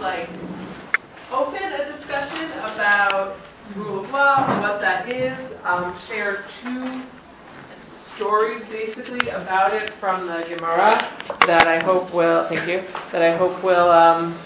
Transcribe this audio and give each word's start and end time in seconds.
like 0.00 0.28
open 1.30 1.62
a 1.62 1.96
discussion 1.96 2.50
about 2.52 3.36
rule 3.76 4.04
of 4.04 4.10
law, 4.10 4.60
what 4.60 4.80
that 4.80 5.08
is, 5.08 5.38
um, 5.64 5.96
share 6.08 6.44
two 6.62 7.02
stories 8.16 8.62
basically 8.70 9.28
about 9.28 9.72
it 9.72 9.92
from 10.00 10.26
the 10.26 10.44
Gemara 10.48 10.98
that 11.46 11.66
I 11.68 11.78
hope 11.82 12.12
will, 12.12 12.48
thank 12.48 12.68
you, 12.68 12.82
that 13.12 13.22
I 13.22 13.36
hope 13.36 13.62
will 13.62 13.90
um, 13.90 14.38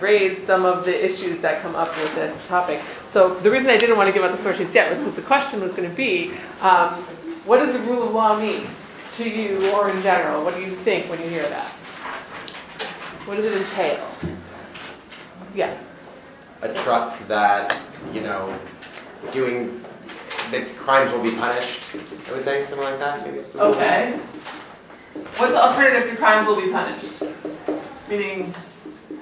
raise 0.00 0.44
some 0.46 0.64
of 0.64 0.84
the 0.84 1.04
issues 1.04 1.40
that 1.42 1.62
come 1.62 1.74
up 1.74 1.96
with 1.96 2.14
this 2.14 2.36
topic. 2.48 2.82
So 3.12 3.40
the 3.40 3.50
reason 3.50 3.70
I 3.70 3.76
didn't 3.76 3.96
want 3.96 4.08
to 4.08 4.12
give 4.12 4.22
out 4.22 4.36
the 4.36 4.42
source 4.42 4.60
yet 4.72 4.90
was 4.90 4.98
because 4.98 5.16
the 5.16 5.26
question 5.26 5.60
was 5.60 5.72
going 5.72 5.88
to 5.88 5.96
be, 5.96 6.32
um, 6.60 7.04
what 7.44 7.58
does 7.58 7.72
the 7.72 7.80
rule 7.80 8.06
of 8.08 8.12
law 8.12 8.38
mean 8.38 8.68
to 9.16 9.28
you 9.28 9.70
or 9.70 9.90
in 9.90 10.02
general? 10.02 10.44
What 10.44 10.54
do 10.54 10.60
you 10.60 10.76
think 10.84 11.08
when 11.08 11.20
you 11.20 11.28
hear 11.28 11.48
that? 11.48 11.74
What 13.26 13.36
does 13.36 13.44
it 13.44 13.52
entail? 13.52 14.14
Yeah. 15.54 15.78
A 16.62 16.72
trust 16.82 17.28
that, 17.28 17.80
you 18.12 18.20
know, 18.20 18.58
doing, 19.32 19.82
that 20.50 20.76
crimes 20.78 21.12
will 21.12 21.22
be 21.22 21.36
punished, 21.36 21.80
I 22.28 22.32
would 22.32 22.44
say, 22.44 22.64
something 22.64 22.80
like 22.80 22.98
that, 22.98 23.24
maybe. 23.26 23.38
it's- 23.38 23.54
Okay. 23.54 24.18
What's 25.36 25.52
the 25.52 25.62
alternative 25.62 26.10
to 26.10 26.16
crimes 26.16 26.46
will 26.48 26.60
be 26.60 26.70
punished? 26.72 27.22
Meaning, 28.08 28.54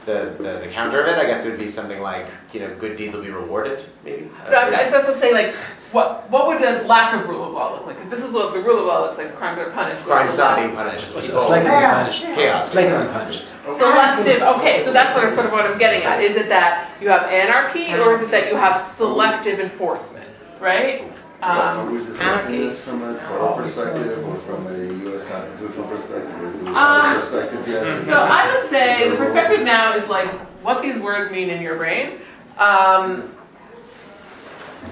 The, 0.06 0.34
the, 0.38 0.64
the 0.66 0.72
counter 0.72 1.00
of 1.02 1.08
it, 1.08 1.18
I 1.18 1.26
guess, 1.26 1.44
would 1.44 1.58
be 1.58 1.70
something 1.72 2.00
like, 2.00 2.26
you 2.52 2.60
know, 2.60 2.74
good 2.78 2.96
deeds 2.96 3.14
will 3.14 3.22
be 3.22 3.30
rewarded, 3.30 3.84
maybe? 4.04 4.30
but 4.44 4.54
I, 4.54 4.86
I 4.86 4.90
that's 4.90 5.06
what 5.06 5.16
I'm 5.16 5.20
saying. 5.20 5.34
Like, 5.34 5.54
what 5.92 6.30
what 6.30 6.46
would 6.48 6.62
the 6.62 6.86
lack 6.88 7.12
of 7.20 7.28
rule 7.28 7.44
of 7.44 7.52
law 7.52 7.74
look 7.76 7.86
like? 7.86 7.98
If 8.00 8.08
this 8.10 8.20
is 8.24 8.32
what 8.32 8.54
the 8.54 8.60
rule 8.62 8.80
of 8.80 8.86
law 8.86 9.02
looks 9.04 9.18
like, 9.18 9.26
is 9.28 9.34
crimes 9.36 9.58
are 9.58 9.70
punished. 9.72 10.00
what 10.06 10.24
Crimes 10.24 10.38
not 10.38 10.56
being 10.56 10.74
punished, 10.74 11.06
It's 11.14 11.26
people. 11.26 11.48
like 11.50 11.64
to 11.64 11.70
be 11.70 11.76
punished. 11.76 12.22
Chaos. 12.22 12.66
It's 12.68 12.74
like 12.74 12.88
to 12.88 13.12
punished. 13.12 13.44
Selective. 13.64 14.42
Okay, 14.42 14.84
so 14.84 14.92
that's 14.92 15.14
what 15.14 15.24
I'm, 15.26 15.34
sort 15.34 15.46
of 15.46 15.52
what 15.52 15.66
I'm 15.66 15.78
getting 15.78 16.02
at. 16.02 16.22
Is 16.22 16.36
it 16.36 16.48
that 16.48 16.96
you 17.00 17.08
have 17.08 17.24
anarchy, 17.24 17.92
or 17.94 18.16
is 18.16 18.22
it 18.22 18.30
that 18.30 18.48
you 18.48 18.56
have 18.56 18.96
selective 18.96 19.60
enforcement? 19.60 20.28
Right? 20.60 21.12
Are 21.42 21.78
Um, 21.78 21.92
we 21.92 21.98
discussing 22.04 22.20
anarchy. 22.22 22.58
this 22.58 22.80
from 22.84 23.02
a 23.02 23.14
federal 23.20 23.54
perspective 23.56 24.26
or 24.28 24.36
from 24.46 24.66
a 24.66 24.78
U.S. 25.08 25.22
constitutional 25.28 25.88
perspective 25.88 26.42
or 26.42 26.52
do 26.52 26.76
Um, 26.76 27.20
perspective 27.20 27.68
yet? 27.68 28.04
So 28.06 28.12
I 28.12 28.54
would 28.60 28.70
say 28.70 29.08
the 29.10 29.16
perspective 29.16 29.60
now 29.64 29.94
is 29.96 30.06
like 30.08 30.28
what 30.62 30.82
these 30.82 31.00
words 31.00 31.32
mean 31.32 31.48
in 31.50 31.62
your 31.62 31.76
brain. 31.76 32.18
Um, 32.58 33.34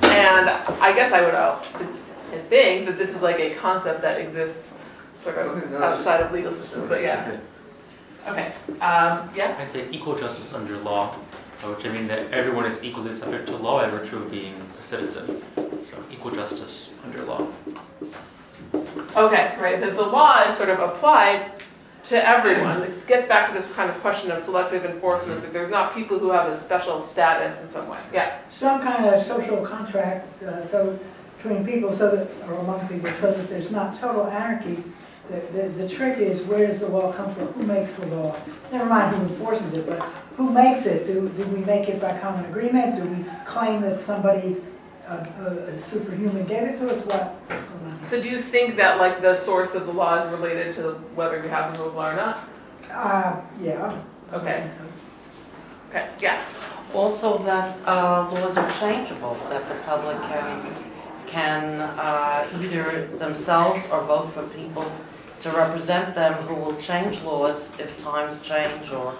and 0.03 0.49
I 0.49 0.93
guess 0.95 1.13
I 1.13 1.21
would 1.23 1.35
uh, 1.35 1.61
think 2.49 2.87
that 2.87 2.97
this 2.99 3.11
is 3.11 3.21
like 3.21 3.39
a 3.39 3.55
concept 3.57 4.01
that 4.03 4.19
exists 4.21 4.57
sort 5.23 5.37
of 5.39 5.57
Okay, 5.59 5.71
no, 5.71 5.77
it's 5.77 5.85
outside 5.85 6.21
of 6.23 6.33
legal 6.33 6.53
systems. 6.63 6.89
But 6.89 7.03
yeah. 7.03 7.39
Okay. 8.29 8.55
Um, 8.81 9.31
yeah. 9.35 9.57
I 9.59 9.73
say 9.73 9.89
equal 9.91 10.19
justice 10.19 10.53
under 10.53 10.77
law, 10.79 11.17
which 11.65 11.85
I 11.85 11.89
mean 11.93 12.07
that 12.09 12.33
everyone 12.33 12.67
is 12.67 12.83
equally 12.83 13.19
subject 13.19 13.47
to 13.47 13.57
law 13.57 13.83
by 13.83 13.91
virtue 13.91 14.19
of 14.19 14.31
being 14.31 14.55
a 14.79 14.83
citizen. 14.83 15.43
So 15.57 16.05
equal 16.11 16.33
justice 16.33 16.91
under 17.05 17.25
law. 17.25 17.53
Okay. 19.17 19.57
Right. 19.61 19.81
That 19.81 19.97
the 19.97 20.03
law 20.03 20.51
is 20.51 20.57
sort 20.57 20.69
of 20.69 20.79
applied 20.81 21.53
to 22.09 22.29
everyone. 22.29 22.83
It 22.83 23.07
gets 23.07 23.29
back 23.29 23.53
to 23.53 23.61
this 23.61 23.71
kind 23.75 23.91
of 23.91 24.01
question 24.01 24.31
of 24.31 24.45
selective 24.45 24.85
enforcement. 24.85 25.43
That 25.43 25.53
there's 25.53 25.71
not 25.71 25.95
people 25.95 26.19
who 26.19 26.31
have 26.31 26.51
a 26.51 26.63
special 26.65 27.07
status 27.09 27.59
in 27.63 27.73
some 27.73 27.89
way. 27.89 28.01
Yeah. 28.13 28.41
some 28.51 28.81
kind 28.81 29.07
of 29.07 29.25
social 29.27 29.67
contract, 29.67 30.43
uh, 30.43 30.67
so, 30.71 30.99
between 31.37 31.65
people 31.65 31.97
so 31.97 32.17
that, 32.17 32.49
or 32.49 32.55
among 32.59 32.89
people, 32.89 33.13
so 33.21 33.33
that 33.33 33.49
there's 33.49 33.71
not 33.71 34.01
total 34.01 34.27
anarchy. 34.27 34.83
The, 35.29 35.41
the, 35.53 35.69
the 35.83 35.95
trick 35.95 36.19
is 36.19 36.43
where 36.47 36.67
does 36.67 36.81
the 36.81 36.89
law 36.89 37.13
come 37.15 37.35
from? 37.35 37.49
Who 37.49 37.63
makes 37.65 37.95
the 38.01 38.07
law? 38.07 38.41
Never 38.73 38.87
mind 38.87 39.15
who 39.15 39.35
enforces 39.35 39.75
it, 39.75 39.87
but 39.87 40.01
who 40.37 40.51
makes 40.51 40.87
it? 40.87 41.07
Do, 41.07 41.29
do 41.29 41.47
we 41.51 41.61
make 41.65 41.89
it 41.89 42.01
by 42.01 42.19
common 42.19 42.47
agreement? 42.47 42.97
Do 42.97 43.09
we 43.11 43.27
claim 43.45 43.83
that 43.83 44.05
somebody, 44.07 44.57
uh, 45.07 45.11
uh, 45.11 45.91
superhuman 45.91 46.47
gave 46.47 46.63
it 46.63 46.79
to 46.79 46.89
us? 46.89 47.05
What? 47.07 47.35
What's 47.47 47.63
going 47.69 47.93
on? 47.93 48.07
So 48.11 48.23
do 48.23 48.29
you 48.29 48.43
think 48.51 48.77
that 48.79 48.97
like 48.99 49.21
the 49.21 49.45
source 49.45 49.69
of 49.75 49.85
the 49.85 49.93
law 49.93 50.25
is 50.25 50.33
related 50.33 50.75
to 50.77 50.93
whether 51.15 51.43
you 51.43 51.51
have 51.51 51.75
the 51.75 51.79
rule 51.81 51.89
of 51.91 51.95
law 51.95 52.11
or 52.11 52.17
not? 52.17 52.49
Uh, 52.91 53.43
yeah. 53.61 54.03
Okay. 54.33 54.71
Okay. 55.91 56.09
Yeah. 56.21 56.49
Also 56.95 57.43
that 57.45 57.77
uh, 57.87 58.31
laws 58.33 58.57
are 58.57 58.71
changeable, 58.81 59.35
that 59.51 59.69
the 59.69 59.79
public 59.85 60.17
can, 60.23 60.85
can 61.29 61.81
uh, 61.81 62.49
either 62.63 63.09
themselves 63.19 63.87
or 63.93 64.07
vote 64.07 64.33
for 64.33 64.47
people 64.49 64.91
to 65.41 65.51
represent 65.51 66.15
them 66.15 66.35
who 66.47 66.55
will 66.55 66.81
change 66.83 67.21
laws 67.23 67.69
if 67.79 67.97
times 67.99 68.39
change 68.47 68.91
or 68.91 69.17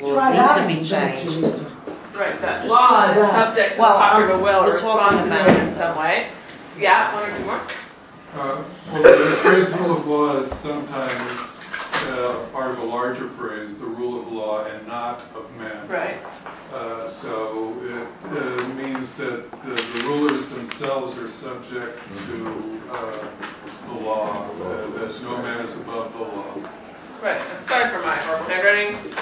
laws 0.00 0.16
Try 0.16 0.66
need 0.66 0.78
to 0.78 0.82
be 0.82 0.88
changed. 0.88 1.66
Right. 2.14 2.40
That 2.40 2.66
law 2.66 3.10
is 3.10 3.16
that. 3.16 3.30
subject 3.48 3.74
to 3.76 3.80
Well, 3.80 3.92
the 3.94 3.98
popular 3.98 4.34
um, 4.34 4.42
will 4.42 4.62
or 4.62 4.66
we're 4.74 4.80
talking 4.80 5.28
responsibility 5.30 5.70
in 5.72 5.76
some 5.78 5.98
way. 5.98 6.30
Yeah. 6.78 7.14
One 7.14 7.30
or 7.30 7.38
two 7.38 7.44
more. 7.44 7.60
Uh, 8.34 8.64
Well, 8.92 9.02
the 9.02 9.36
phrase 9.42 9.68
rule 9.78 9.98
of 9.98 10.06
law 10.06 10.42
is 10.42 10.50
sometimes 10.60 11.40
uh, 11.94 12.48
part 12.52 12.70
of 12.72 12.78
a 12.78 12.84
larger 12.84 13.30
phrase, 13.38 13.78
the 13.78 13.86
rule 13.86 14.20
of 14.20 14.32
law 14.32 14.64
and 14.66 14.86
not 14.86 15.22
of 15.34 15.50
men. 15.56 15.88
Right. 15.88 16.20
Uh, 16.74 17.08
So 17.22 17.72
it 17.82 18.08
uh, 18.36 18.68
means 18.74 19.08
that 19.16 19.48
the 19.64 19.74
the 19.94 20.02
rulers 20.08 20.44
themselves 20.48 21.16
are 21.16 21.28
subject 21.28 21.96
to 22.26 22.80
uh, 22.90 23.30
the 23.86 23.92
law, 24.02 24.50
uh, 24.50 24.98
that 24.98 25.22
no 25.22 25.36
man 25.36 25.64
is 25.66 25.72
above 25.76 26.12
the 26.12 26.18
law. 26.18 26.54
Right. 27.22 27.40
Sorry 27.68 27.90
for 27.90 28.02
my 28.02 28.16
horrible 28.26 28.46
handwriting. 28.46 29.14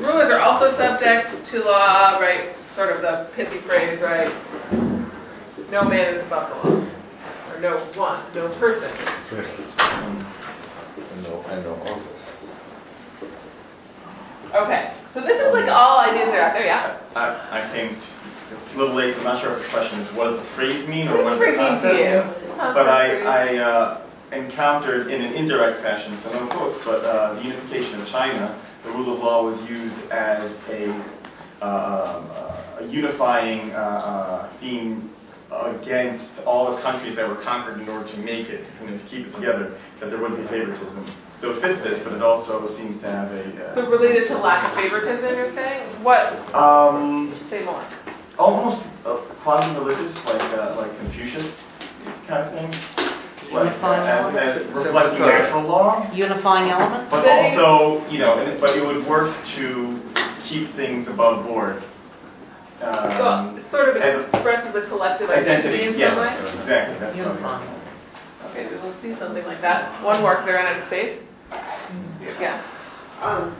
Rulers 0.00 0.30
are 0.30 0.40
also 0.40 0.74
subject 0.78 1.46
to 1.50 1.58
law. 1.64 2.18
Right. 2.18 2.56
Sort 2.74 2.96
of 2.96 3.02
the 3.02 3.28
pithy 3.36 3.60
phrase. 3.68 4.00
Right. 4.00 4.32
No 5.70 5.84
man 5.84 6.14
is 6.14 6.24
above 6.24 6.48
the 6.48 6.70
law. 6.70 6.88
Or 7.52 7.60
no 7.60 7.76
one. 8.00 8.34
No 8.34 8.48
person. 8.58 8.90
And 10.98 11.22
no, 11.22 11.42
and 11.42 11.64
no 11.64 11.74
office. 11.74 12.17
Okay. 14.54 14.94
So 15.14 15.20
this 15.20 15.38
is 15.40 15.52
like 15.52 15.68
all 15.68 16.00
ideas 16.00 16.28
are 16.28 16.40
out 16.40 16.54
there. 16.54 16.66
Yeah. 16.66 16.98
I, 17.14 17.68
I 17.68 17.72
came 17.72 17.98
a 18.74 18.78
little 18.78 18.94
late, 18.94 19.14
so 19.14 19.20
I'm 19.20 19.24
not 19.24 19.42
sure 19.42 19.56
if 19.56 19.62
the 19.62 19.68
question 19.68 20.00
is 20.00 20.14
what 20.16 20.30
does 20.30 20.40
the 20.40 20.54
phrase 20.54 20.88
mean 20.88 21.08
or 21.08 21.22
What 21.24 21.38
what 21.38 21.38
does 21.38 21.82
the 21.82 21.90
it 21.90 22.14
mean 22.14 22.22
concept? 22.22 22.56
But 22.56 22.88
I, 22.88 23.20
I 23.22 23.56
uh, 23.58 24.02
encountered 24.32 25.10
in 25.10 25.20
an 25.22 25.34
indirect 25.34 25.82
fashion, 25.82 26.18
so 26.22 26.32
no 26.32 26.46
quotes, 26.48 26.82
but 26.84 27.04
uh, 27.04 27.34
the 27.34 27.42
unification 27.42 28.00
of 28.00 28.08
China, 28.08 28.60
the 28.84 28.90
rule 28.90 29.14
of 29.14 29.20
law 29.20 29.44
was 29.44 29.60
used 29.68 29.96
as 30.10 30.50
a, 30.68 30.90
uh, 31.60 31.64
um, 31.64 32.30
uh, 32.30 32.84
a 32.84 32.86
unifying 32.86 33.72
uh, 33.72 33.76
uh, 33.76 34.60
theme 34.60 35.10
against 35.50 36.26
all 36.44 36.74
the 36.76 36.82
countries 36.82 37.16
that 37.16 37.26
were 37.28 37.36
conquered 37.42 37.80
in 37.80 37.88
order 37.88 38.08
to 38.10 38.16
make 38.18 38.48
it, 38.48 38.66
and 38.80 39.00
to 39.00 39.06
keep 39.06 39.26
it 39.26 39.32
together, 39.34 39.78
that 40.00 40.10
there 40.10 40.20
wouldn't 40.20 40.40
be 40.40 40.46
favoritism. 40.48 41.06
So 41.40 41.52
it 41.52 41.62
fits 41.62 41.82
this, 41.82 41.98
but 42.04 42.12
it 42.12 42.22
also 42.22 42.68
seems 42.76 42.98
to 43.00 43.06
have 43.10 43.30
a... 43.32 43.70
Uh, 43.70 43.74
So 43.74 43.88
related 43.90 44.28
to 44.28 44.38
lack 44.38 44.68
of 44.68 44.74
favoritism, 44.76 45.34
you're 45.36 45.54
saying? 45.54 46.02
What? 46.02 46.32
um, 46.54 47.34
Say 47.48 47.64
more. 47.64 47.82
almost 48.38 48.84
uh, 49.06 49.16
quasi-religious, 49.42 50.14
like 50.24 50.42
uh, 50.42 50.74
like 50.76 50.96
Confucius 50.98 51.46
kind 52.26 52.42
of 52.46 52.52
thing, 52.52 52.70
like 53.52 53.64
Unifying 53.72 54.06
as, 54.08 54.18
element? 54.20 54.38
as 54.38 54.54
So- 54.54 54.60
so 54.60 54.68
reflecting 54.84 54.92
what's 54.94 55.12
the- 55.12 55.18
natural 55.26 55.62
law, 55.62 56.12
Unifying 56.12 56.70
element? 56.70 57.10
but 57.10 57.26
also 57.26 58.06
you 58.10 58.18
know, 58.18 58.38
and, 58.38 58.60
but 58.60 58.76
it 58.76 58.84
would 58.84 59.06
work 59.06 59.34
to 59.56 60.00
keep 60.44 60.74
things 60.74 61.08
above 61.08 61.46
board. 61.46 61.82
So 62.80 62.86
Um, 62.86 63.58
it 63.58 63.70
sort 63.70 63.88
of 63.88 63.96
expresses 63.96 64.74
a 64.74 64.86
collective 64.88 65.30
identity, 65.30 65.50
identity, 65.50 65.84
in 65.84 65.92
some 65.94 66.00
yes, 66.00 66.16
way. 66.16 66.60
exactly. 66.62 66.98
That's 66.98 67.00
what 67.00 67.02
I 67.02 67.10
mean. 67.10 67.18
Unifying. 67.18 67.70
Okay, 68.50 68.66
we 68.70 68.76
will 68.76 68.94
see 69.02 69.18
something 69.18 69.44
like 69.44 69.60
that. 69.62 70.02
One 70.02 70.22
work 70.22 70.46
there 70.46 70.58
in 70.60 70.66
out 70.66 70.86
space. 70.86 71.18
Yeah. 72.40 72.62
Um, 73.20 73.56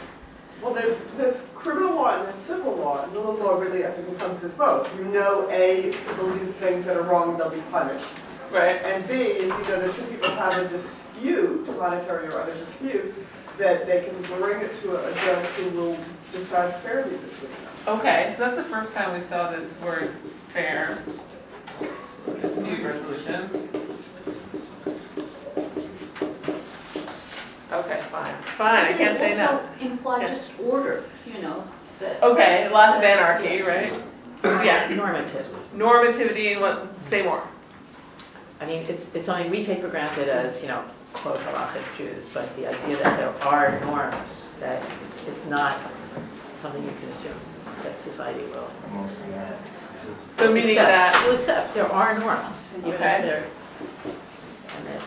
well, 0.63 0.75
there's, 0.75 0.97
there's 1.17 1.37
criminal 1.55 1.97
law 1.97 2.15
and 2.19 2.27
there's 2.29 2.47
civil 2.47 2.77
law. 2.77 3.03
And 3.03 3.13
civil 3.13 3.35
law 3.35 3.59
really, 3.59 3.85
I 3.87 3.91
think, 3.91 4.09
encompasses 4.09 4.53
both. 4.57 4.87
You 4.97 5.05
know, 5.07 5.49
A, 5.51 5.91
if 5.91 6.07
people 6.07 6.33
do 6.39 6.55
things 6.61 6.87
that 6.87 6.97
are 6.97 7.03
wrong, 7.03 7.37
they'll 7.37 7.51
be 7.51 7.63
punished. 7.71 8.07
Right. 8.53 8.81
And 8.83 9.07
B, 9.09 9.15
if 9.15 9.43
you 9.43 9.65
know 9.69 9.87
the 9.87 9.93
two 9.93 10.07
people 10.07 10.31
have 10.31 10.63
a 10.63 10.69
dispute, 10.69 11.67
monetary 11.77 12.29
or 12.29 12.41
other 12.43 12.55
dispute, 12.55 13.15
that 13.59 13.87
they 13.87 14.07
can 14.07 14.23
bring 14.39 14.63
it 14.63 14.71
to 14.83 14.97
a 14.97 15.13
judge 15.27 15.47
who 15.57 15.77
will 15.77 15.99
decide 16.33 16.81
fairly 16.83 17.17
between 17.19 17.51
them. 17.51 17.68
Okay, 17.89 18.35
so 18.37 18.45
that's 18.45 18.57
the 18.63 18.69
first 18.69 18.93
time 18.93 19.19
we 19.19 19.27
saw 19.29 19.51
this 19.51 19.65
word 19.83 20.15
fair. 20.53 21.03
Dispute 22.43 22.85
resolution. 22.85 23.71
Okay, 27.73 28.03
fine. 28.11 28.35
Fine, 28.59 28.93
I 28.93 28.99
can't 28.99 29.19
say 29.19 29.39
no. 29.39 29.61
Also 29.61 29.69
imply 29.81 30.21
Yeah. 30.21 30.35
just 30.35 30.53
order, 30.61 31.05
you 31.25 31.41
know, 31.41 31.65
that. 32.01 32.23
Okay, 32.23 32.69
lots 32.69 32.99
of 32.99 33.03
anarchy, 33.03 33.63
right? 33.63 33.97
Yeah. 34.45 34.95
normative. 34.95 35.47
Normativity 35.75 36.53
and 36.53 36.61
what, 36.61 36.89
say 37.09 37.23
more. 37.23 37.43
I 38.61 38.67
mean, 38.67 38.83
it's, 38.83 39.05
it's 39.15 39.25
something 39.25 39.51
we 39.51 39.65
take 39.65 39.81
for 39.81 39.89
granted 39.89 40.29
as, 40.29 40.61
you 40.61 40.69
know, 40.69 40.85
quote 41.15 41.39
halachic 41.39 41.85
Jews, 41.97 42.29
but 42.35 42.55
the 42.57 42.67
idea 42.69 43.03
that 43.03 43.17
there 43.17 43.31
are 43.43 43.81
norms 43.81 44.49
that 44.61 44.83
is 45.27 45.47
not 45.49 45.91
something 46.63 46.83
you 46.85 46.91
can 47.01 47.09
assume 47.11 47.39
that 47.85 48.01
society 48.03 48.45
will 48.47 48.69
Mostly, 48.93 49.31
yeah. 49.31 49.57
So 50.39 50.53
meaning 50.53 50.79
accept. 50.79 50.89
that, 50.89 51.27
Will 51.27 51.37
accept, 51.39 51.75
there 51.75 51.91
are 51.91 52.19
norms, 52.19 52.57
even 52.79 52.91
if 52.91 52.95
Okay. 52.97 53.21
they're, 53.23 53.51
and 54.77 54.87
that, 54.87 55.03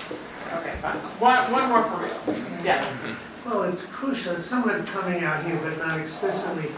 okay, 0.60 0.80
fine. 0.82 0.98
One, 1.20 1.52
one 1.52 1.70
more 1.70 1.84
for 1.90 2.04
real. 2.04 2.64
Yeah. 2.64 3.16
Well, 3.46 3.64
it's 3.64 3.84
crucial, 3.92 4.36
it's 4.36 4.48
somewhat 4.48 4.86
coming 4.88 5.24
out 5.24 5.46
here, 5.46 5.60
but 5.64 5.78
not 5.86 6.00
explicitly. 6.00 6.70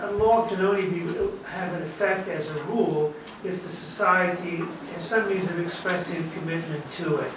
A 0.00 0.10
law 0.12 0.48
can 0.48 0.60
only 0.64 0.88
be, 0.88 1.00
have 1.46 1.72
an 1.74 1.82
effect 1.82 2.28
as 2.28 2.48
a 2.48 2.64
rule 2.64 3.14
if 3.44 3.62
the 3.62 3.70
society 3.70 4.56
has 4.94 5.04
some 5.08 5.28
means 5.28 5.48
of 5.50 5.58
expressing 5.60 6.30
commitment 6.32 6.82
to 6.92 7.16
it. 7.16 7.32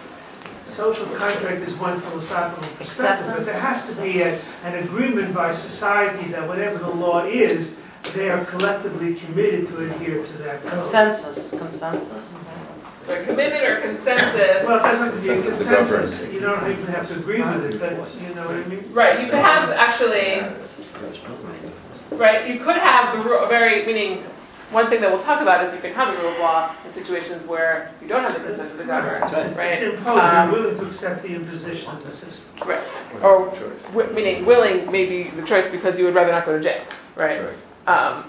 Social 0.76 1.06
contract 1.16 1.68
is 1.68 1.74
one 1.76 2.02
philosophical 2.02 2.68
perspective, 2.76 3.34
but 3.38 3.46
there 3.46 3.60
has 3.60 3.86
to 3.96 4.02
be 4.02 4.22
a, 4.22 4.42
an 4.64 4.84
agreement 4.84 5.34
by 5.34 5.54
society 5.54 6.30
that 6.32 6.46
whatever 6.48 6.80
the 6.80 6.90
law 6.90 7.26
is, 7.26 7.74
they 8.14 8.30
are 8.30 8.44
collectively 8.46 9.16
committed 9.16 9.68
to 9.68 9.90
adhere 9.90 10.24
to 10.26 10.38
that 10.40 10.62
code. 10.64 10.92
Consensus, 10.92 11.50
consensus. 11.50 12.24
So 13.08 13.24
commitment 13.24 13.64
or 13.64 13.82
consensus. 13.82 14.66
Well, 14.68 14.80
it 14.80 14.82
doesn't 14.84 15.06
have 15.06 15.16
to 15.16 15.22
be 15.22 15.30
a 15.30 15.42
Consensus 15.44 15.66
to 15.66 15.72
govern. 15.72 16.02
consensus, 16.02 16.34
you 16.34 16.40
don't 16.42 16.72
even 16.72 16.86
have 16.88 17.08
to 17.08 17.16
agree 17.20 17.42
with 17.42 17.74
it, 17.74 17.80
but 17.80 18.22
you 18.22 18.36
know 18.36 18.48
what 18.48 18.56
I 18.58 18.66
mean? 18.66 18.94
Right, 18.94 19.20
you 19.24 19.26
could 19.28 19.40
have 19.40 19.70
actually, 19.70 20.42
right, 22.12 22.50
you 22.50 22.60
could 22.60 22.76
have 22.78 23.18
the 23.18 23.30
ru- 23.30 23.48
very, 23.48 23.86
meaning, 23.86 24.24
one 24.76 24.90
thing 24.90 25.00
that 25.00 25.10
we'll 25.10 25.24
talk 25.24 25.42
about 25.42 25.66
is 25.66 25.74
you 25.74 25.80
can 25.80 25.94
have 25.94 26.14
the 26.14 26.22
rule 26.22 26.34
of 26.34 26.40
law 26.40 26.76
in 26.86 26.94
situations 26.94 27.48
where 27.48 27.92
you 28.02 28.08
don't 28.10 28.24
have 28.24 28.34
the 28.34 28.46
consent 28.46 28.72
of 28.72 28.78
the 28.78 28.84
government, 28.84 29.56
right? 29.56 29.80
It's 29.80 29.98
imposed, 29.98 30.20
Um, 30.20 30.52
you're 30.52 30.62
willing 30.62 30.78
to 30.78 30.86
accept 30.88 31.24
the 31.24 31.30
imposition 31.34 31.90
of 31.96 32.04
the 32.06 32.12
system. 32.12 32.44
Right, 32.66 32.84
or, 33.24 33.56
wi- 33.94 34.12
meaning 34.12 34.46
willing 34.46 34.92
may 34.92 35.06
be 35.06 35.32
the 35.40 35.46
choice 35.48 35.72
because 35.72 35.98
you 35.98 36.04
would 36.04 36.14
rather 36.14 36.32
not 36.34 36.46
go 36.46 36.58
to 36.58 36.62
jail, 36.64 36.84
right? 37.16 37.40
Um, 37.88 38.26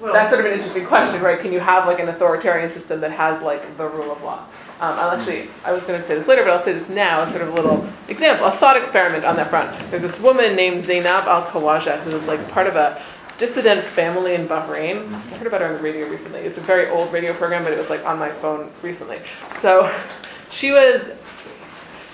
Well, 0.00 0.14
that's 0.14 0.30
sort 0.32 0.40
of 0.44 0.50
an 0.50 0.58
interesting 0.58 0.86
question, 0.86 1.22
right? 1.22 1.38
Can 1.40 1.52
you 1.52 1.60
have 1.60 1.86
like 1.86 2.00
an 2.00 2.08
authoritarian 2.08 2.72
system 2.74 3.00
that 3.02 3.12
has 3.12 3.40
like 3.42 3.62
the 3.76 3.86
rule 3.86 4.10
of 4.10 4.20
law? 4.22 4.46
Um, 4.80 4.98
I'll 4.98 5.12
actually, 5.12 5.48
I 5.64 5.70
was 5.70 5.82
going 5.84 6.00
to 6.00 6.08
say 6.08 6.14
this 6.18 6.26
later, 6.26 6.42
but 6.42 6.50
I'll 6.54 6.64
say 6.64 6.72
this 6.72 6.88
now, 6.88 7.22
as 7.22 7.30
sort 7.30 7.42
of 7.42 7.50
a 7.50 7.54
little 7.54 7.86
example, 8.08 8.46
a 8.46 8.56
thought 8.58 8.76
experiment 8.76 9.24
on 9.24 9.36
that 9.36 9.48
front. 9.50 9.70
There's 9.92 10.02
this 10.02 10.18
woman 10.20 10.56
named 10.56 10.86
Zainab 10.86 11.28
al-Khawaja 11.28 12.02
who 12.02 12.14
was 12.14 12.24
like 12.24 12.40
part 12.50 12.66
of 12.66 12.74
a 12.74 13.00
dissident 13.38 13.84
family 13.94 14.34
in 14.34 14.46
Bahrain. 14.46 15.04
Mm-hmm. 15.04 15.14
I 15.14 15.38
heard 15.38 15.46
about 15.46 15.60
her 15.60 15.68
on 15.68 15.74
the 15.74 15.82
radio 15.82 16.08
recently. 16.08 16.40
It's 16.40 16.58
a 16.58 16.62
very 16.62 16.88
old 16.90 17.12
radio 17.12 17.36
program, 17.36 17.64
but 17.64 17.72
it 17.72 17.78
was 17.78 17.90
like 17.90 18.04
on 18.04 18.18
my 18.18 18.32
phone 18.40 18.70
recently. 18.82 19.18
So 19.60 19.90
she 20.50 20.70
was 20.70 21.02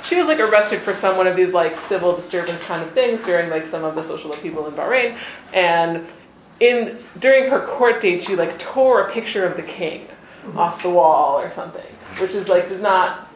she 0.08 0.16
was 0.16 0.26
like 0.26 0.38
arrested 0.38 0.82
for 0.82 0.98
some 1.00 1.16
one 1.16 1.26
of 1.26 1.36
these 1.36 1.52
like 1.52 1.74
civil 1.88 2.16
disturbance 2.16 2.62
kind 2.64 2.86
of 2.86 2.92
things 2.94 3.20
during 3.26 3.50
like 3.50 3.70
some 3.70 3.84
of 3.84 3.94
the 3.94 4.06
social 4.06 4.32
upheaval 4.32 4.66
in 4.66 4.74
Bahrain, 4.74 5.18
and 5.52 6.06
in 6.60 6.98
during 7.20 7.50
her 7.50 7.66
court 7.76 8.00
date 8.00 8.24
she 8.24 8.34
like 8.34 8.58
tore 8.58 9.08
a 9.08 9.12
picture 9.12 9.44
of 9.44 9.56
the 9.56 9.62
king 9.62 10.06
mm-hmm. 10.06 10.58
off 10.58 10.82
the 10.82 10.90
wall 10.90 11.38
or 11.38 11.52
something, 11.54 11.86
which 12.20 12.32
is 12.32 12.48
like 12.48 12.68
does 12.68 12.80
not 12.80 13.28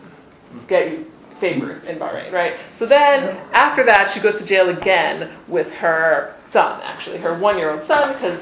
get 0.68 0.90
you 0.90 1.06
favors 1.40 1.82
in 1.84 1.98
Bahrain, 1.98 2.32
right? 2.32 2.58
So 2.78 2.86
then 2.86 3.36
after 3.52 3.84
that 3.84 4.12
she 4.12 4.20
goes 4.20 4.38
to 4.40 4.46
jail 4.46 4.68
again 4.68 5.32
with 5.48 5.68
her 5.72 6.36
son, 6.52 6.80
actually 6.82 7.18
her 7.18 7.38
one-year-old 7.38 7.86
son, 7.86 8.12
because 8.12 8.40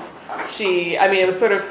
she, 0.55 0.99
I 0.99 1.11
mean, 1.11 1.21
it 1.21 1.27
was 1.27 1.39
sort 1.39 1.53
of 1.53 1.63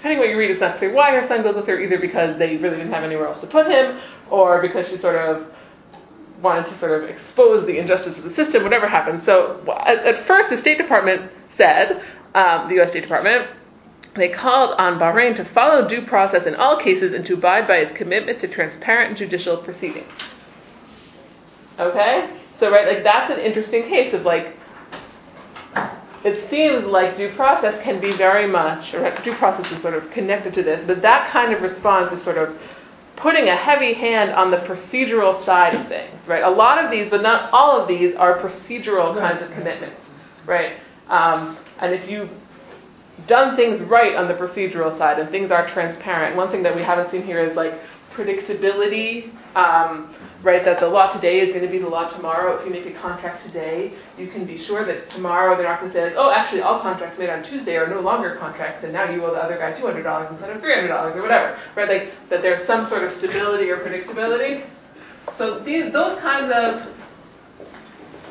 depending 0.00 0.18
what 0.18 0.30
you 0.30 0.38
read, 0.38 0.50
it's 0.50 0.60
not 0.60 0.78
clear 0.78 0.92
why 0.94 1.10
her 1.12 1.28
son 1.28 1.42
goes 1.42 1.56
with 1.56 1.66
her, 1.66 1.78
either 1.78 1.98
because 1.98 2.38
they 2.38 2.56
really 2.56 2.78
didn't 2.78 2.92
have 2.92 3.04
anywhere 3.04 3.26
else 3.26 3.38
to 3.40 3.46
put 3.46 3.66
him, 3.66 4.00
or 4.30 4.62
because 4.62 4.88
she 4.88 4.96
sort 4.96 5.14
of 5.16 5.46
wanted 6.40 6.66
to 6.66 6.78
sort 6.78 7.02
of 7.02 7.10
expose 7.10 7.66
the 7.66 7.76
injustice 7.76 8.16
of 8.16 8.24
the 8.24 8.32
system, 8.32 8.62
whatever 8.62 8.88
happened. 8.88 9.22
So 9.24 9.62
at, 9.84 9.98
at 9.98 10.26
first, 10.26 10.48
the 10.48 10.58
State 10.58 10.78
Department 10.78 11.30
said, 11.58 12.02
um, 12.34 12.68
the 12.68 12.76
U.S. 12.76 12.88
State 12.90 13.02
Department, 13.02 13.50
they 14.16 14.30
called 14.30 14.74
on 14.78 14.98
Bahrain 14.98 15.36
to 15.36 15.44
follow 15.52 15.86
due 15.86 16.06
process 16.06 16.46
in 16.46 16.54
all 16.54 16.82
cases 16.82 17.12
and 17.12 17.26
to 17.26 17.34
abide 17.34 17.68
by 17.68 17.76
its 17.76 17.94
commitment 17.96 18.40
to 18.40 18.48
transparent 18.48 19.18
judicial 19.18 19.58
proceedings. 19.58 20.10
Okay? 21.78 22.38
So, 22.58 22.70
right, 22.70 22.88
like 22.88 23.04
that's 23.04 23.30
an 23.30 23.38
interesting 23.38 23.82
case 23.82 24.14
of 24.14 24.22
like, 24.22 24.56
it 26.24 26.50
seems 26.50 26.84
like 26.84 27.16
due 27.16 27.34
process 27.34 27.82
can 27.82 28.00
be 28.00 28.12
very 28.12 28.46
much, 28.46 28.92
or 28.92 29.10
due 29.24 29.34
process 29.36 29.70
is 29.72 29.80
sort 29.80 29.94
of 29.94 30.10
connected 30.10 30.52
to 30.54 30.62
this, 30.62 30.84
but 30.86 31.00
that 31.02 31.30
kind 31.30 31.54
of 31.54 31.62
response 31.62 32.12
is 32.12 32.22
sort 32.22 32.36
of 32.36 32.56
putting 33.16 33.48
a 33.48 33.56
heavy 33.56 33.94
hand 33.94 34.30
on 34.30 34.50
the 34.50 34.58
procedural 34.58 35.44
side 35.44 35.74
of 35.74 35.88
things, 35.88 36.18
right? 36.26 36.42
A 36.42 36.50
lot 36.50 36.82
of 36.82 36.90
these, 36.90 37.10
but 37.10 37.22
not 37.22 37.50
all 37.52 37.80
of 37.80 37.88
these, 37.88 38.14
are 38.16 38.38
procedural 38.38 39.18
kinds 39.18 39.42
of 39.42 39.50
commitments, 39.52 40.00
right? 40.46 40.80
Um, 41.08 41.58
and 41.78 41.94
if 41.94 42.08
you've 42.08 42.30
done 43.26 43.56
things 43.56 43.80
right 43.82 44.14
on 44.14 44.28
the 44.28 44.34
procedural 44.34 44.96
side 44.96 45.18
and 45.18 45.30
things 45.30 45.50
are 45.50 45.68
transparent, 45.68 46.36
one 46.36 46.50
thing 46.50 46.62
that 46.62 46.74
we 46.74 46.82
haven't 46.82 47.10
seen 47.10 47.22
here 47.22 47.40
is 47.40 47.56
like 47.56 47.74
predictability, 48.20 49.32
um, 49.56 50.14
right? 50.42 50.64
That 50.64 50.80
the 50.80 50.86
law 50.86 51.12
today 51.12 51.40
is 51.40 51.50
going 51.50 51.64
to 51.64 51.70
be 51.70 51.78
the 51.78 51.88
law 51.88 52.08
tomorrow. 52.08 52.58
If 52.58 52.66
you 52.66 52.72
make 52.72 52.86
a 52.86 52.98
contract 53.00 53.46
today, 53.46 53.92
you 54.18 54.28
can 54.28 54.46
be 54.46 54.62
sure 54.64 54.84
that 54.84 55.10
tomorrow 55.10 55.56
they're 55.56 55.66
not 55.66 55.80
going 55.80 55.92
to 55.92 55.98
say, 55.98 56.04
like, 56.04 56.14
oh, 56.16 56.30
actually, 56.30 56.60
all 56.60 56.80
contracts 56.80 57.18
made 57.18 57.30
on 57.30 57.42
Tuesday 57.44 57.76
are 57.76 57.88
no 57.88 58.00
longer 58.00 58.36
contracts, 58.36 58.84
and 58.84 58.92
now 58.92 59.10
you 59.10 59.24
owe 59.24 59.32
the 59.32 59.42
other 59.42 59.56
guy 59.56 59.72
$200 59.72 60.32
instead 60.32 60.50
of 60.50 60.62
$300 60.62 61.16
or 61.16 61.22
whatever, 61.22 61.58
right? 61.76 61.88
Like 61.88 62.12
that 62.28 62.42
there's 62.42 62.66
some 62.66 62.88
sort 62.88 63.04
of 63.04 63.16
stability 63.18 63.70
or 63.70 63.78
predictability. 63.78 64.68
So 65.38 65.60
these, 65.60 65.92
those 65.92 66.18
kinds 66.20 66.52
of 66.54 67.00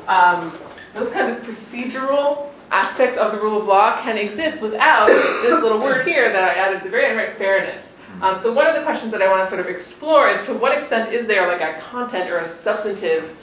um, 0.08 0.58
those 0.94 1.12
kind 1.12 1.36
of 1.36 1.42
procedural 1.44 2.50
aspects 2.70 3.18
of 3.18 3.32
the 3.32 3.38
rule 3.38 3.60
of 3.60 3.66
law 3.66 4.02
can 4.02 4.16
exist 4.16 4.60
without 4.62 5.08
this 5.42 5.62
little 5.62 5.80
word 5.80 6.06
here 6.06 6.32
that 6.32 6.42
I 6.42 6.54
added 6.54 6.78
at 6.78 6.84
the 6.84 6.90
very 6.90 7.06
end, 7.06 7.16
right, 7.16 7.36
fairness. 7.38 7.84
Um, 8.22 8.42
so 8.42 8.52
one 8.52 8.66
of 8.66 8.76
the 8.76 8.82
questions 8.82 9.12
that 9.12 9.22
I 9.22 9.30
want 9.30 9.44
to 9.44 9.48
sort 9.48 9.60
of 9.60 9.74
explore 9.74 10.30
is 10.30 10.44
to 10.46 10.54
what 10.54 10.76
extent 10.76 11.14
is 11.14 11.26
there 11.26 11.48
like 11.48 11.62
a 11.62 11.80
content 11.90 12.30
or 12.30 12.38
a 12.38 12.62
substantive 12.62 13.34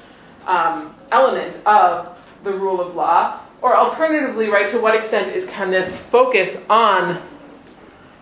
um, 0.45 0.95
element 1.11 1.65
of 1.65 2.15
the 2.43 2.51
rule 2.51 2.79
of 2.79 2.95
law, 2.95 3.41
or 3.61 3.75
alternatively, 3.75 4.49
right, 4.49 4.69
to 4.71 4.79
what 4.79 4.95
extent 4.95 5.35
is 5.35 5.49
can 5.49 5.71
this 5.71 5.99
focus 6.11 6.55
on 6.69 7.27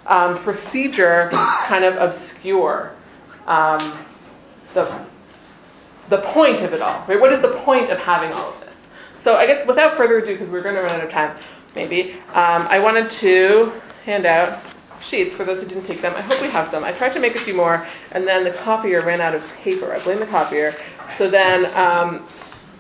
um, 0.08 0.42
procedure 0.44 1.30
kind 1.32 1.84
of 1.84 1.96
obscure 1.96 2.96
um, 3.48 4.06
the 4.74 5.06
the 6.10 6.22
point 6.22 6.62
of 6.62 6.72
it 6.72 6.82
all, 6.82 7.06
right? 7.08 7.20
What 7.20 7.34
is 7.34 7.42
the 7.42 7.60
point 7.66 7.90
of 7.90 7.98
having 7.98 8.32
all 8.32 8.54
of 8.54 8.60
this? 8.62 8.76
So 9.24 9.36
I 9.36 9.48
guess 9.48 9.68
without 9.68 9.98
further 9.98 10.20
ado, 10.20 10.34
because 10.34 10.52
we're 10.52 10.62
going 10.62 10.76
to 10.76 10.82
run 10.82 11.00
out 11.00 11.04
of 11.04 11.10
time, 11.10 11.38
maybe, 11.76 12.14
um, 12.30 12.68
I 12.70 12.78
wanted 12.78 13.12
to 13.12 13.82
hand 14.06 14.28
out 14.28 14.62
sheets 15.10 15.36
for 15.36 15.46
those 15.46 15.62
who 15.62 15.68
didn't 15.68 15.88
take 15.88 16.02
them. 16.02 16.14
I 16.16 16.22
hope 16.22 16.42
we 16.42 16.50
have 16.50 16.72
some. 16.72 16.84
I 16.84 16.92
tried 16.92 17.14
to 17.14 17.20
make 17.20 17.36
a 17.36 17.44
few 17.44 17.54
more, 17.54 17.88
and 18.12 18.28
then 18.28 18.44
the 18.44 18.52
copier 18.54 19.04
ran 19.06 19.22
out 19.22 19.36
of 19.36 19.44
paper. 19.64 19.94
I 19.94 20.04
blame 20.04 20.20
the 20.20 20.26
copier. 20.28 20.76
So 21.18 21.30
then 21.30 21.66
um, 21.76 22.28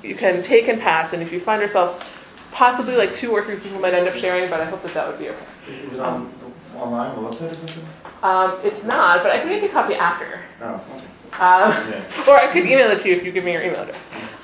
you 0.03 0.15
can 0.15 0.44
take 0.44 0.67
and 0.67 0.79
pass, 0.82 1.13
and 1.13 1.22
if 1.22 1.32
you 1.32 1.39
find 1.41 1.62
yourself, 1.62 2.03
possibly 2.51 2.96
like 2.96 3.13
two 3.13 3.32
or 3.32 3.44
three 3.46 3.60
people 3.60 3.79
might 3.79 3.94
end 3.94 4.08
up 4.08 4.15
sharing, 4.15 4.50
but 4.50 4.62
I 4.62 4.65
hope 4.65 4.82
that 4.84 4.94
that 4.94 5.08
would 5.08 5.20
be 5.20 5.29
okay. 5.29 5.46
Is 5.84 5.94
it 5.94 6.00
on, 6.00 6.34
online, 6.75 7.15
the 7.15 7.22
website 7.29 7.51
or 7.51 7.55
something? 7.55 7.86
Um, 8.24 8.60
it's 8.63 8.84
not, 8.86 9.22
but 9.24 9.32
I 9.32 9.39
can 9.39 9.50
make 9.50 9.63
a 9.63 9.70
copy 9.70 9.94
after. 9.94 10.44
Oh, 10.62 10.75
okay. 10.96 11.05
Um, 11.36 11.91
Yeah. 11.91 12.25
Or 12.27 12.38
I 12.39 12.51
could 12.53 12.65
email 12.65 12.89
it 12.91 13.01
to 13.01 13.10
you 13.10 13.15
if 13.15 13.24
you 13.24 13.32
give 13.32 13.44
me 13.44 13.51
your 13.51 13.62
email 13.62 13.82
address. 13.82 14.00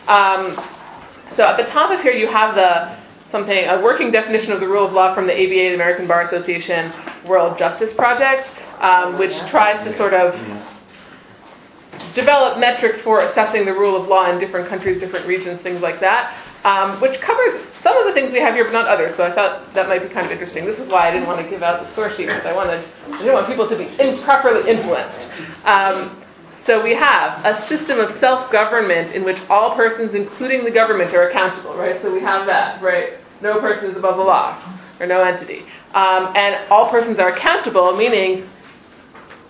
Um, 0.08 0.56
so 1.36 1.44
at 1.44 1.56
the 1.58 1.64
top 1.72 1.90
of 1.92 2.02
here, 2.02 2.12
you 2.12 2.28
have 2.28 2.54
the 2.56 3.00
something 3.32 3.66
a 3.66 3.82
working 3.82 4.12
definition 4.12 4.52
of 4.52 4.60
the 4.60 4.68
rule 4.68 4.86
of 4.86 4.94
law 4.94 5.16
from 5.16 5.28
the 5.28 5.34
ABA, 5.34 5.70
the 5.70 5.76
American 5.76 6.08
Bar 6.08 6.24
Association 6.24 6.94
World 7.26 7.58
Justice 7.58 7.94
Project, 7.94 8.48
um, 8.80 9.18
which 9.18 9.38
tries 9.50 9.84
to 9.86 9.96
sort 9.96 10.14
of 10.14 10.36
develop 12.14 12.60
metrics 12.60 13.02
for 13.02 13.22
assessing 13.22 13.66
the 13.66 13.74
rule 13.74 14.02
of 14.02 14.08
law 14.08 14.30
in 14.30 14.40
different 14.40 14.68
countries, 14.68 15.00
different 15.00 15.26
regions, 15.26 15.62
things 15.62 15.82
like 15.82 16.00
that, 16.00 16.36
um, 16.66 17.00
which 17.00 17.20
covers 17.22 17.66
some 17.82 17.98
of 17.98 18.06
the 18.06 18.14
things 18.14 18.34
we 18.34 18.40
have 18.40 18.54
here, 18.54 18.66
but 18.66 18.74
not 18.74 18.88
others. 18.88 19.16
So 19.16 19.24
I 19.24 19.34
thought 19.34 19.74
that 19.74 19.88
might 19.88 20.08
be 20.08 20.10
kind 20.10 20.26
of 20.26 20.32
interesting. 20.32 20.66
This 20.66 20.80
is 20.80 20.90
why 20.90 21.08
I 21.08 21.12
didn't 21.12 21.28
want 21.28 21.44
to 21.44 21.50
give 21.50 21.64
out 21.64 21.82
the 21.82 21.94
source 21.96 22.18
sheet 22.18 22.28
because 22.28 22.46
I 22.46 22.54
wanted 22.54 22.86
I 23.08 23.18
didn't 23.20 23.34
want 23.34 23.48
people 23.48 23.70
to 23.70 23.78
be 23.78 23.86
improperly 24.00 24.70
influenced. 24.70 25.28
Um, 25.64 26.22
so 26.66 26.84
we 26.84 26.94
have 26.94 27.44
a 27.44 27.68
system 27.68 28.00
of 28.00 28.20
self-government 28.20 29.16
in 29.16 29.24
which 29.24 29.40
all 29.50 29.76
persons, 29.76 30.14
including 30.14 30.64
the 30.64 30.70
government, 30.70 31.14
are 31.16 31.30
accountable, 31.30 31.76
right? 31.76 32.00
So 32.04 32.14
we 32.14 32.20
have 32.20 32.46
that, 32.46 32.82
right? 32.84 33.14
No 33.41 33.60
person 33.60 33.91
is 33.91 33.98
above 33.98 34.17
the 34.17 34.24
law, 34.24 34.62
or 35.00 35.07
no 35.07 35.21
entity. 35.21 35.65
Um, 35.93 36.33
and 36.36 36.69
all 36.69 36.89
persons 36.89 37.19
are 37.19 37.33
accountable, 37.33 37.95
meaning 37.95 38.48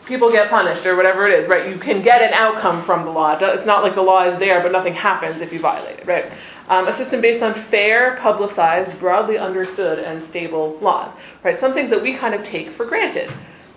people 0.05 0.31
get 0.31 0.49
punished 0.49 0.85
or 0.85 0.95
whatever 0.95 1.27
it 1.27 1.39
is, 1.39 1.47
right? 1.47 1.69
You 1.69 1.79
can 1.79 2.01
get 2.01 2.21
an 2.21 2.33
outcome 2.33 2.85
from 2.85 3.05
the 3.05 3.11
law. 3.11 3.37
It's 3.39 3.65
not 3.65 3.83
like 3.83 3.95
the 3.95 4.01
law 4.01 4.23
is 4.23 4.37
there, 4.39 4.61
but 4.61 4.71
nothing 4.71 4.93
happens 4.93 5.41
if 5.41 5.53
you 5.53 5.59
violate 5.59 5.99
it, 5.99 6.07
right? 6.07 6.31
Um, 6.67 6.87
a 6.87 6.97
system 6.97 7.21
based 7.21 7.43
on 7.43 7.65
fair, 7.69 8.17
publicized, 8.17 8.99
broadly 8.99 9.37
understood, 9.37 9.99
and 9.99 10.27
stable 10.29 10.77
laws, 10.81 11.15
right? 11.43 11.59
Some 11.59 11.73
things 11.73 11.89
that 11.91 12.01
we 12.01 12.17
kind 12.17 12.33
of 12.33 12.43
take 12.43 12.71
for 12.75 12.85
granted 12.85 13.29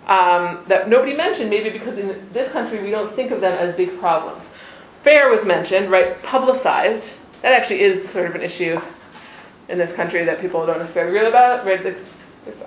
um, 0.07 0.63
that 0.67 0.87
nobody 0.89 1.15
mentioned, 1.15 1.49
maybe 1.49 1.69
because 1.69 1.97
in 1.97 2.29
this 2.31 2.51
country 2.51 2.81
we 2.81 2.91
don't 2.91 3.15
think 3.15 3.31
of 3.31 3.41
them 3.41 3.53
as 3.53 3.75
big 3.75 3.99
problems. 3.99 4.43
fair 5.03 5.29
was 5.29 5.45
mentioned, 5.45 5.91
right? 5.91 6.21
Publicized. 6.23 7.11
That 7.41 7.53
actually 7.53 7.81
is 7.81 8.11
sort 8.11 8.27
of 8.27 8.35
an 8.35 8.41
issue 8.41 8.79
in 9.69 9.77
this 9.77 9.95
country 9.95 10.25
that 10.25 10.41
people 10.41 10.65
don't 10.65 10.79
necessarily 10.79 11.13
read 11.13 11.27
about, 11.27 11.65
right? 11.65 11.95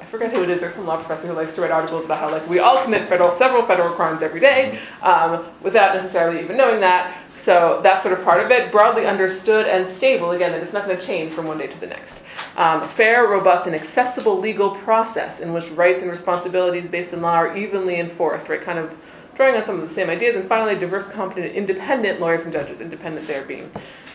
I 0.00 0.10
forget 0.10 0.32
who 0.32 0.42
it 0.42 0.50
is. 0.50 0.60
There's 0.60 0.74
some 0.74 0.86
law 0.86 0.96
professor 0.96 1.28
who 1.28 1.34
likes 1.34 1.54
to 1.54 1.60
write 1.60 1.70
articles 1.70 2.04
about 2.04 2.18
how 2.18 2.30
like 2.30 2.48
we 2.48 2.58
all 2.58 2.82
commit 2.82 3.08
federal, 3.08 3.38
several 3.38 3.66
federal 3.66 3.94
crimes 3.94 4.22
every 4.22 4.40
day 4.40 4.80
um, 5.02 5.52
without 5.62 5.94
necessarily 5.94 6.42
even 6.42 6.56
knowing 6.56 6.80
that. 6.80 7.24
So 7.44 7.80
that's 7.84 8.02
sort 8.02 8.18
of 8.18 8.24
part 8.24 8.44
of 8.44 8.50
it. 8.50 8.72
Broadly 8.72 9.06
understood 9.06 9.66
and 9.66 9.96
stable. 9.96 10.32
Again, 10.32 10.52
that 10.52 10.62
it's 10.62 10.72
not 10.72 10.86
going 10.86 10.98
to 10.98 11.06
change 11.06 11.34
from 11.34 11.46
one 11.46 11.58
day 11.58 11.68
to 11.68 11.80
the 11.80 11.86
next. 11.86 12.12
Um, 12.56 12.90
fair, 12.96 13.28
robust, 13.28 13.66
and 13.66 13.76
accessible 13.76 14.40
legal 14.40 14.76
process 14.82 15.40
in 15.40 15.52
which 15.52 15.64
rights 15.72 16.00
and 16.02 16.10
responsibilities 16.10 16.90
based 16.90 17.12
in 17.12 17.22
law 17.22 17.34
are 17.34 17.56
evenly 17.56 18.00
enforced. 18.00 18.48
Right, 18.48 18.62
kind 18.64 18.78
of 18.78 18.90
drawing 19.36 19.54
on 19.54 19.64
some 19.64 19.80
of 19.80 19.88
the 19.88 19.94
same 19.94 20.10
ideas. 20.10 20.34
And 20.34 20.48
finally, 20.48 20.78
diverse, 20.78 21.06
competent, 21.12 21.54
independent 21.54 22.20
lawyers 22.20 22.42
and 22.42 22.52
judges. 22.52 22.80
Independent 22.80 23.28
there 23.28 23.46
being 23.46 23.70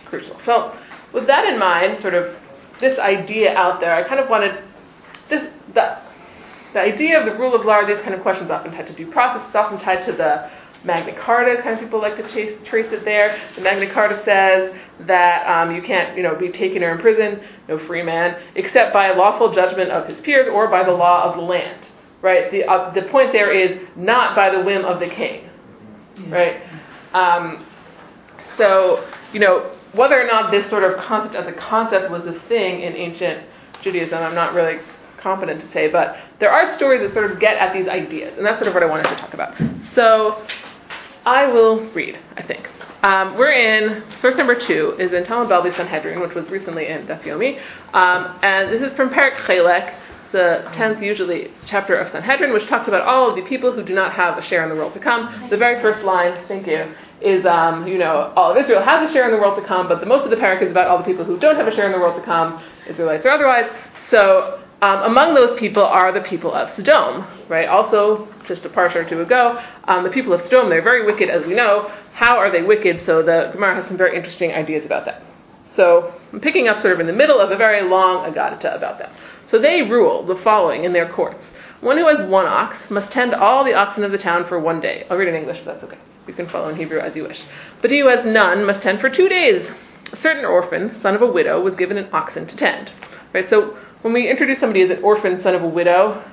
crucial. 0.05 0.37
So 0.45 0.77
with 1.13 1.25
that 1.27 1.45
in 1.47 1.57
mind, 1.57 2.01
sort 2.01 2.15
of 2.15 2.35
this 2.83 2.99
idea 2.99 3.55
out 3.55 3.79
there, 3.79 3.95
I 3.95 4.07
kind 4.07 4.19
of 4.19 4.29
wanted 4.29 4.61
this 5.29 5.49
the, 5.73 5.97
the 6.73 6.79
idea 6.79 7.19
of 7.19 7.25
the 7.25 7.39
rule 7.39 7.55
of 7.55 7.65
law 7.65 7.83
these 7.85 7.99
kind 8.01 8.13
of 8.13 8.21
questions 8.21 8.51
often 8.51 8.71
tied 8.71 8.87
to 8.87 8.93
due 8.93 9.11
process. 9.11 9.47
It's 9.47 9.55
often 9.55 9.79
tied 9.79 10.05
to 10.05 10.11
the 10.11 10.51
Magna 10.83 11.17
Carta. 11.19 11.61
Kind 11.61 11.75
of 11.75 11.79
people 11.79 12.01
like 12.01 12.17
to 12.17 12.27
chase, 12.29 12.59
trace 12.65 12.91
it 12.91 13.05
there. 13.05 13.39
The 13.55 13.61
Magna 13.61 13.91
Carta 13.91 14.21
says 14.25 14.75
that 15.07 15.47
um, 15.47 15.73
you 15.73 15.81
can't, 15.81 16.15
you 16.17 16.23
know, 16.23 16.35
be 16.35 16.49
taken 16.49 16.83
or 16.83 16.91
imprisoned, 16.91 17.41
no 17.69 17.79
free 17.79 18.03
man, 18.03 18.41
except 18.55 18.93
by 18.93 19.07
a 19.07 19.15
lawful 19.15 19.53
judgment 19.53 19.91
of 19.91 20.07
his 20.07 20.19
peers 20.19 20.49
or 20.51 20.67
by 20.67 20.83
the 20.83 20.91
law 20.91 21.23
of 21.23 21.35
the 21.37 21.41
land. 21.41 21.85
Right. 22.21 22.51
The 22.51 22.65
uh, 22.65 22.93
the 22.93 23.03
point 23.03 23.33
there 23.33 23.51
is 23.51 23.85
not 23.95 24.35
by 24.35 24.49
the 24.49 24.61
whim 24.61 24.85
of 24.85 24.99
the 24.99 25.07
king. 25.07 25.49
Right. 26.29 26.61
Um, 27.13 27.65
so 28.55 29.07
you 29.33 29.39
know 29.39 29.71
whether 29.93 30.19
or 30.19 30.27
not 30.27 30.51
this 30.51 30.69
sort 30.69 30.83
of 30.83 30.97
concept 30.99 31.35
as 31.35 31.47
a 31.47 31.53
concept 31.53 32.11
was 32.11 32.25
a 32.25 32.33
thing 32.47 32.81
in 32.81 32.93
ancient 32.95 33.45
Judaism, 33.81 34.17
I'm 34.17 34.35
not 34.35 34.53
really 34.53 34.79
competent 35.17 35.61
to 35.61 35.71
say, 35.71 35.89
but 35.89 36.17
there 36.39 36.51
are 36.51 36.73
stories 36.75 37.01
that 37.01 37.13
sort 37.13 37.31
of 37.31 37.39
get 37.39 37.57
at 37.57 37.73
these 37.73 37.87
ideas, 37.87 38.37
and 38.37 38.45
that's 38.45 38.57
sort 38.59 38.67
of 38.67 38.73
what 38.73 38.83
I 38.83 38.87
wanted 38.87 39.09
to 39.09 39.15
talk 39.15 39.33
about. 39.33 39.55
So 39.93 40.45
I 41.25 41.45
will 41.47 41.89
read, 41.91 42.19
I 42.35 42.41
think. 42.41 42.69
Um, 43.03 43.37
we're 43.37 43.51
in, 43.51 44.03
source 44.19 44.35
number 44.35 44.55
two 44.55 44.95
is 44.97 45.11
in 45.13 45.23
Talmud 45.25 45.49
Bavli 45.49 45.75
Sanhedrin, 45.75 46.19
which 46.21 46.33
was 46.33 46.49
recently 46.49 46.87
in 46.87 47.05
Daf 47.05 47.21
Yomi, 47.23 47.59
um, 47.93 48.39
and 48.41 48.71
this 48.71 48.81
is 48.81 48.95
from 48.95 49.09
Perek 49.09 49.35
Chelek, 49.45 49.95
the 50.31 50.63
10th 50.73 51.01
usually 51.01 51.51
chapter 51.65 51.95
of 51.95 52.11
Sanhedrin, 52.11 52.53
which 52.53 52.65
talks 52.67 52.87
about 52.87 53.01
all 53.01 53.29
of 53.29 53.35
the 53.35 53.43
people 53.43 53.71
who 53.71 53.83
do 53.83 53.93
not 53.93 54.13
have 54.13 54.37
a 54.37 54.41
share 54.41 54.63
in 54.63 54.69
the 54.69 54.75
world 54.75 54.93
to 54.93 54.99
come. 54.99 55.47
The 55.49 55.57
very 55.57 55.79
first 55.81 56.03
line, 56.03 56.35
thank 56.47 56.65
you, 56.65 56.91
is, 57.23 57.45
um, 57.45 57.87
you 57.87 57.97
know, 57.97 58.33
all 58.35 58.51
of 58.51 58.57
Israel 58.57 58.81
has 58.81 59.09
a 59.09 59.13
share 59.13 59.25
in 59.25 59.31
the 59.31 59.37
world 59.37 59.57
to 59.61 59.65
come, 59.65 59.87
but 59.87 59.99
the 59.99 60.05
most 60.05 60.23
of 60.23 60.29
the 60.29 60.35
perek 60.35 60.61
is 60.61 60.71
about 60.71 60.87
all 60.87 60.97
the 60.97 61.03
people 61.03 61.23
who 61.23 61.37
don't 61.37 61.55
have 61.55 61.67
a 61.67 61.75
share 61.75 61.85
in 61.85 61.91
the 61.91 61.97
world 61.97 62.15
to 62.19 62.25
come, 62.25 62.61
Israelites 62.87 63.25
or 63.25 63.29
otherwise. 63.29 63.69
So 64.09 64.61
um, 64.81 65.03
among 65.03 65.33
those 65.33 65.57
people 65.57 65.83
are 65.83 66.11
the 66.11 66.21
people 66.21 66.53
of 66.53 66.69
Sodom, 66.75 67.25
right? 67.47 67.69
Also, 67.69 68.27
just 68.45 68.65
a 68.65 68.69
parsha 68.69 68.97
or 68.97 69.09
two 69.09 69.21
ago, 69.21 69.63
um, 69.85 70.03
the 70.03 70.09
people 70.09 70.33
of 70.33 70.45
Sodom, 70.45 70.69
they're 70.69 70.81
very 70.81 71.05
wicked, 71.05 71.29
as 71.29 71.45
we 71.45 71.53
know. 71.53 71.89
How 72.13 72.37
are 72.37 72.51
they 72.51 72.61
wicked? 72.61 73.05
So 73.05 73.23
the 73.23 73.51
Gemara 73.53 73.75
has 73.75 73.87
some 73.87 73.97
very 73.97 74.17
interesting 74.17 74.51
ideas 74.51 74.85
about 74.85 75.05
that. 75.05 75.23
So 75.75 76.13
I'm 76.33 76.41
picking 76.41 76.67
up 76.67 76.81
sort 76.81 76.93
of 76.93 76.99
in 76.99 77.07
the 77.07 77.13
middle 77.13 77.39
of 77.39 77.51
a 77.51 77.55
very 77.55 77.87
long 77.87 78.29
Agadata 78.29 78.75
about 78.75 78.99
that. 78.99 79.11
So 79.45 79.57
they 79.57 79.81
rule 79.81 80.25
the 80.25 80.35
following 80.35 80.83
in 80.83 80.91
their 80.91 81.09
courts. 81.09 81.43
One 81.79 81.97
who 81.97 82.07
has 82.07 82.29
one 82.29 82.45
ox 82.45 82.77
must 82.89 83.11
tend 83.11 83.33
all 83.33 83.63
the 83.63 83.73
oxen 83.73 84.03
of 84.03 84.11
the 84.11 84.17
town 84.17 84.45
for 84.47 84.59
one 84.59 84.81
day. 84.81 85.05
I'll 85.09 85.17
read 85.17 85.29
in 85.29 85.35
English 85.35 85.59
if 85.59 85.65
that's 85.65 85.83
okay. 85.83 85.97
You 86.27 86.33
can 86.33 86.47
follow 86.47 86.69
in 86.69 86.75
Hebrew 86.75 86.99
as 86.99 87.15
you 87.15 87.23
wish. 87.23 87.43
But 87.81 87.91
he 87.91 87.99
who 87.99 88.07
has 88.07 88.25
none 88.25 88.65
must 88.65 88.81
tend 88.81 89.01
for 89.01 89.09
two 89.09 89.27
days. 89.27 89.67
A 90.11 90.17
certain 90.17 90.45
orphan, 90.45 90.99
son 91.01 91.15
of 91.15 91.21
a 91.21 91.27
widow, 91.27 91.61
was 91.61 91.75
given 91.75 91.97
an 91.97 92.09
oxen 92.13 92.45
to 92.47 92.55
tend. 92.55 92.91
Right? 93.33 93.49
So 93.49 93.77
when 94.01 94.13
we 94.13 94.29
introduce 94.29 94.59
somebody 94.59 94.81
as 94.81 94.89
an 94.89 95.03
orphan, 95.03 95.41
son 95.41 95.55
of 95.55 95.63
a 95.63 95.67
widow, 95.67 96.23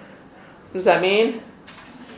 what 0.71 0.75
does 0.75 0.85
that 0.85 1.01
mean? 1.01 1.43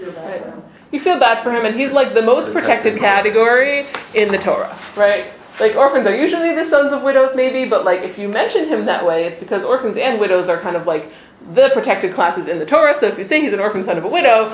Right. 0.00 0.42
You 0.90 1.00
feel 1.00 1.18
bad 1.18 1.42
for 1.42 1.50
him, 1.52 1.64
and 1.64 1.78
he's 1.78 1.92
like 1.92 2.12
the 2.12 2.22
most 2.22 2.52
protected 2.52 2.98
category 2.98 3.86
in 4.14 4.30
the 4.30 4.38
Torah, 4.38 4.78
right? 4.96 5.32
Like 5.60 5.76
orphans 5.76 6.06
are 6.06 6.14
usually 6.14 6.54
the 6.54 6.68
sons 6.68 6.92
of 6.92 7.02
widows, 7.02 7.32
maybe, 7.34 7.68
but 7.68 7.84
like 7.84 8.00
if 8.00 8.18
you 8.18 8.28
mention 8.28 8.68
him 8.68 8.84
that 8.86 9.06
way, 9.06 9.24
it's 9.24 9.40
because 9.40 9.64
orphans 9.64 9.96
and 9.96 10.20
widows 10.20 10.48
are 10.48 10.60
kind 10.60 10.76
of 10.76 10.86
like 10.86 11.10
the 11.54 11.70
protected 11.74 12.14
classes 12.14 12.48
in 12.48 12.58
the 12.58 12.66
Torah. 12.66 12.96
So 13.00 13.06
if 13.06 13.18
you 13.18 13.24
say 13.24 13.40
he's 13.40 13.52
an 13.52 13.60
orphan 13.60 13.84
son 13.84 13.98
of 13.98 14.04
a 14.04 14.08
widow, 14.08 14.50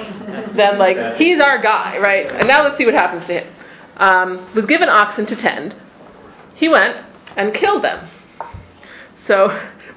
then 0.55 0.79
like 0.79 1.17
he's 1.17 1.41
our 1.41 1.61
guy, 1.61 1.99
right? 1.99 2.27
And 2.31 2.49
now 2.49 2.63
let's 2.63 2.79
see 2.79 2.85
what 2.85 2.95
happens 2.95 3.27
to 3.27 3.41
him. 3.41 3.55
Um, 3.97 4.55
was 4.55 4.67
given 4.67 4.89
oxen 4.89 5.27
to 5.27 5.37
tend. 5.37 5.75
He 6.55 6.69
went 6.69 6.97
and 7.37 7.55
killed 7.55 7.85
them. 7.85 8.09
So, 9.27 9.49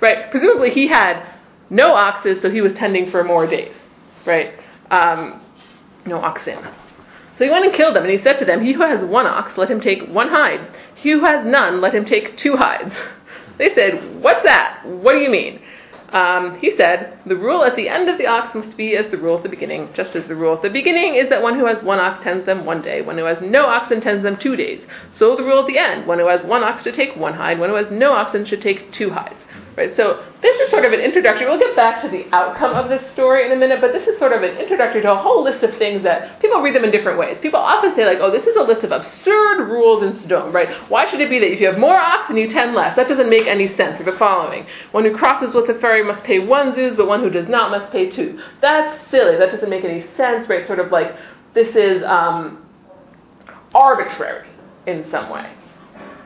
right, 0.02 0.30
presumably 0.30 0.72
he 0.72 0.88
had 0.88 1.24
no 1.70 1.94
oxes, 1.94 2.42
so 2.42 2.50
he 2.50 2.62
was 2.62 2.74
tending 2.74 3.10
for 3.10 3.24
more 3.24 3.48
days, 3.48 3.76
right? 4.26 4.54
Um, 4.92 5.42
no 6.06 6.18
oxen. 6.18 6.60
So 7.36 7.46
he 7.46 7.50
went 7.50 7.66
and 7.66 7.74
killed 7.74 7.96
them, 7.96 8.04
and 8.04 8.12
he 8.12 8.22
said 8.22 8.38
to 8.40 8.46
them, 8.46 8.64
He 8.64 8.74
who 8.74 8.82
has 8.82 9.04
one 9.04 9.26
ox, 9.26 9.58
let 9.58 9.72
him 9.72 9.80
take 9.80 10.08
one 10.10 10.30
hide. 10.30 10.68
He 10.96 11.12
who 11.12 11.22
has 11.22 11.46
none, 11.46 11.82
let 11.82 11.96
him 11.96 12.06
take 12.06 12.38
two 12.38 12.58
hides. 12.58 12.94
They 13.58 13.76
said, 13.76 14.22
What's 14.24 14.44
that? 14.44 14.84
What 14.86 15.14
do 15.14 15.20
you 15.20 15.30
mean? 15.30 15.62
Um, 16.12 16.60
he 16.60 16.76
said, 16.76 17.18
The 17.26 17.38
rule 17.38 17.64
at 17.64 17.76
the 17.76 17.88
end 17.88 18.10
of 18.10 18.18
the 18.18 18.28
ox 18.28 18.54
must 18.54 18.76
be 18.76 18.98
as 18.98 19.10
the 19.10 19.18
rule 19.18 19.38
at 19.38 19.44
the 19.44 19.50
beginning, 19.50 19.90
just 19.94 20.16
as 20.16 20.28
the 20.28 20.36
rule 20.36 20.56
at 20.56 20.62
the 20.62 20.70
beginning 20.70 21.16
is 21.16 21.30
that 21.30 21.42
one 21.42 21.58
who 21.58 21.66
has 21.66 21.82
one 21.84 22.00
ox 22.00 22.22
tends 22.24 22.46
them 22.46 22.66
one 22.66 22.82
day, 22.82 23.02
one 23.02 23.18
who 23.18 23.24
has 23.24 23.40
no 23.42 23.66
oxen 23.66 24.02
tends 24.02 24.24
them 24.24 24.36
two 24.36 24.56
days. 24.58 24.82
So 25.14 25.36
the 25.36 25.44
rule 25.44 25.62
at 25.62 25.68
the 25.68 25.78
end, 25.78 26.08
one 26.08 26.20
who 26.20 26.28
has 26.28 26.44
one 26.44 26.64
ox 26.64 26.84
should 26.84 26.96
take 26.96 27.16
one 27.16 27.34
hide, 27.34 27.60
one 27.60 27.70
who 27.70 27.76
has 27.76 27.90
no 27.92 28.12
oxen 28.12 28.46
should 28.46 28.62
take 28.62 28.92
two 28.92 29.12
hides. 29.12 29.40
Right? 29.78 29.96
So 29.96 30.22
this 30.42 30.60
is 30.60 30.70
sort 30.70 30.84
of 30.84 30.92
an 30.92 31.00
introductory. 31.00 31.48
We'll 31.48 31.58
get 31.58 31.78
back 31.78 32.02
to 32.02 32.10
the 32.10 32.26
outcome 32.34 32.76
of 32.76 32.90
this 32.90 33.10
story 33.14 33.46
in 33.46 33.54
a 33.54 33.56
minute, 33.56 33.80
but 33.80 33.94
this 33.94 34.06
is 34.06 34.20
sort 34.20 34.34
of 34.34 34.44
an 34.44 34.58
introductory 34.58 35.02
to 35.02 35.12
a 35.14 35.16
whole 35.16 35.44
list 35.44 35.64
of 35.64 35.74
things 35.78 36.04
that 36.04 36.42
people 36.42 36.62
read 36.62 36.76
them 36.76 36.84
in 36.84 36.92
different 36.92 37.18
ways. 37.18 37.40
People 37.40 37.60
often 37.60 37.96
say 37.96 38.06
like, 38.06 38.18
"Oh, 38.20 38.30
this 38.30 38.46
is 38.46 38.58
a 38.58 38.64
list 38.64 38.84
of 38.84 38.92
absurd 38.92 39.70
rules 39.70 40.04
in 40.04 40.14
Sodom." 40.16 40.52
Right? 40.52 40.70
Why 40.90 41.06
should 41.06 41.22
it 41.22 41.30
be 41.30 41.40
that 41.40 41.54
if 41.54 41.62
you 41.62 41.68
have 41.68 41.78
more 41.78 41.96
oxen, 41.96 42.36
you 42.36 42.50
tend 42.50 42.76
less? 42.76 42.98
That 42.98 43.08
doesn't 43.08 43.30
make 43.30 43.48
any 43.48 43.70
sense. 43.70 43.98
The 44.04 44.12
following: 44.12 44.66
one 44.92 45.06
who 45.06 45.16
crosses 45.16 45.54
with 45.54 45.70
a 45.70 45.80
ferry 45.80 46.04
must 46.04 46.26
pay 46.26 46.40
one 46.40 46.74
zuz, 46.74 46.98
but 46.98 47.08
one 47.08 47.22
who 47.22 47.30
does 47.30 47.48
not 47.48 47.72
must 47.72 47.92
pay 47.94 48.10
two. 48.10 48.40
That's 48.60 49.10
silly. 49.10 49.38
That 49.38 49.52
doesn't 49.52 49.70
make 49.70 49.86
any 49.86 50.06
sense. 50.18 50.50
Right? 50.50 50.68
Sort 50.68 50.80
of 50.80 50.92
like 50.92 51.16
this 51.54 51.76
is 51.78 52.04
um, 52.04 52.66
arbitrary 53.74 54.48
in 54.86 55.10
some 55.10 55.30
way, 55.30 55.50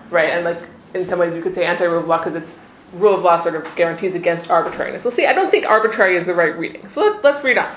right? 0.09 0.31
And 0.31 0.45
like 0.45 0.67
in 0.95 1.07
some 1.07 1.19
ways, 1.19 1.35
you 1.35 1.43
could 1.43 1.53
say 1.53 1.65
anti-rule 1.65 1.99
of 1.99 2.07
law 2.07 2.23
because 2.23 2.41
it's 2.41 2.64
rule 2.95 3.15
of 3.15 3.23
law 3.23 3.41
sort 3.43 3.55
of 3.55 3.63
guarantees 3.75 4.15
against 4.15 4.49
arbitrariness. 4.49 5.03
We'll 5.03 5.15
see, 5.15 5.25
I 5.25 5.33
don't 5.33 5.51
think 5.51 5.65
arbitrary 5.65 6.17
is 6.17 6.25
the 6.25 6.33
right 6.33 6.57
reading. 6.57 6.89
So 6.89 7.01
let's, 7.01 7.23
let's 7.23 7.43
read 7.43 7.57
on. 7.57 7.75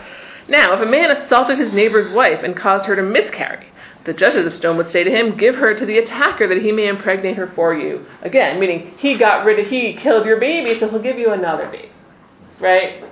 Now, 0.48 0.74
if 0.74 0.80
a 0.80 0.90
man 0.90 1.10
assaulted 1.10 1.58
his 1.58 1.72
neighbor's 1.72 2.12
wife 2.14 2.42
and 2.42 2.56
caused 2.56 2.86
her 2.86 2.96
to 2.96 3.02
miscarry, 3.02 3.66
the 4.04 4.14
judges 4.14 4.46
of 4.46 4.52
Sdom 4.52 4.78
would 4.78 4.90
say 4.90 5.04
to 5.04 5.10
him, 5.10 5.36
Give 5.36 5.54
her 5.56 5.78
to 5.78 5.84
the 5.84 5.98
attacker 5.98 6.48
that 6.48 6.62
he 6.62 6.72
may 6.72 6.88
impregnate 6.88 7.36
her 7.36 7.48
for 7.48 7.74
you. 7.74 8.06
Again, 8.22 8.58
meaning 8.58 8.94
he 8.96 9.18
got 9.18 9.44
rid 9.44 9.58
of, 9.58 9.66
he 9.66 9.94
killed 9.94 10.24
your 10.24 10.40
baby, 10.40 10.78
so 10.80 10.88
he'll 10.88 11.02
give 11.02 11.18
you 11.18 11.32
another 11.32 11.68
baby. 11.68 11.90
Right? 12.58 13.04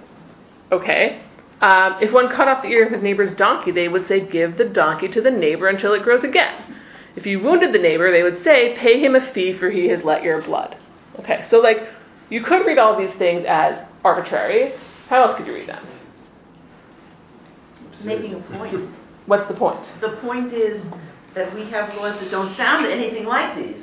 Okay. 0.73 1.21
Um, 1.61 1.97
if 2.01 2.13
one 2.13 2.29
cut 2.31 2.49
off 2.49 2.63
the 2.63 2.69
ear 2.69 2.87
of 2.87 2.93
his 2.93 3.03
neighbor's 3.03 3.35
donkey, 3.35 3.73
they 3.73 3.89
would 3.89 4.07
say, 4.07 4.21
Give 4.21 4.57
the 4.57 4.65
donkey 4.65 5.09
to 5.09 5.21
the 5.21 5.31
neighbor 5.31 5.69
until 5.69 5.93
it 5.93 6.03
grows 6.03 6.25
again. 6.25 6.77
If 7.15 7.27
you 7.27 7.41
wounded 7.41 7.73
the 7.73 7.79
neighbor, 7.79 8.11
they 8.11 8.23
would 8.23 8.43
say, 8.43 8.75
Pay 8.77 8.99
him 8.99 9.15
a 9.15 9.33
fee 9.33 9.53
for 9.53 9.71
he 9.71 9.89
has 9.89 10.03
let 10.03 10.23
your 10.23 10.41
blood. 10.41 10.77
Okay, 11.21 11.45
so 11.49 11.59
like 11.59 11.89
you 12.31 12.43
could 12.43 12.67
read 12.67 12.79
all 12.79 12.99
these 12.99 13.15
things 13.17 13.45
as 13.49 13.85
arbitrary. 14.05 14.75
How 15.09 15.23
else 15.23 15.37
could 15.37 15.47
you 15.47 15.55
read 15.55 15.69
them? 15.69 15.87
Making 18.05 18.35
a 18.35 18.41
point. 18.41 18.91
What's 19.27 19.49
the 19.49 19.55
point? 19.55 19.85
The 20.01 20.17
point 20.21 20.53
is 20.53 20.83
that 21.35 21.53
we 21.55 21.65
have 21.71 21.95
laws 21.97 22.21
that 22.21 22.31
don't 22.31 22.55
sound 22.55 22.87
anything 22.87 23.25
like 23.25 23.57
these. 23.57 23.83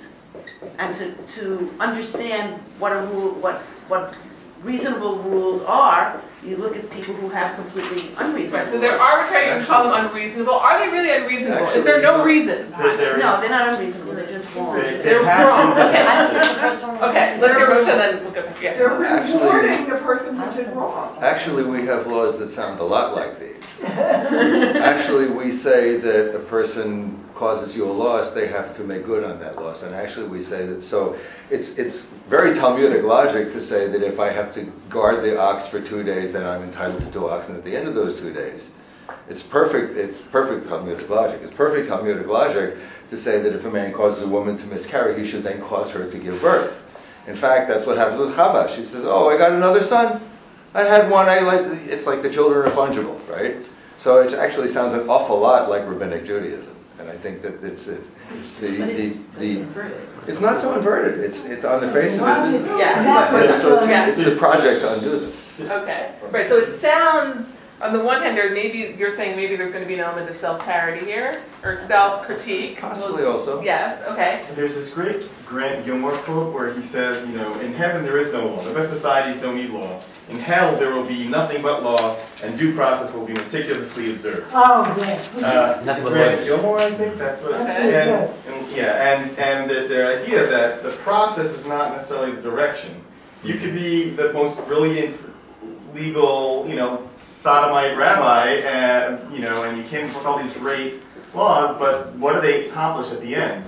And 0.79 0.97
to, 0.97 1.35
to 1.35 1.73
understand 1.79 2.61
what 2.79 2.91
a 2.91 3.05
rule, 3.07 3.33
what, 3.41 3.61
what 3.87 4.15
reasonable 4.63 5.21
rules 5.23 5.61
are, 5.67 6.21
you 6.43 6.57
look 6.57 6.75
at 6.75 6.89
people 6.91 7.13
who 7.15 7.29
have 7.29 7.55
completely 7.55 8.13
unreasonable 8.17 8.57
Right, 8.59 8.71
so 8.71 8.79
they're 8.79 8.99
arbitrary, 8.99 9.59
you 9.61 9.65
call 9.65 9.83
them 9.85 10.05
unreasonable. 10.07 10.53
Are 10.53 10.79
they 10.79 10.91
really 10.91 11.11
unreasonable? 11.15 11.69
Is 11.69 11.83
there 11.85 12.01
no 12.01 12.23
reason? 12.23 12.71
There- 12.77 12.97
there 12.97 13.17
No, 13.17 13.39
they're 13.39 13.49
not 13.49 13.69
unreasonable, 13.69 14.13
they're 14.15 14.27
just 14.27 14.53
wrong. 14.55 14.75
They- 14.75 14.97
they 14.97 15.03
They're 15.03 15.25
have 15.25 15.47
wrong. 15.47 15.71
Okay, 15.71 17.07
okay, 17.09 17.39
let's 17.41 17.57
hear 17.57 17.69
Rosa, 17.69 17.91
then 17.91 18.23
we'll 18.23 18.33
go 18.33 18.43
back. 18.45 18.61
Yeah. 18.61 18.73
They're 18.77 18.89
rewarding 18.89 19.89
the 19.89 19.95
person 19.97 20.35
who 20.37 20.53
did 20.55 20.67
wrong. 20.75 21.17
Actually, 21.21 21.63
we 21.63 21.85
have 21.87 22.07
laws 22.07 22.37
that 22.39 22.51
sound 22.51 22.79
a 22.79 22.83
lot 22.83 23.15
like 23.15 23.39
these. 23.39 23.63
Actually, 23.83 25.29
we 25.31 25.51
say 25.59 25.97
that 25.97 26.35
a 26.35 26.39
person 26.39 27.22
causes 27.35 27.75
you 27.75 27.85
a 27.85 27.91
loss, 27.91 28.33
they 28.33 28.47
have 28.47 28.75
to 28.77 28.83
make 28.83 29.05
good 29.05 29.23
on 29.23 29.39
that 29.39 29.55
loss. 29.55 29.81
And 29.81 29.93
actually, 29.93 30.27
we 30.27 30.43
say 30.43 30.65
that, 30.65 30.83
so 30.83 31.17
it's, 31.49 31.69
it's 31.77 32.05
very 32.29 32.53
Talmudic 32.53 33.03
logic 33.03 33.53
to 33.53 33.61
say 33.61 33.87
that 33.87 34.01
if 34.01 34.19
I 34.19 34.31
have 34.31 34.53
to 34.55 34.71
guard 34.89 35.23
the 35.23 35.37
ox 35.37 35.67
for 35.67 35.81
two 35.81 36.03
days, 36.03 36.33
then 36.33 36.45
I'm 36.45 36.63
entitled 36.63 37.01
to 37.01 37.11
two 37.11 37.29
oxen 37.29 37.55
at 37.55 37.63
the 37.63 37.75
end 37.75 37.87
of 37.87 37.95
those 37.95 38.19
two 38.19 38.33
days. 38.33 38.69
It's 39.29 39.41
perfect, 39.43 39.97
it's 39.97 40.19
perfect 40.31 40.67
Talmudic 40.67 41.09
logic. 41.09 41.41
It's 41.41 41.53
perfect 41.53 41.87
Talmudic 41.87 42.27
logic 42.27 42.77
to 43.09 43.21
say 43.21 43.41
that 43.41 43.53
if 43.53 43.65
a 43.65 43.69
man 43.69 43.93
causes 43.93 44.23
a 44.23 44.27
woman 44.27 44.57
to 44.57 44.65
miscarry, 44.65 45.23
he 45.23 45.29
should 45.29 45.43
then 45.43 45.61
cause 45.61 45.91
her 45.91 46.09
to 46.09 46.19
give 46.19 46.41
birth. 46.41 46.75
In 47.27 47.37
fact, 47.37 47.69
that's 47.69 47.85
what 47.85 47.97
happens 47.97 48.19
with 48.19 48.35
Chava. 48.35 48.75
She 48.75 48.83
says, 48.83 49.03
"Oh, 49.05 49.29
I 49.29 49.37
got 49.37 49.53
another 49.53 49.83
son. 49.85 50.21
I 50.73 50.83
had 50.83 51.09
one. 51.09 51.29
I 51.29 51.39
like. 51.39 51.61
It's 51.87 52.05
like 52.05 52.21
the 52.21 52.29
children 52.29 52.69
are 52.69 52.75
fungible, 52.75 53.25
right?" 53.29 53.65
So 53.99 54.17
it 54.17 54.33
actually 54.33 54.73
sounds 54.73 54.93
an 54.93 55.07
awful 55.07 55.39
lot 55.39 55.69
like 55.69 55.87
rabbinic 55.87 56.25
Judaism, 56.25 56.72
and 56.99 57.09
I 57.09 57.17
think 57.21 57.41
that 57.41 57.63
it's, 57.63 57.87
it's 57.87 58.07
the 58.61 58.69
the, 58.69 59.07
the 59.39 60.31
it's 60.31 60.39
not 60.41 60.61
so 60.61 60.77
inverted. 60.77 61.19
It's 61.19 61.37
it's 61.45 61.65
on 61.65 61.85
the 61.85 61.91
face 61.93 62.13
of 62.19 62.27
it. 62.27 62.61
It's, 62.61 62.67
Yeah. 62.79 63.61
so 63.61 63.77
it's, 63.77 63.87
Yeah. 63.87 64.07
it's 64.09 64.35
a 64.35 64.37
project 64.39 64.81
to 64.81 64.93
undo 64.93 65.19
this. 65.19 65.35
Okay, 65.59 66.15
right, 66.31 66.49
so 66.49 66.57
it 66.57 66.81
sounds, 66.81 67.47
on 67.83 67.91
the 67.91 68.01
one 68.03 68.21
hand, 68.21 68.37
there 68.37 68.49
maybe, 68.53 68.95
you're 68.97 69.15
saying 69.17 69.35
maybe 69.35 69.57
there's 69.57 69.73
gonna 69.73 69.85
be 69.85 69.95
an 69.95 69.99
element 69.99 70.29
of 70.29 70.37
self-parody 70.37 71.05
here, 71.05 71.43
or 71.63 71.85
self-critique. 71.87 72.79
Possibly 72.79 73.25
also. 73.25 73.61
Yes, 73.61 74.01
okay. 74.09 74.47
There's 74.55 74.73
this 74.73 74.89
great 74.91 75.29
Grant 75.45 75.85
Gilmore 75.85 76.17
quote 76.23 76.53
where 76.53 76.73
he 76.73 76.87
says, 76.89 77.27
you 77.27 77.35
know, 77.35 77.59
in 77.59 77.73
heaven 77.73 78.03
there 78.03 78.17
is 78.19 78.31
no 78.31 78.45
law. 78.47 78.63
The 78.63 78.73
best 78.73 78.91
societies 78.93 79.41
don't 79.41 79.55
need 79.57 79.69
law. 79.69 80.01
In 80.29 80.39
hell 80.39 80.79
there 80.79 80.93
will 80.95 81.05
be 81.05 81.27
nothing 81.27 81.61
but 81.61 81.83
law, 81.83 82.17
and 82.41 82.57
due 82.57 82.73
process 82.73 83.13
will 83.13 83.25
be 83.25 83.33
meticulously 83.33 84.15
observed. 84.15 84.47
Oh, 84.53 84.95
yes. 84.97 85.27
Uh, 85.43 85.81
Nothing 85.83 86.03
but 86.05 86.13
Grant 86.13 86.35
lawyers. 86.35 86.47
Gilmore, 86.47 86.79
I 86.79 86.97
think 86.97 87.17
that's 87.17 87.43
what. 87.43 87.51
That's 87.51 87.69
And, 87.69 87.91
pretty 87.91 88.43
good. 88.43 88.63
and 88.63 88.75
yeah, 88.77 89.13
and 89.13 89.37
and 89.37 89.69
the, 89.69 89.87
the 89.89 90.21
idea 90.21 90.47
that 90.47 90.83
the 90.83 90.95
process 91.03 91.47
is 91.57 91.65
not 91.65 91.97
necessarily 91.97 92.33
the 92.37 92.41
direction. 92.41 93.03
You 93.43 93.59
could 93.59 93.73
be 93.75 94.11
the 94.11 94.31
most 94.31 94.65
brilliant 94.67 95.19
legal, 95.93 96.65
you 96.67 96.75
know, 96.75 97.09
sodomite 97.43 97.97
rabbi, 97.97 98.47
and 98.47 99.33
you 99.33 99.41
know, 99.41 99.63
and 99.63 99.77
you 99.77 99.83
came 99.89 100.09
up 100.09 100.15
with 100.15 100.25
all 100.25 100.41
these 100.41 100.53
great 100.53 101.01
laws, 101.35 101.75
but 101.77 102.15
what 102.17 102.33
do 102.33 102.41
they 102.41 102.69
accomplish 102.69 103.11
at 103.11 103.19
the 103.19 103.35
end? 103.35 103.65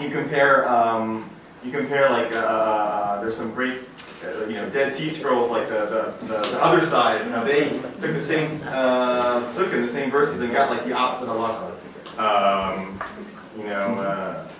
You 0.00 0.10
compare, 0.10 0.66
um, 0.66 1.30
you 1.62 1.70
compare 1.70 2.08
like 2.08 2.32
uh, 2.32 2.36
uh, 2.36 3.20
there's 3.20 3.36
some 3.36 3.52
great. 3.54 3.82
Uh, 4.22 4.44
you 4.44 4.56
know, 4.56 4.68
Dead 4.68 4.94
Sea 4.98 5.18
Scrolls, 5.18 5.50
like 5.50 5.66
the, 5.70 6.14
the, 6.20 6.26
the, 6.26 6.50
the 6.50 6.62
other 6.62 6.84
side, 6.90 7.24
you 7.24 7.32
know, 7.32 7.42
they 7.42 7.70
took 7.70 8.12
the 8.12 8.26
same 8.26 8.60
uh, 8.64 9.50
sukkah, 9.54 9.86
the 9.86 9.92
same 9.94 10.10
verses, 10.10 10.42
and 10.42 10.52
got 10.52 10.70
like 10.70 10.84
the 10.84 10.92
opposite 10.92 11.26
halacha. 11.26 11.70
Um, 12.18 13.02
you 13.56 13.64
know, 13.64 13.94
uh, 13.98 14.52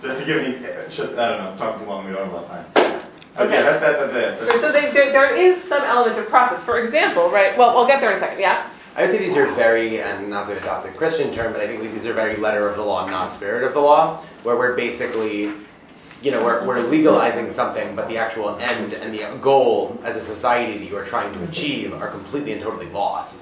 just 0.00 0.20
to 0.20 0.24
give 0.24 0.38
me, 0.38 0.56
I 0.56 0.88
don't 0.88 1.16
know, 1.16 1.54
talking 1.58 1.84
too 1.84 1.90
long, 1.90 2.06
we 2.06 2.12
don't 2.12 2.24
have 2.24 2.32
a 2.32 2.36
lot 2.36 2.44
of 2.44 2.74
time. 2.74 3.10
Okay, 3.36 3.44
Okay. 3.44 3.62
that's, 3.62 3.80
that, 3.80 4.12
that's 4.12 4.40
it. 4.42 4.46
So 4.46 4.60
so 4.60 4.72
they, 4.72 4.92
there, 4.92 5.10
there 5.12 5.34
is 5.36 5.62
some 5.68 5.82
element 5.82 6.18
of 6.18 6.28
process, 6.28 6.64
for 6.64 6.84
example, 6.84 7.30
right, 7.30 7.58
well, 7.58 7.74
we'll 7.74 7.86
get 7.86 8.00
there 8.00 8.12
in 8.12 8.18
a 8.18 8.20
second, 8.20 8.38
yeah? 8.40 8.70
I 8.96 9.02
would 9.02 9.10
say 9.10 9.18
these 9.18 9.36
are 9.36 9.52
very, 9.56 10.00
and 10.00 10.30
not 10.30 10.46
to 10.46 10.56
adopt 10.56 10.86
a 10.86 10.92
Christian 10.92 11.34
term, 11.34 11.52
but 11.52 11.60
I 11.60 11.66
think 11.66 11.82
these 11.82 12.06
are 12.06 12.14
very 12.14 12.36
letter 12.36 12.68
of 12.68 12.76
the 12.76 12.82
law, 12.82 13.08
not 13.08 13.34
spirit 13.34 13.64
of 13.64 13.74
the 13.74 13.80
law, 13.80 14.24
where 14.44 14.56
we're 14.56 14.76
basically, 14.76 15.52
you 16.22 16.30
know, 16.30 16.44
we're, 16.44 16.64
we're 16.64 16.80
legalizing 16.88 17.52
something, 17.54 17.96
but 17.96 18.06
the 18.06 18.16
actual 18.16 18.56
end 18.60 18.92
and 18.92 19.12
the 19.12 19.36
goal 19.42 20.00
as 20.04 20.14
a 20.14 20.24
society 20.26 20.78
that 20.78 20.84
you 20.88 20.96
are 20.96 21.04
trying 21.04 21.32
to 21.34 21.42
achieve 21.42 21.92
are 21.92 22.08
completely 22.08 22.52
and 22.52 22.62
totally 22.62 22.86
lost. 22.86 23.36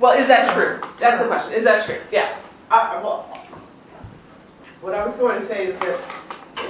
Well, 0.00 0.18
is 0.18 0.26
that 0.28 0.54
true? 0.54 0.80
That's 0.98 1.20
the 1.22 1.28
question, 1.28 1.52
is 1.52 1.64
that 1.64 1.84
true? 1.84 2.00
Yeah. 2.10 2.40
I, 2.70 2.98
well, 3.02 3.28
what 4.80 4.94
I 4.94 5.06
was 5.06 5.14
going 5.16 5.42
to 5.42 5.46
say 5.48 5.66
is 5.66 5.78
that 5.80 6.00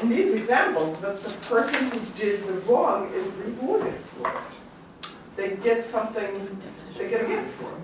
in 0.03 0.09
these 0.09 0.41
examples, 0.41 1.01
the, 1.01 1.13
the 1.29 1.37
person 1.47 1.91
who 1.91 2.19
did 2.19 2.47
the 2.47 2.61
wrong 2.63 3.13
is 3.15 3.33
rewarded 3.35 4.01
for 4.17 4.29
it. 4.29 4.37
They 5.37 5.57
get 5.63 5.91
something, 5.91 6.63
they 6.97 7.09
get 7.09 7.25
a 7.25 7.27
gift 7.27 7.61
for 7.61 7.71
it. 7.71 7.83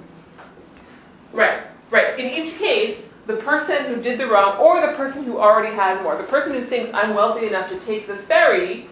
Right, 1.33 1.67
right. 1.91 2.19
In 2.19 2.27
each 2.27 2.59
case, 2.59 3.03
the 3.27 3.37
person 3.37 3.95
who 3.95 4.03
did 4.03 4.19
the 4.19 4.27
wrong 4.27 4.59
or 4.59 4.81
the 4.81 4.97
person 4.97 5.25
who 5.25 5.39
already 5.39 5.75
has 5.75 6.03
more, 6.03 6.17
the 6.17 6.29
person 6.29 6.53
who 6.53 6.67
thinks 6.69 6.91
I'm 6.95 7.15
wealthy 7.15 7.47
enough 7.47 7.71
to 7.71 7.85
take 7.87 8.07
the 8.07 8.19
ferry 8.29 8.89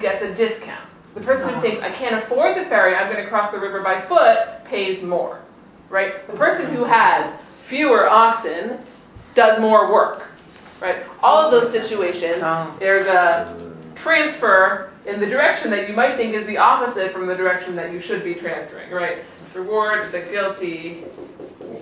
gets 0.00 0.22
a 0.22 0.34
discount. 0.34 0.88
The 1.14 1.20
person 1.20 1.52
who 1.52 1.60
thinks 1.60 1.82
I 1.82 1.90
can't 1.90 2.24
afford 2.24 2.56
the 2.56 2.68
ferry, 2.68 2.94
I'm 2.94 3.12
going 3.12 3.22
to 3.22 3.28
cross 3.28 3.52
the 3.52 3.58
river 3.58 3.82
by 3.82 4.06
foot, 4.08 4.64
pays 4.64 5.02
more. 5.02 5.42
Right? 5.90 6.26
The 6.26 6.36
person 6.36 6.74
who 6.74 6.84
has 6.84 7.38
fewer 7.68 8.08
oxen 8.08 8.80
does 9.34 9.60
more 9.60 9.92
work. 9.92 10.22
Right? 10.82 11.04
All 11.22 11.38
of 11.46 11.52
those 11.52 11.72
situations, 11.72 12.42
Oh. 12.44 12.74
there's 12.80 13.06
a 13.06 13.56
transfer 14.02 14.90
in 15.06 15.20
the 15.20 15.26
direction 15.26 15.70
that 15.70 15.88
you 15.88 15.94
might 15.94 16.16
think 16.16 16.34
is 16.34 16.44
the 16.46 16.58
opposite 16.58 17.12
from 17.12 17.26
the 17.28 17.36
direction 17.36 17.76
that 17.76 17.92
you 17.92 18.00
should 18.02 18.24
be 18.24 18.34
transferring. 18.34 18.90
Right? 18.90 19.18
Reward 19.54 20.10
the 20.12 20.20
guilty, 20.22 21.04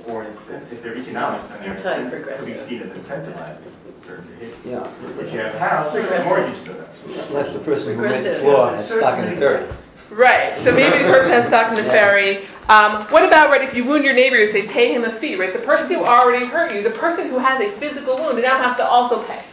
Or 0.07 0.25
incent- 0.25 0.71
if 0.73 0.83
they're 0.83 0.97
economic, 0.97 1.41
then 1.49 1.77
they're 1.83 1.95
Anti-progressive. 1.95 2.45
could 2.47 2.55
be 2.55 2.69
seen 2.69 2.83
as 2.83 2.91
incentivizing 2.91 3.71
certain 4.07 4.27
behavior. 4.39 4.57
Yeah, 4.65 5.21
If 5.25 5.33
you 5.33 5.39
have 5.39 5.55
a 5.55 5.59
house, 5.59 5.95
you 5.95 6.03
have 6.03 6.25
mortgage 6.27 6.65
to 6.65 6.73
that. 6.73 6.89
unless 7.29 7.53
the 7.53 7.59
person 7.61 7.95
who 7.97 8.03
made 8.03 8.25
this 8.25 8.43
law 8.43 8.75
has 8.75 8.87
stock 8.91 9.19
in 9.19 9.31
the 9.35 9.37
ferry. 9.41 9.65
Right. 10.11 10.63
So 10.65 10.73
maybe 10.73 10.99
the 10.99 11.05
person 11.11 11.31
has 11.31 11.47
stock 11.47 11.71
in 11.71 11.77
the 11.83 11.89
ferry. 11.91 12.47
Um, 12.69 13.07
what 13.11 13.23
about 13.25 13.51
right 13.51 13.63
if 13.67 13.75
you 13.75 13.85
wound 13.85 14.05
your 14.05 14.15
neighbor, 14.15 14.37
if 14.37 14.53
they 14.53 14.67
pay 14.73 14.93
him 14.93 15.05
a 15.05 15.19
fee, 15.21 15.37
right? 15.37 15.53
The 15.53 15.61
person 15.65 15.89
who 15.89 16.05
already 16.05 16.47
hurt 16.47 16.75
you, 16.75 16.83
the 16.83 16.97
person 16.99 17.29
who 17.29 17.39
has 17.39 17.61
a 17.61 17.79
physical 17.81 18.17
wound, 18.17 18.39
they 18.39 18.43
now 18.43 18.59
have 18.63 18.77
to 18.79 18.85
also 18.85 19.25
pay. 19.27 19.45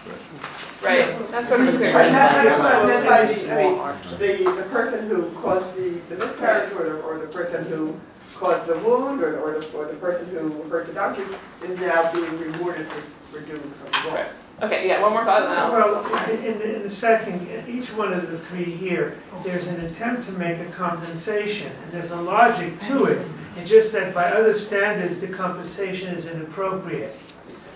Right. 0.83 1.17
That's 1.31 1.47
sort 1.49 1.61
of 1.61 1.75
clear. 1.75 1.93
Right, 1.95 2.11
that- 2.11 2.43
that's 2.45 2.59
what 2.59 2.73
I 2.75 2.85
meant 2.85 3.05
by 3.07 3.25
the, 3.25 3.51
I 3.51 3.63
mean, 3.63 4.17
the, 4.45 4.61
the 4.61 4.69
person 4.69 5.07
who 5.09 5.31
caused 5.41 5.75
the, 5.75 5.99
the 6.09 6.15
miscarriage, 6.25 6.73
or 6.73 6.83
the, 6.83 6.95
or 7.01 7.17
the 7.19 7.27
person 7.33 7.65
who 7.65 7.95
caused 8.35 8.67
the 8.69 8.77
wound, 8.79 9.21
or, 9.23 9.39
or 9.39 9.59
the, 9.59 9.71
or 9.73 9.85
the 9.87 9.95
person 9.97 10.27
who 10.29 10.61
hurt 10.69 10.85
the 10.87 10.93
donkey, 10.93 11.23
is 11.63 11.79
now 11.79 12.11
being 12.13 12.37
rewarded 12.39 12.87
for, 12.89 13.01
for 13.31 13.39
doing 13.45 13.61
something 13.61 14.03
wrong. 14.05 14.13
Right. 14.13 14.31
Okay. 14.61 14.87
Yeah. 14.87 15.01
One 15.01 15.11
more 15.13 15.23
thought, 15.23 15.43
and. 15.43 15.71
Well, 15.71 16.29
in, 16.31 16.43
in 16.43 16.57
the- 16.59 16.75
in 16.77 16.83
the 16.83 16.95
second, 16.95 17.47
each 17.69 17.91
one 17.93 18.11
of 18.13 18.31
the 18.31 18.39
three 18.49 18.75
here, 18.75 19.17
there's 19.43 19.67
an 19.67 19.81
attempt 19.81 20.25
to 20.25 20.31
make 20.33 20.57
a 20.59 20.71
compensation, 20.71 21.71
and 21.83 21.91
there's 21.93 22.11
a 22.11 22.15
logic 22.15 22.79
to 22.81 23.05
it. 23.05 23.25
It's 23.55 23.69
just 23.69 23.91
that 23.93 24.13
by 24.13 24.31
other 24.31 24.57
standards, 24.57 25.19
the 25.21 25.27
compensation 25.27 26.15
is 26.15 26.25
inappropriate. 26.25 27.15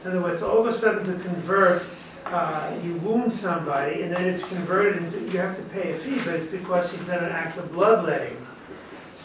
In 0.04 0.10
other 0.12 0.22
words, 0.22 0.42
all 0.42 0.60
of 0.66 0.74
a 0.74 0.78
sudden 0.78 1.06
to 1.06 1.24
convert, 1.24 1.84
uh, 2.26 2.76
you 2.84 2.96
wound 2.98 3.34
somebody, 3.34 4.02
and 4.02 4.12
then 4.16 4.26
it's 4.26 4.44
converted 4.46 5.04
into, 5.04 5.20
you 5.32 5.38
have 5.40 5.56
to 5.58 5.64
pay 5.74 5.92
a 5.94 6.00
fee, 6.00 6.18
but 6.26 6.36
it's 6.36 6.52
because 6.52 6.92
you've 6.94 7.06
done 7.08 7.24
an 7.24 7.32
act 7.32 7.58
of 7.60 7.72
bloodletting. 7.72 8.38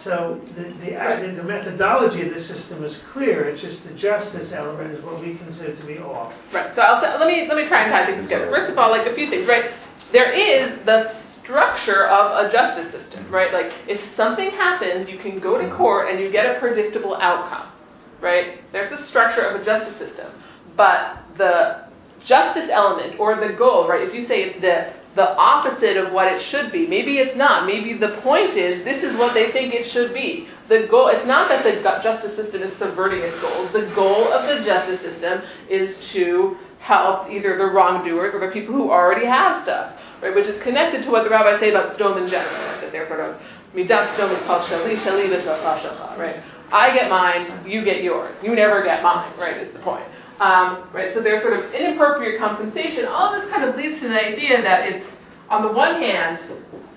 So 0.06 0.40
the, 0.54 0.62
the, 0.62 1.32
the 1.34 1.42
methodology 1.42 2.28
of 2.28 2.32
the 2.32 2.40
system 2.40 2.84
is 2.84 3.00
clear, 3.12 3.48
it's 3.48 3.60
just 3.60 3.82
the 3.82 3.92
justice 3.94 4.52
element 4.52 4.94
is 4.94 5.02
what 5.04 5.20
we 5.20 5.34
consider 5.34 5.74
to 5.74 5.84
be 5.84 5.98
off. 5.98 6.32
Right. 6.52 6.72
So 6.76 6.82
I'll, 6.82 7.18
let 7.18 7.26
me 7.26 7.48
let 7.48 7.56
me 7.56 7.66
try 7.66 7.82
and 7.82 7.90
tie 7.90 8.06
things 8.06 8.22
together. 8.22 8.48
First 8.48 8.70
of 8.70 8.78
all, 8.78 8.92
like 8.92 9.08
a 9.08 9.16
few 9.16 9.28
things, 9.28 9.48
right? 9.48 9.72
There 10.12 10.30
is 10.30 10.78
the 10.86 11.12
structure 11.42 12.06
of 12.06 12.46
a 12.46 12.52
justice 12.52 12.92
system, 12.92 13.28
right? 13.32 13.52
Like 13.52 13.72
if 13.88 14.00
something 14.14 14.50
happens, 14.50 15.10
you 15.10 15.18
can 15.18 15.40
go 15.40 15.58
to 15.58 15.74
court 15.74 16.08
and 16.08 16.20
you 16.20 16.30
get 16.30 16.54
a 16.54 16.60
predictable 16.60 17.16
outcome, 17.16 17.72
right? 18.20 18.60
There's 18.70 18.96
the 18.96 19.04
structure 19.06 19.42
of 19.42 19.60
a 19.60 19.64
justice 19.64 19.98
system, 19.98 20.30
but 20.76 21.18
the 21.36 21.88
justice 22.24 22.70
element 22.70 23.18
or 23.18 23.34
the 23.44 23.54
goal, 23.54 23.88
right? 23.88 24.06
If 24.06 24.14
you 24.14 24.24
say 24.28 24.44
it's 24.44 24.60
the 24.60 24.92
the 25.16 25.34
opposite 25.36 25.96
of 25.96 26.12
what 26.12 26.30
it 26.30 26.42
should 26.42 26.70
be, 26.70 26.86
maybe 26.86 27.18
it's 27.18 27.34
not. 27.36 27.66
Maybe 27.66 27.94
the 27.94 28.20
point 28.20 28.54
is 28.54 28.84
this 28.84 29.02
is 29.02 29.16
what 29.16 29.32
they 29.32 29.50
think 29.50 29.74
it 29.74 29.90
should 29.90 30.12
be. 30.12 30.46
The 30.68 30.86
goal, 30.90 31.08
it's 31.08 31.26
not 31.26 31.48
that 31.48 31.64
the 31.64 31.80
justice 32.02 32.36
system 32.36 32.62
is 32.62 32.76
subverting 32.76 33.22
its 33.22 33.40
goals. 33.40 33.72
The 33.72 33.90
goal 33.94 34.30
of 34.30 34.46
the 34.46 34.62
justice 34.64 35.00
system 35.00 35.42
is 35.70 35.96
to 36.12 36.58
help 36.80 37.30
either 37.30 37.56
the 37.56 37.66
wrongdoers 37.66 38.34
or 38.34 38.40
the 38.40 38.52
people 38.52 38.74
who 38.74 38.90
already 38.90 39.26
have 39.26 39.62
stuff, 39.62 39.98
right? 40.22 40.34
Which 40.34 40.46
is 40.46 40.62
connected 40.62 41.04
to 41.04 41.10
what 41.10 41.24
the 41.24 41.30
rabbis 41.30 41.60
say 41.60 41.70
about 41.70 41.96
Sdom 41.96 42.22
in 42.22 42.28
general, 42.28 42.52
that 42.80 42.92
they're 42.92 43.08
sort 43.08 43.20
of 43.20 43.40
midat 43.74 44.14
Sdom 44.16 44.38
is 44.38 44.44
called 44.44 44.68
shali, 44.68 44.96
shali 44.98 45.28
v'shal 45.28 46.18
right? 46.18 46.42
I 46.72 46.92
get 46.92 47.08
mine, 47.08 47.66
you 47.66 47.84
get 47.84 48.02
yours. 48.02 48.36
You 48.42 48.54
never 48.54 48.82
get 48.84 49.02
mine, 49.02 49.32
right? 49.38 49.56
Is 49.56 49.72
the 49.72 49.78
point. 49.78 50.04
Um, 50.40 50.88
right, 50.92 51.14
so 51.14 51.22
there's 51.22 51.42
sort 51.42 51.54
of 51.58 51.72
inappropriate 51.72 52.38
compensation. 52.38 53.06
All 53.06 53.32
this 53.32 53.48
kind 53.50 53.64
of 53.64 53.74
leads 53.74 54.00
to 54.00 54.08
the 54.08 54.22
idea 54.22 54.60
that 54.62 54.92
it's, 54.92 55.06
on 55.48 55.62
the 55.62 55.72
one 55.72 56.02
hand, 56.02 56.38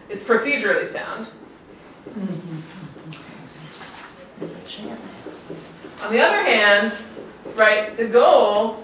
it's 0.09 0.23
procedurally 0.23 0.91
sound. 0.91 1.27
On 6.01 6.11
the 6.11 6.19
other 6.19 6.43
hand, 6.43 6.93
right, 7.55 7.95
the 7.97 8.07
goal 8.07 8.83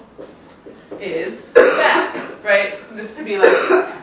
is 1.01 1.39
bad, 1.53 2.43
right? 2.43 2.75
Just 2.95 3.15
to 3.17 3.23
be 3.23 3.37
like, 3.37 3.93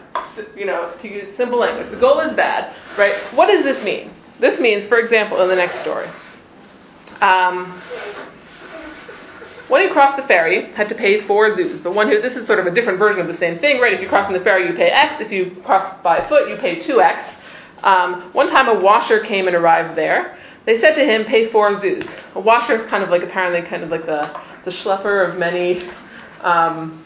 you 0.56 0.66
know, 0.66 0.94
to 1.00 1.08
use 1.08 1.34
simple 1.36 1.58
language. 1.58 1.90
The 1.90 1.98
goal 1.98 2.20
is 2.20 2.34
bad, 2.34 2.74
right? 2.98 3.14
What 3.34 3.46
does 3.46 3.64
this 3.64 3.82
mean? 3.84 4.10
This 4.40 4.60
means, 4.60 4.86
for 4.86 4.98
example, 4.98 5.40
in 5.42 5.48
the 5.48 5.56
next 5.56 5.80
story. 5.80 6.08
Um, 7.20 7.80
one 9.68 9.86
who 9.86 9.92
crossed 9.92 10.16
the 10.16 10.26
ferry 10.26 10.72
had 10.72 10.88
to 10.88 10.94
pay 10.94 11.26
four 11.26 11.50
zuz, 11.50 11.82
but 11.82 11.94
one 11.94 12.08
who, 12.08 12.20
this 12.20 12.36
is 12.36 12.46
sort 12.46 12.58
of 12.58 12.66
a 12.66 12.70
different 12.70 12.98
version 12.98 13.20
of 13.20 13.28
the 13.28 13.36
same 13.36 13.58
thing, 13.58 13.80
right? 13.80 13.92
If 13.92 14.00
you 14.00 14.08
cross 14.08 14.26
on 14.26 14.32
the 14.32 14.40
ferry, 14.40 14.68
you 14.68 14.74
pay 14.74 14.88
X. 14.88 15.20
If 15.20 15.30
you 15.30 15.56
cross 15.64 16.02
by 16.02 16.28
foot, 16.28 16.48
you 16.48 16.56
pay 16.56 16.80
2X. 16.80 17.24
Um, 17.82 18.30
one 18.32 18.48
time 18.48 18.68
a 18.68 18.80
washer 18.80 19.20
came 19.20 19.46
and 19.46 19.56
arrived 19.56 19.96
there. 19.96 20.38
They 20.64 20.80
said 20.80 20.94
to 20.94 21.04
him, 21.04 21.24
"Pay 21.24 21.50
four 21.50 21.74
zuz." 21.74 22.08
A 22.36 22.40
washer 22.40 22.76
is 22.76 22.88
kind 22.88 23.02
of 23.02 23.10
like 23.10 23.22
apparently 23.22 23.68
kind 23.68 23.82
of 23.82 23.90
like 23.90 24.06
the 24.06 24.32
the 24.64 24.70
schlepper 24.70 25.28
of 25.28 25.36
many 25.36 25.90
um, 26.40 27.04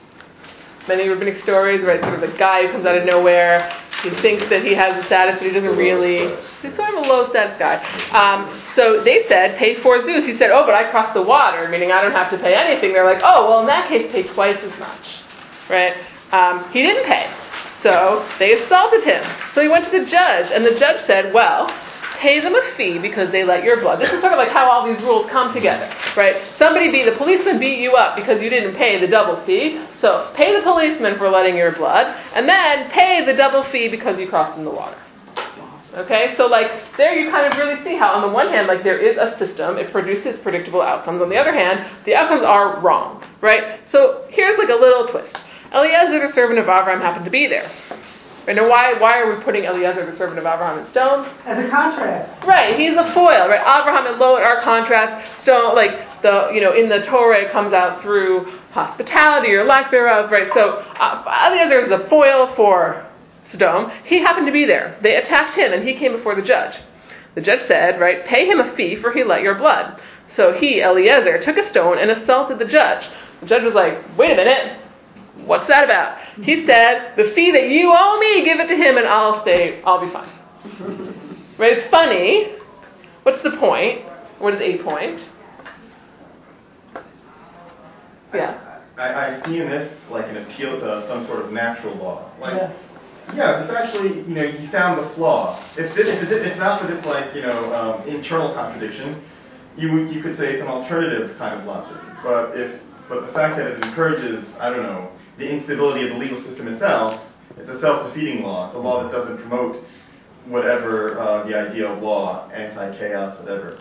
many 0.86 1.08
rabbinic 1.08 1.42
stories, 1.42 1.82
right? 1.82 2.00
Sort 2.02 2.14
of 2.14 2.20
the 2.20 2.36
guy 2.36 2.66
who 2.66 2.72
comes 2.72 2.84
out 2.84 2.98
of 2.98 3.04
nowhere. 3.06 3.70
He 4.08 4.14
thinks 4.20 4.48
that 4.50 4.64
he 4.64 4.72
has 4.74 4.96
a 5.02 5.06
status, 5.06 5.36
but 5.36 5.46
he 5.46 5.52
doesn't 5.52 5.76
really. 5.76 6.36
He's 6.62 6.76
sort 6.76 6.90
of 6.90 7.04
a 7.04 7.08
low 7.08 7.28
status 7.28 7.58
guy. 7.58 7.82
Um, 8.10 8.62
so 8.74 9.02
they 9.02 9.26
said, 9.26 9.58
pay 9.58 9.80
four 9.82 9.98
zuz. 9.98 10.24
He 10.24 10.36
said, 10.36 10.50
oh, 10.50 10.64
but 10.64 10.74
I 10.74 10.88
crossed 10.90 11.14
the 11.14 11.22
water, 11.22 11.68
meaning 11.68 11.90
I 11.90 12.00
don't 12.00 12.12
have 12.12 12.30
to 12.30 12.38
pay 12.38 12.54
anything. 12.54 12.92
They're 12.92 13.04
like, 13.04 13.22
oh, 13.24 13.48
well, 13.48 13.60
in 13.60 13.66
that 13.66 13.88
case, 13.88 14.10
pay 14.12 14.22
twice 14.22 14.58
as 14.62 14.78
much, 14.78 15.22
right? 15.68 15.96
Um, 16.30 16.70
he 16.70 16.82
didn't 16.82 17.04
pay. 17.04 17.32
So 17.82 18.28
they 18.38 18.52
assaulted 18.52 19.02
him. 19.02 19.24
So 19.54 19.60
he 19.60 19.68
went 19.68 19.84
to 19.86 19.90
the 19.90 20.04
judge, 20.04 20.50
and 20.52 20.64
the 20.64 20.78
judge 20.78 21.04
said, 21.06 21.32
well, 21.34 21.68
pay 22.18 22.40
them 22.40 22.54
a 22.54 22.62
fee 22.76 22.98
because 22.98 23.30
they 23.30 23.44
let 23.44 23.64
your 23.64 23.80
blood. 23.80 24.00
This 24.00 24.10
is 24.10 24.20
sort 24.20 24.32
of 24.32 24.38
like 24.38 24.50
how 24.50 24.70
all 24.70 24.86
these 24.86 25.02
rules 25.02 25.28
come 25.30 25.52
together, 25.52 25.92
right? 26.16 26.36
Somebody 26.56 26.90
beat, 26.90 27.04
the 27.04 27.16
policeman 27.16 27.58
beat 27.58 27.78
you 27.78 27.92
up 27.92 28.16
because 28.16 28.42
you 28.42 28.50
didn't 28.50 28.74
pay 28.76 29.00
the 29.00 29.06
double 29.06 29.40
fee. 29.44 29.84
So 30.00 30.30
pay 30.34 30.54
the 30.54 30.62
policeman 30.62 31.18
for 31.18 31.28
letting 31.28 31.56
your 31.56 31.72
blood, 31.72 32.06
and 32.34 32.48
then 32.48 32.90
pay 32.90 33.24
the 33.24 33.34
double 33.34 33.64
fee 33.64 33.88
because 33.88 34.18
you 34.18 34.28
crossed 34.28 34.58
in 34.58 34.64
the 34.64 34.70
water. 34.70 34.96
Okay, 35.94 36.34
so 36.36 36.46
like 36.46 36.70
there 36.98 37.18
you 37.18 37.30
kind 37.30 37.50
of 37.50 37.58
really 37.58 37.82
see 37.82 37.96
how 37.96 38.12
on 38.12 38.20
the 38.20 38.28
one 38.28 38.48
hand, 38.48 38.66
like 38.66 38.84
there 38.84 38.98
is 38.98 39.16
a 39.16 39.36
system, 39.38 39.78
it 39.78 39.92
produces 39.92 40.38
predictable 40.40 40.82
outcomes. 40.82 41.22
On 41.22 41.30
the 41.30 41.38
other 41.38 41.54
hand, 41.54 41.90
the 42.04 42.14
outcomes 42.14 42.42
are 42.42 42.80
wrong, 42.80 43.24
right? 43.40 43.80
So 43.88 44.26
here's 44.28 44.58
like 44.58 44.68
a 44.68 44.74
little 44.74 45.08
twist. 45.08 45.34
Eliezer, 45.72 46.26
the 46.26 46.32
servant 46.34 46.58
of 46.58 46.66
Avram, 46.66 47.00
happened 47.00 47.24
to 47.24 47.30
be 47.30 47.46
there. 47.46 47.70
Right, 48.46 48.54
now, 48.54 48.68
why, 48.68 48.92
why 48.94 49.18
are 49.18 49.34
we 49.34 49.42
putting 49.42 49.64
Eliezer, 49.64 50.08
the 50.08 50.16
servant 50.16 50.38
of 50.38 50.46
Abraham, 50.46 50.78
in 50.78 50.86
Sdom? 50.92 51.28
As 51.46 51.64
a 51.64 51.68
contrast. 51.68 52.46
Right, 52.46 52.78
he's 52.78 52.96
a 52.96 53.12
foil, 53.12 53.48
right? 53.48 53.60
Abraham 53.60 54.06
and 54.06 54.20
Lot 54.20 54.42
are 54.42 54.62
contrast. 54.62 55.44
So, 55.44 55.72
like 55.74 56.22
the, 56.22 56.50
you 56.54 56.60
know, 56.60 56.72
in 56.72 56.88
the 56.88 57.02
Torah, 57.02 57.42
it 57.42 57.50
comes 57.50 57.72
out 57.72 58.02
through 58.02 58.44
hospitality 58.70 59.52
or 59.52 59.64
lack 59.64 59.90
thereof, 59.90 60.30
right? 60.30 60.52
So 60.52 60.84
uh, 61.00 61.48
Eliezer 61.48 61.80
is 61.80 61.88
the 61.88 62.08
foil 62.08 62.54
for 62.54 63.04
Sodom. 63.50 63.90
He 64.04 64.18
happened 64.18 64.46
to 64.46 64.52
be 64.52 64.64
there. 64.64 64.96
They 65.02 65.16
attacked 65.16 65.54
him, 65.54 65.72
and 65.72 65.86
he 65.86 65.94
came 65.94 66.12
before 66.12 66.36
the 66.36 66.42
judge. 66.42 66.78
The 67.34 67.40
judge 67.40 67.62
said, 67.66 67.98
right, 68.00 68.24
pay 68.24 68.46
him 68.46 68.60
a 68.60 68.76
fee 68.76 68.96
for 68.96 69.12
he 69.12 69.24
let 69.24 69.42
your 69.42 69.56
blood. 69.56 70.00
So 70.34 70.52
he, 70.52 70.82
Eliezer, 70.82 71.42
took 71.42 71.56
a 71.56 71.68
stone 71.68 71.98
and 71.98 72.10
assaulted 72.10 72.58
the 72.58 72.64
judge. 72.64 73.08
The 73.40 73.46
judge 73.46 73.64
was 73.64 73.74
like, 73.74 74.16
wait 74.16 74.32
a 74.32 74.36
minute, 74.36 74.78
What's 75.46 75.66
that 75.68 75.84
about? 75.84 76.18
He 76.42 76.66
said, 76.66 77.14
the 77.16 77.32
fee 77.34 77.52
that 77.52 77.68
you 77.70 77.92
owe 77.94 78.18
me, 78.18 78.44
give 78.44 78.58
it 78.58 78.66
to 78.66 78.76
him 78.76 78.96
and 78.96 79.06
I'll 79.06 79.42
stay, 79.42 79.80
I'll 79.84 80.04
be 80.04 80.12
fine. 80.12 80.28
right? 81.58 81.78
It's 81.78 81.90
funny. 81.90 82.56
What's 83.22 83.40
the 83.42 83.52
point? 83.52 84.04
What 84.38 84.54
is 84.54 84.60
a 84.60 84.82
point? 84.82 85.28
Yeah. 88.34 88.80
I, 88.98 89.38
I 89.38 89.42
see 89.44 89.60
in 89.60 89.68
this 89.68 89.92
like 90.10 90.26
an 90.26 90.38
appeal 90.38 90.80
to 90.80 91.06
some 91.08 91.26
sort 91.26 91.44
of 91.44 91.52
natural 91.52 91.94
law. 91.96 92.30
Like, 92.40 92.54
yeah, 92.54 92.72
yeah 93.34 93.62
this 93.62 93.70
actually, 93.70 94.20
you 94.26 94.34
know, 94.34 94.42
you 94.42 94.68
found 94.70 94.98
the 94.98 95.14
flaw. 95.14 95.62
If 95.76 95.94
this, 95.94 96.08
if 96.08 96.30
it's 96.30 96.58
not 96.58 96.80
for 96.80 96.88
this 96.88 97.04
like, 97.04 97.34
you 97.34 97.42
know, 97.42 97.72
um, 97.74 98.08
internal 98.08 98.52
contradiction, 98.54 99.22
you 99.76 100.06
you 100.08 100.22
could 100.22 100.36
say 100.38 100.54
it's 100.54 100.62
an 100.62 100.68
alternative 100.68 101.36
kind 101.38 101.60
of 101.60 101.66
logic. 101.66 102.00
But 102.22 102.58
if, 102.58 102.80
but 103.08 103.26
the 103.26 103.32
fact 103.32 103.56
that 103.58 103.66
it 103.66 103.84
encourages, 103.84 104.44
I 104.58 104.70
don't 104.70 104.82
know, 104.82 105.10
the 105.38 105.48
instability 105.50 106.06
of 106.06 106.14
the 106.14 106.18
legal 106.18 106.42
system 106.42 106.68
itself, 106.68 107.20
it's 107.56 107.68
a 107.68 107.80
self-defeating 107.80 108.42
law. 108.42 108.66
It's 108.66 108.76
a 108.76 108.78
law 108.78 109.02
that 109.02 109.12
doesn't 109.12 109.38
promote 109.38 109.84
whatever 110.46 111.18
uh, 111.18 111.46
the 111.46 111.56
idea 111.58 111.88
of 111.88 112.02
law, 112.02 112.48
anti-chaos, 112.50 113.38
whatever. 113.40 113.78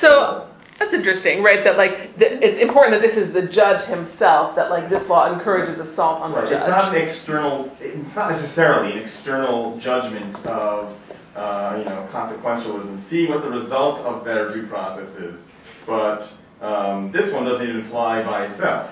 So 0.00 0.48
that's 0.78 0.92
interesting, 0.92 1.42
right? 1.42 1.64
That 1.64 1.76
like 1.76 2.18
th- 2.18 2.38
it's 2.42 2.62
important 2.62 3.00
that 3.00 3.06
this 3.06 3.16
is 3.16 3.32
the 3.32 3.46
judge 3.46 3.86
himself. 3.86 4.54
That 4.56 4.70
like 4.70 4.90
this 4.90 5.08
law 5.08 5.32
encourages 5.32 5.78
assault 5.78 6.20
on 6.20 6.32
right. 6.32 6.44
the 6.44 6.50
judge. 6.50 6.62
It's 6.62 6.70
not 6.70 6.94
an 6.94 7.02
external. 7.02 7.76
It's 7.80 8.14
not 8.14 8.30
necessarily 8.30 8.92
an 8.92 8.98
external 8.98 9.78
judgment 9.78 10.36
of 10.46 10.96
uh, 11.34 11.76
you 11.78 11.84
know 11.84 12.08
consequentialism. 12.12 13.08
See 13.08 13.26
what 13.26 13.42
the 13.42 13.50
result 13.50 14.00
of 14.00 14.24
better 14.24 14.54
due 14.54 14.66
process 14.66 15.08
is. 15.16 15.38
But 15.86 16.28
um, 16.60 17.10
this 17.12 17.32
one 17.32 17.44
doesn't 17.44 17.66
even 17.66 17.88
fly 17.88 18.22
by 18.22 18.46
itself. 18.46 18.90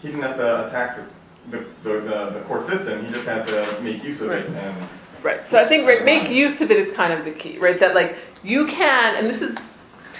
He 0.00 0.08
didn't 0.08 0.22
have 0.22 0.36
to 0.36 0.66
attack 0.66 0.96
the 0.96 1.06
the, 1.50 1.66
the, 1.82 2.00
the, 2.34 2.44
court 2.46 2.66
system. 2.68 3.04
He 3.04 3.12
just 3.12 3.26
had 3.26 3.46
to 3.46 3.80
make 3.82 4.04
use 4.04 4.20
of 4.20 4.28
right. 4.28 4.40
it. 4.40 4.50
And 4.50 4.88
right. 5.22 5.40
So 5.50 5.58
I 5.58 5.68
think 5.68 5.86
right, 5.86 6.04
make 6.04 6.30
use 6.30 6.60
of 6.60 6.70
it 6.70 6.76
is 6.76 6.94
kind 6.94 7.12
of 7.12 7.24
the 7.24 7.32
key, 7.32 7.58
right? 7.58 7.78
That 7.80 7.94
like 7.94 8.16
you 8.42 8.66
can, 8.66 9.16
and 9.16 9.28
this 9.28 9.40
is 9.40 9.56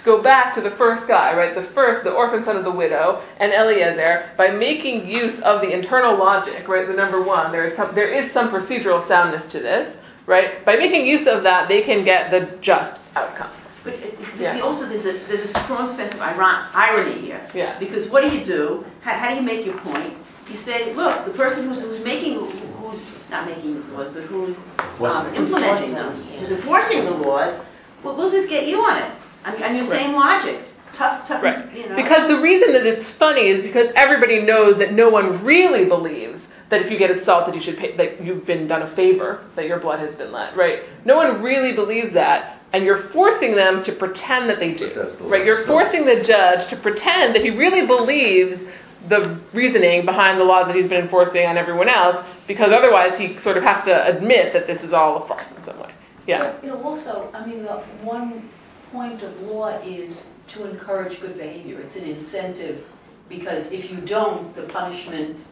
to 0.00 0.02
go 0.04 0.22
back 0.22 0.54
to 0.54 0.60
the 0.60 0.70
first 0.72 1.06
guy, 1.06 1.34
right? 1.36 1.54
The 1.54 1.72
first, 1.74 2.04
the 2.04 2.12
orphan 2.12 2.44
son 2.44 2.56
of 2.56 2.64
the 2.64 2.70
widow, 2.70 3.22
and 3.38 3.52
Eliezer, 3.52 4.30
by 4.36 4.50
making 4.50 5.06
use 5.06 5.38
of 5.42 5.60
the 5.60 5.70
internal 5.70 6.16
logic, 6.16 6.68
right? 6.68 6.86
The 6.86 6.94
number 6.94 7.22
one, 7.22 7.52
there 7.52 7.66
is 7.66 7.76
some, 7.76 7.94
there 7.94 8.12
is 8.12 8.32
some 8.32 8.50
procedural 8.50 9.06
soundness 9.08 9.50
to 9.52 9.60
this, 9.60 9.94
right? 10.26 10.64
By 10.64 10.76
making 10.76 11.06
use 11.06 11.26
of 11.26 11.42
that, 11.42 11.68
they 11.68 11.82
can 11.82 12.04
get 12.04 12.30
the 12.30 12.56
just 12.60 13.00
outcome. 13.14 13.50
But 13.82 13.94
it, 13.94 14.18
yeah. 14.38 14.60
also 14.60 14.86
there's 14.86 15.06
a 15.06 15.26
there's 15.26 15.50
a 15.50 15.64
strong 15.64 15.96
sense 15.96 16.14
of 16.14 16.20
irony 16.20 17.22
here. 17.22 17.48
Yeah. 17.54 17.78
Because 17.78 18.10
what 18.10 18.22
do 18.22 18.28
you 18.28 18.44
do? 18.44 18.84
How, 19.00 19.14
how 19.14 19.30
do 19.30 19.36
you 19.36 19.42
make 19.42 19.64
your 19.64 19.78
point? 19.78 20.18
You 20.50 20.62
say, 20.64 20.94
look, 20.94 21.24
the 21.24 21.32
person 21.32 21.68
who's, 21.68 21.80
who's 21.80 22.04
making, 22.04 22.34
who's 22.34 23.02
not 23.30 23.46
making 23.46 23.76
these 23.76 23.86
laws, 23.86 24.10
but 24.12 24.24
who's 24.24 24.56
um, 25.00 25.34
implementing 25.34 25.92
them, 25.92 26.22
who's 26.38 26.50
enforcing 26.50 27.04
the 27.04 27.10
laws, 27.10 27.64
well, 28.02 28.16
we'll 28.16 28.30
just 28.30 28.48
get 28.48 28.66
you 28.66 28.78
on 28.78 29.02
it. 29.02 29.12
On, 29.44 29.62
on 29.62 29.76
your 29.76 29.88
right. 29.88 30.00
same 30.00 30.14
logic. 30.14 30.60
Tough, 30.92 31.26
tough, 31.26 31.42
right. 31.42 31.72
you 31.74 31.88
know. 31.88 31.96
Because 31.96 32.28
the 32.28 32.40
reason 32.40 32.72
that 32.72 32.84
it's 32.84 33.10
funny 33.14 33.42
is 33.42 33.62
because 33.62 33.88
everybody 33.94 34.42
knows 34.42 34.76
that 34.78 34.92
no 34.92 35.08
one 35.08 35.42
really 35.44 35.84
believes 35.84 36.42
that 36.70 36.82
if 36.82 36.90
you 36.90 36.98
get 36.98 37.10
assaulted, 37.10 37.54
you 37.54 37.60
should 37.60 37.76
pay, 37.78 37.96
that 37.96 38.22
you've 38.22 38.46
been 38.46 38.66
done 38.66 38.82
a 38.82 38.96
favor, 38.96 39.44
that 39.56 39.66
your 39.66 39.78
blood 39.78 40.00
has 40.00 40.14
been 40.16 40.32
let, 40.32 40.56
right? 40.56 40.82
No 41.04 41.16
one 41.16 41.42
really 41.42 41.72
believes 41.72 42.12
that, 42.14 42.60
and 42.72 42.84
you're 42.84 43.08
forcing 43.10 43.54
them 43.54 43.82
to 43.84 43.92
pretend 43.92 44.48
that 44.48 44.60
they 44.60 44.74
do, 44.74 44.88
the 44.94 45.16
right? 45.22 45.44
You're 45.44 45.66
forcing 45.66 46.04
the 46.04 46.22
judge 46.22 46.68
to 46.70 46.76
pretend 46.76 47.34
that 47.34 47.42
he 47.42 47.50
really 47.50 47.86
believes 47.86 48.60
the 49.08 49.40
reasoning 49.52 50.04
behind 50.04 50.38
the 50.38 50.44
laws 50.44 50.66
that 50.66 50.76
he's 50.76 50.88
been 50.88 51.02
enforcing 51.02 51.46
on 51.46 51.56
everyone 51.56 51.88
else, 51.88 52.24
because 52.46 52.72
otherwise 52.72 53.18
he 53.18 53.38
sort 53.40 53.56
of 53.56 53.62
has 53.64 53.84
to 53.84 54.06
admit 54.06 54.52
that 54.52 54.66
this 54.66 54.82
is 54.82 54.92
all 54.92 55.22
a 55.22 55.28
farce 55.28 55.46
in 55.56 55.64
some 55.64 55.80
way. 55.80 55.92
Yeah. 56.26 56.52
But, 56.52 56.64
you 56.64 56.70
know, 56.70 56.82
also, 56.82 57.30
I 57.32 57.46
mean, 57.46 57.62
the 57.62 57.78
one 58.02 58.50
point 58.92 59.22
of 59.22 59.38
law 59.40 59.78
is 59.82 60.24
to 60.54 60.68
encourage 60.68 61.20
good 61.20 61.38
behavior. 61.38 61.80
It's 61.80 61.96
an 61.96 62.04
incentive 62.04 62.84
because 63.28 63.66
if 63.70 63.90
you 63.90 64.00
don't, 64.00 64.54
the 64.54 64.62
punishment 64.64 65.44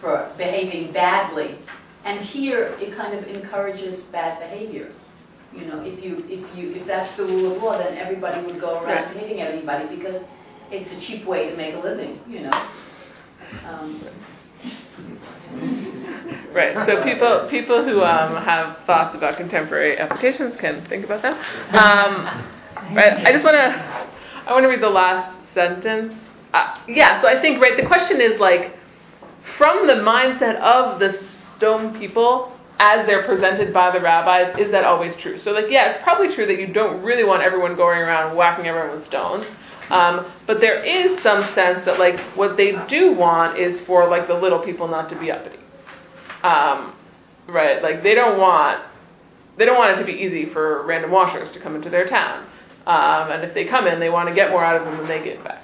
for 0.00 0.30
behaving 0.36 0.92
badly. 0.92 1.56
And 2.04 2.20
here 2.20 2.76
it 2.80 2.96
kind 2.96 3.14
of 3.16 3.26
encourages 3.26 4.02
bad 4.04 4.38
behavior. 4.40 4.92
You 5.54 5.66
know, 5.66 5.82
if 5.82 6.02
you 6.02 6.24
if 6.28 6.56
you 6.56 6.72
if 6.72 6.86
that's 6.86 7.14
the 7.16 7.24
rule 7.24 7.54
of 7.54 7.62
law, 7.62 7.78
then 7.78 7.96
everybody 7.96 8.44
would 8.44 8.60
go 8.60 8.80
around 8.82 8.86
right. 8.86 9.16
hitting 9.16 9.40
everybody 9.40 9.94
because 9.94 10.22
it's 10.70 10.90
a 10.92 11.00
cheap 11.00 11.26
way 11.26 11.50
to 11.50 11.56
make 11.56 11.74
a 11.74 11.78
living. 11.78 12.20
You 12.26 12.40
know. 12.40 12.68
Um, 13.66 14.02
right. 16.52 16.74
So 16.86 17.02
people 17.04 17.48
people 17.50 17.84
who 17.84 18.02
um, 18.02 18.42
have 18.42 18.78
thoughts 18.86 19.14
about 19.14 19.36
contemporary 19.36 19.98
applications 19.98 20.56
can 20.58 20.84
think 20.86 21.04
about 21.04 21.22
that. 21.22 21.36
Um, 21.74 22.24
right. 22.94 23.26
I 23.26 23.32
just 23.32 23.44
want 23.44 23.56
to 23.56 24.08
I 24.46 24.52
want 24.52 24.64
to 24.64 24.68
read 24.68 24.82
the 24.82 24.88
last 24.88 25.36
sentence. 25.54 26.14
Uh, 26.52 26.78
yeah. 26.88 27.20
So 27.20 27.28
I 27.28 27.40
think 27.40 27.60
right. 27.60 27.76
The 27.76 27.86
question 27.86 28.20
is 28.20 28.40
like 28.40 28.76
from 29.58 29.86
the 29.86 29.94
mindset 29.94 30.56
of 30.56 30.98
the 30.98 31.18
Sdom 31.58 31.98
people 31.98 32.52
as 32.78 33.06
they're 33.06 33.22
presented 33.22 33.72
by 33.72 33.92
the 33.92 34.00
rabbis, 34.00 34.58
is 34.58 34.72
that 34.72 34.84
always 34.84 35.16
true? 35.18 35.38
So, 35.38 35.52
like, 35.52 35.66
yeah, 35.68 35.92
it's 35.92 36.02
probably 36.02 36.34
true 36.34 36.46
that 36.46 36.58
you 36.58 36.66
don't 36.66 37.00
really 37.02 37.22
want 37.22 37.42
everyone 37.42 37.76
going 37.76 38.00
around 38.00 38.34
whacking 38.34 38.66
everyone 38.66 38.98
with 38.98 39.06
stones. 39.06 39.46
Um, 39.92 40.32
but 40.46 40.60
there 40.60 40.82
is 40.82 41.22
some 41.22 41.42
sense 41.54 41.84
that 41.84 41.98
like 41.98 42.18
what 42.34 42.56
they 42.56 42.72
do 42.88 43.12
want 43.12 43.58
is 43.58 43.78
for 43.82 44.08
like 44.08 44.26
the 44.26 44.34
little 44.34 44.58
people 44.58 44.88
not 44.88 45.10
to 45.10 45.18
be 45.18 45.30
uppity, 45.30 45.58
um, 46.42 46.94
right? 47.46 47.82
Like 47.82 48.02
they 48.02 48.14
don't 48.14 48.38
want 48.40 48.82
they 49.58 49.66
don't 49.66 49.76
want 49.76 49.94
it 49.96 50.00
to 50.00 50.06
be 50.06 50.18
easy 50.18 50.46
for 50.46 50.84
random 50.86 51.10
washers 51.10 51.52
to 51.52 51.60
come 51.60 51.76
into 51.76 51.90
their 51.90 52.08
town, 52.08 52.46
um, 52.86 53.30
and 53.32 53.44
if 53.44 53.52
they 53.52 53.66
come 53.66 53.86
in, 53.86 54.00
they 54.00 54.08
want 54.08 54.30
to 54.30 54.34
get 54.34 54.50
more 54.50 54.64
out 54.64 54.76
of 54.76 54.84
them 54.86 54.96
than 54.96 55.08
they 55.08 55.22
give 55.22 55.44
back. 55.44 55.62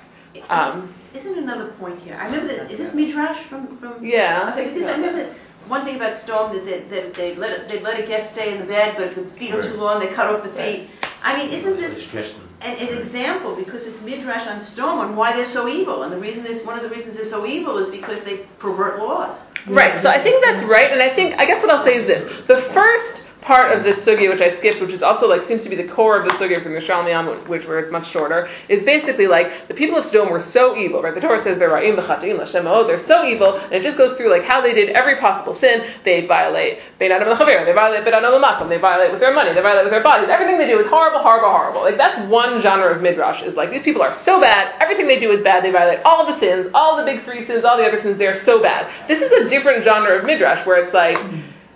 Um, 0.50 0.94
Isn't 1.14 1.38
another 1.38 1.72
point 1.80 1.98
here? 2.00 2.14
I 2.14 2.26
remember 2.26 2.54
that. 2.54 2.70
Is 2.70 2.76
this 2.76 2.92
midrash 2.92 3.48
from 3.48 3.78
from? 3.78 4.04
Yeah. 4.04 4.50
Okay, 4.52 4.74
because 4.74 4.86
I 4.86 4.92
remember 4.96 5.24
that 5.24 5.36
one 5.68 5.86
thing 5.86 5.96
about 5.96 6.18
Sdom 6.18 6.52
that 6.52 6.64
they, 6.66 6.80
that 6.94 7.14
they 7.14 7.34
let 7.34 7.66
they 7.66 7.80
let 7.80 7.98
a 7.98 8.06
guest 8.06 8.34
stay 8.34 8.52
in 8.52 8.60
the 8.60 8.66
bed, 8.66 8.94
but 8.98 9.08
if 9.08 9.14
the 9.14 9.38
feet 9.38 9.54
are 9.54 9.62
too 9.62 9.76
long, 9.76 10.00
they 10.00 10.12
cut 10.14 10.26
off 10.26 10.44
the 10.44 10.52
feet. 10.52 10.90
I 11.22 11.34
mean, 11.34 11.48
isn't 11.50 11.76
this 11.78 12.06
an, 12.60 12.76
an 12.76 12.98
example 12.98 13.54
because 13.54 13.82
it's 13.84 14.00
midrash 14.02 14.46
on 14.46 14.60
Sdom 14.60 14.98
on 14.98 15.16
why 15.16 15.36
they're 15.36 15.52
so 15.52 15.68
evil, 15.68 16.02
and 16.02 16.12
the 16.12 16.18
reason 16.18 16.46
is 16.46 16.64
one 16.66 16.76
of 16.76 16.82
the 16.82 16.90
reasons 16.90 17.16
they're 17.16 17.30
so 17.30 17.46
evil 17.46 17.78
is 17.78 17.88
because 17.88 18.22
they 18.24 18.38
pervert 18.58 18.98
laws. 18.98 19.38
Right. 19.66 20.02
So 20.02 20.08
I 20.08 20.22
think 20.22 20.44
that's 20.44 20.64
right, 20.64 20.90
and 20.90 21.02
I 21.02 21.14
think 21.14 21.38
I 21.38 21.46
guess 21.46 21.62
what 21.62 21.70
I'll 21.70 21.84
say 21.84 21.96
is 21.96 22.06
this: 22.06 22.46
the 22.46 22.62
first 22.72 23.17
part 23.40 23.76
of 23.76 23.84
this 23.84 24.04
sugya, 24.04 24.28
which 24.30 24.40
I 24.40 24.56
skipped, 24.58 24.80
which 24.80 24.90
is 24.90 25.02
also 25.02 25.28
like 25.28 25.46
seems 25.46 25.62
to 25.62 25.70
be 25.70 25.76
the 25.76 25.88
core 25.88 26.20
of 26.20 26.24
the 26.24 26.34
sugya 26.34 26.62
from 26.62 26.74
the 26.74 26.80
Shalmiyam, 26.80 27.48
which 27.48 27.66
where 27.66 27.78
it's 27.78 27.90
much 27.92 28.10
shorter, 28.10 28.48
is 28.68 28.84
basically 28.84 29.26
like 29.26 29.68
the 29.68 29.74
people 29.74 29.96
of 29.96 30.06
Sodom 30.06 30.30
were 30.30 30.40
so 30.40 30.76
evil, 30.76 31.02
right? 31.02 31.14
The 31.14 31.20
Torah 31.20 31.42
says 31.42 31.58
they're 31.58 31.70
ra'im 31.70 31.96
they're 31.96 33.06
so 33.06 33.24
evil, 33.24 33.56
and 33.56 33.72
it 33.74 33.82
just 33.82 33.96
goes 33.96 34.16
through 34.16 34.30
like 34.30 34.42
how 34.42 34.60
they 34.60 34.74
did 34.74 34.90
every 34.90 35.16
possible 35.16 35.58
sin. 35.58 35.88
They 36.04 36.26
violate 36.26 36.80
bein 36.98 37.12
adam 37.12 37.28
they 37.28 37.72
violate 37.72 38.04
bein 38.04 38.14
adam 38.14 38.68
they 38.68 38.78
violate 38.78 39.10
with 39.12 39.20
their 39.20 39.34
money, 39.34 39.54
they 39.54 39.62
violate 39.62 39.84
with 39.84 39.92
their 39.92 40.02
bodies. 40.02 40.28
Everything 40.28 40.58
they 40.58 40.66
do 40.68 40.78
is 40.80 40.86
horrible, 40.88 41.20
horrible, 41.20 41.50
horrible. 41.50 41.82
Like 41.82 41.96
that's 41.96 42.28
one 42.30 42.60
genre 42.60 42.94
of 42.94 43.02
midrash 43.02 43.42
is 43.42 43.54
like 43.54 43.70
these 43.70 43.82
people 43.82 44.02
are 44.02 44.14
so 44.14 44.40
bad, 44.40 44.74
everything 44.80 45.06
they 45.06 45.20
do 45.20 45.30
is 45.30 45.42
bad. 45.42 45.64
They 45.64 45.70
violate 45.70 46.00
all 46.04 46.26
the 46.26 46.38
sins, 46.40 46.70
all 46.74 46.96
the 46.96 47.04
big 47.04 47.24
three 47.24 47.46
sins, 47.46 47.64
all 47.64 47.76
the 47.76 47.84
other 47.84 48.02
sins. 48.02 48.18
They're 48.18 48.42
so 48.42 48.60
bad. 48.62 48.90
This 49.08 49.20
is 49.20 49.30
a 49.32 49.48
different 49.48 49.84
genre 49.84 50.18
of 50.18 50.24
midrash 50.24 50.66
where 50.66 50.82
it's 50.84 50.94
like 50.94 51.18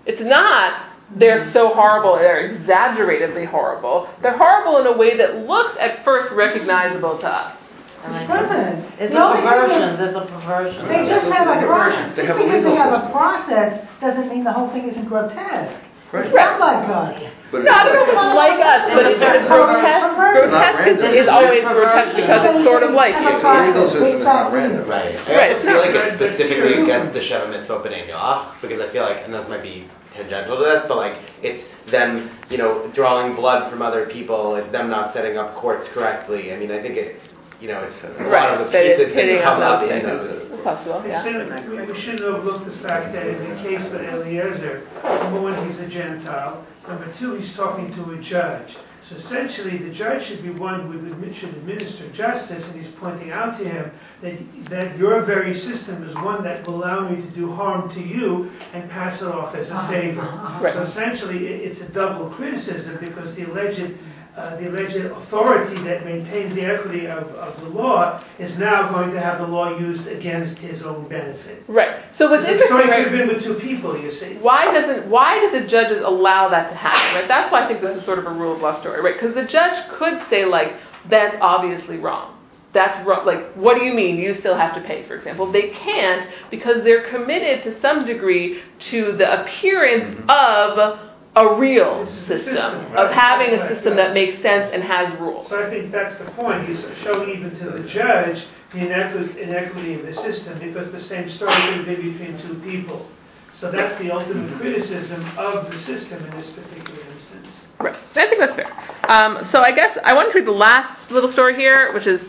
it's 0.07 0.20
not 0.20 0.92
they're 1.16 1.51
so 1.53 1.68
horrible, 1.75 2.16
they're 2.16 2.51
exaggeratedly 2.51 3.44
horrible. 3.44 4.09
They're 4.22 4.37
horrible 4.37 4.79
in 4.79 4.87
a 4.87 4.96
way 4.96 5.16
that 5.18 5.46
looks 5.46 5.77
at 5.79 6.05
first 6.05 6.33
recognizable 6.33 7.18
to 7.18 7.29
us. 7.29 7.57
It. 8.05 8.85
It's 8.98 9.14
The 9.14 9.25
a 9.25 9.35
perversion, 9.37 9.83
is- 9.83 9.98
there's 9.98 10.16
a 10.16 10.27
perversion. 10.27 10.88
They 10.88 11.07
just 11.07 11.27
have 11.27 11.46
a 11.62 11.66
process. 11.66 12.16
They 12.16 12.27
Just 12.27 12.38
a 12.38 12.42
because 12.42 12.64
they 12.64 12.75
have 12.75 12.92
a 13.05 13.11
process 13.12 13.88
doesn't 14.01 14.29
mean 14.29 14.42
the 14.44 14.53
whole 14.53 14.68
thing 14.70 14.88
isn't 14.88 15.07
grotesque. 15.09 15.77
Right. 16.12 16.27
It's 16.27 16.35
not 16.35 16.61
like 16.61 16.88
us. 16.88 17.33
But 17.51 17.64
No, 17.64 17.70
I 17.72 17.85
don't 17.85 17.94
know 17.94 18.03
if 18.05 18.09
it's 18.09 18.37
like 18.37 18.61
us, 18.64 18.94
but 18.94 19.05
it's, 19.12 19.20
it's 19.20 19.48
grotesque. 19.48 20.16
Grotesque 20.16 20.88
is, 20.88 21.25
is 21.25 21.29
always 21.29 21.62
grotesque 21.64 22.16
because 22.16 22.42
it's 22.48 22.64
sort 22.64 22.83
of 22.83 22.92
like 22.92 23.14
you. 23.16 23.29
It's 23.29 23.44
a 23.44 23.66
legal 23.66 23.88
system, 23.88 24.16
it's 24.16 24.25
not 24.25 24.53
random. 24.53 24.88
Right. 24.88 25.16
I 25.29 25.37
Right, 25.37 25.53
also 25.57 25.64
feel 25.66 25.79
like 25.79 25.92
it's 25.92 26.14
specifically 26.16 26.83
against 26.83 27.12
the 27.12 27.20
Sheva 27.20 27.48
Mitzvot 27.48 27.85
B'nai 27.85 28.09
Noach, 28.09 28.61
because 28.62 28.81
I 28.81 28.90
feel 28.92 29.03
like, 29.05 29.25
and 29.25 29.33
this 29.35 29.48
might 29.48 29.62
be 29.62 29.88
tangential 30.12 30.57
to 30.59 30.64
this, 30.64 30.85
but 30.88 30.96
like, 30.96 31.16
it's 31.42 31.64
them, 31.90 32.31
you 32.48 32.57
know, 32.59 32.90
drawing 32.94 33.35
blood 33.35 33.70
from 33.70 33.81
other 33.83 34.07
people, 34.07 34.57
it's 34.57 34.70
them 34.72 34.88
not 34.88 35.12
setting 35.12 35.37
up 35.37 35.55
courts 35.57 35.88
correctly. 35.88 36.53
I 36.53 36.57
mean, 36.59 36.70
I 36.70 36.81
think 36.81 36.96
it's, 36.96 37.29
you 37.62 37.68
know, 37.68 37.81
it's 37.85 38.03
a 38.03 38.09
lot 38.25 38.61
of 38.61 38.66
the 38.66 38.72
pieces 38.72 39.14
hitting 39.14 39.37
that 39.37 39.44
come 39.44 39.59
on 39.59 39.62
up 39.62 39.81
those 39.83 39.90
in 39.92 40.03
those. 40.03 40.51
It's 40.51 40.62
possible, 40.62 41.01
We 41.05 41.11
yeah. 41.11 41.22
shouldn't, 41.22 41.68
we- 41.70 41.92
we 41.92 42.01
shouldn't 42.01 42.22
overlook 42.22 42.64
the 42.64 42.72
fact 42.88 43.12
that 43.12 43.25
in 43.27 43.38
the 43.51 43.62
case 43.62 43.87
of 43.87 43.94
Eliezer, 43.94 44.83
number 45.05 45.40
one, 45.40 45.68
he's 45.68 45.79
a 45.79 45.87
Gentile. 45.87 46.66
Number 46.88 47.12
two, 47.14 47.35
he's 47.37 47.55
talking 47.55 47.94
to 47.94 48.11
a 48.11 48.18
judge. 48.18 48.77
So 49.09 49.16
essentially, 49.16 49.79
the 49.79 49.90
judge 49.90 50.27
should 50.27 50.42
be 50.42 50.51
one 50.51 50.90
who 50.90 51.35
should 51.35 51.51
administer 51.51 52.11
justice, 52.12 52.64
and 52.64 52.75
he's 52.81 52.92
pointing 52.94 53.31
out 53.31 53.59
to 53.59 53.64
him 53.64 53.90
that, 54.22 54.70
that 54.70 54.96
your 54.98 55.22
very 55.25 55.55
system 55.55 56.03
is 56.05 56.14
one 56.16 56.42
that 56.44 56.66
will 56.66 56.77
allow 56.83 57.09
me 57.09 57.20
to 57.20 57.31
do 57.31 57.51
harm 57.53 57.90
to 57.94 58.01
you 58.01 58.51
and 58.72 58.88
pass 58.90 59.20
it 59.22 59.29
off 59.29 59.55
as 59.55 59.70
a 59.70 59.88
favor. 59.88 60.22
Right. 60.61 60.72
So 60.75 60.83
essentially, 60.83 61.46
it, 61.48 61.61
it's 61.72 61.81
a 61.81 61.88
double 61.90 62.31
criticism 62.31 62.98
because 63.01 63.35
the 63.37 63.44
alleged 63.51 63.96
uh, 64.37 64.57
the 64.57 64.68
alleged 64.68 64.97
authority 64.97 65.75
that 65.85 66.05
maintains 66.07 66.55
the 66.55 66.62
equity 66.62 67.07
of, 67.07 67.25
of 67.35 67.61
the 67.61 67.68
law 67.68 68.23
is 68.38 68.57
now 68.57 68.90
going 68.90 69.11
to 69.11 69.21
have 69.21 69.38
the 69.40 69.47
law 69.47 69.79
used 69.79 70.07
against 70.09 70.57
his 70.57 70.83
own 70.83 71.07
benefit. 71.09 71.62
Right. 71.68 72.03
So 72.16 72.31
what's 72.31 72.45
The 72.45 72.53
interesting, 72.53 72.79
story 72.79 72.85
could 72.85 72.90
right? 72.90 73.09
have 73.09 73.12
been 73.12 73.29
with 73.29 73.42
two 73.45 73.55
people, 73.55 73.99
you 74.01 74.11
see. 74.11 74.35
why 74.37 74.73
doesn't 74.73 75.09
why 75.11 75.38
do 75.40 75.61
the 75.61 75.66
judges 75.66 76.01
allow 76.03 76.49
that 76.49 76.68
to 76.71 76.75
happen 76.75 77.14
right 77.21 77.29
that's 77.29 77.53
why 77.53 77.64
i 77.64 77.68
think 77.68 77.81
this 77.83 77.99
is 77.99 78.05
sort 78.05 78.18
of 78.18 78.27
a 78.27 78.31
rule 78.31 78.55
of 78.55 78.61
law 78.62 78.79
story 78.81 79.01
right 79.03 79.14
because 79.21 79.35
the 79.35 79.45
judge 79.45 79.77
could 79.99 80.23
say 80.31 80.45
like 80.47 80.73
that's 81.11 81.37
obviously 81.40 81.99
wrong 81.99 82.38
that's 82.73 83.07
wrong 83.07 83.27
like 83.27 83.53
what 83.55 83.79
do 83.79 83.85
you 83.85 83.92
mean 83.92 84.16
you 84.16 84.33
still 84.35 84.57
have 84.57 84.75
to 84.75 84.81
pay 84.83 85.07
for 85.07 85.14
example 85.16 85.51
they 85.53 85.68
can't 85.71 86.27
because 86.51 86.83
they're 86.85 87.09
committed 87.11 87.62
to 87.62 87.79
some 87.81 88.07
degree 88.07 88.62
to 88.79 89.12
the 89.12 89.42
appearance 89.42 90.18
of 90.29 90.99
a 91.35 91.55
real 91.55 92.05
system 92.07 92.40
system, 92.40 92.97
of 92.97 93.11
having 93.11 93.55
a 93.55 93.68
system 93.68 93.97
that 93.97 94.12
makes 94.12 94.40
sense 94.42 94.71
and 94.73 94.83
has 94.83 95.18
rules 95.18 95.49
So 95.49 95.64
I 95.64 95.71
think 95.71 95.90
that's 95.90 96.16
the 96.18 96.27
point. 96.33 96.68
He's 96.68 96.85
showing 97.03 97.31
even 97.31 97.55
to 97.57 97.71
the 97.71 97.88
judge 97.88 98.45
the 98.73 98.79
inequity 98.79 99.95
of 99.95 100.07
the 100.07 100.14
system 100.14 100.59
because 100.59 100.90
the 100.92 101.01
same 101.01 101.29
story 101.31 101.55
could 101.55 101.87
been 101.87 102.12
between 102.12 102.38
two 102.38 102.55
people. 102.61 103.07
So 103.55 103.71
that's 103.71 103.99
the 103.99 104.11
ultimate 104.11 104.59
criticism 104.59 105.23
of 105.37 105.71
the 105.71 105.79
system 105.81 106.25
in 106.25 106.31
this 106.38 106.51
particular 106.51 107.01
instance. 107.12 107.61
Right. 107.79 107.95
I 108.14 108.29
think 108.29 108.38
that's 108.38 108.57
fair. 108.57 108.73
Um, 109.09 109.47
so 109.51 109.61
I 109.61 109.73
guess 109.73 109.99
I 110.05 110.14
want 110.14 110.33
to 110.33 110.38
read 110.38 110.47
the 110.47 110.53
last 110.53 111.11
little 111.11 111.31
story 111.31 111.55
here, 111.55 111.92
which 111.92 112.07
is, 112.07 112.23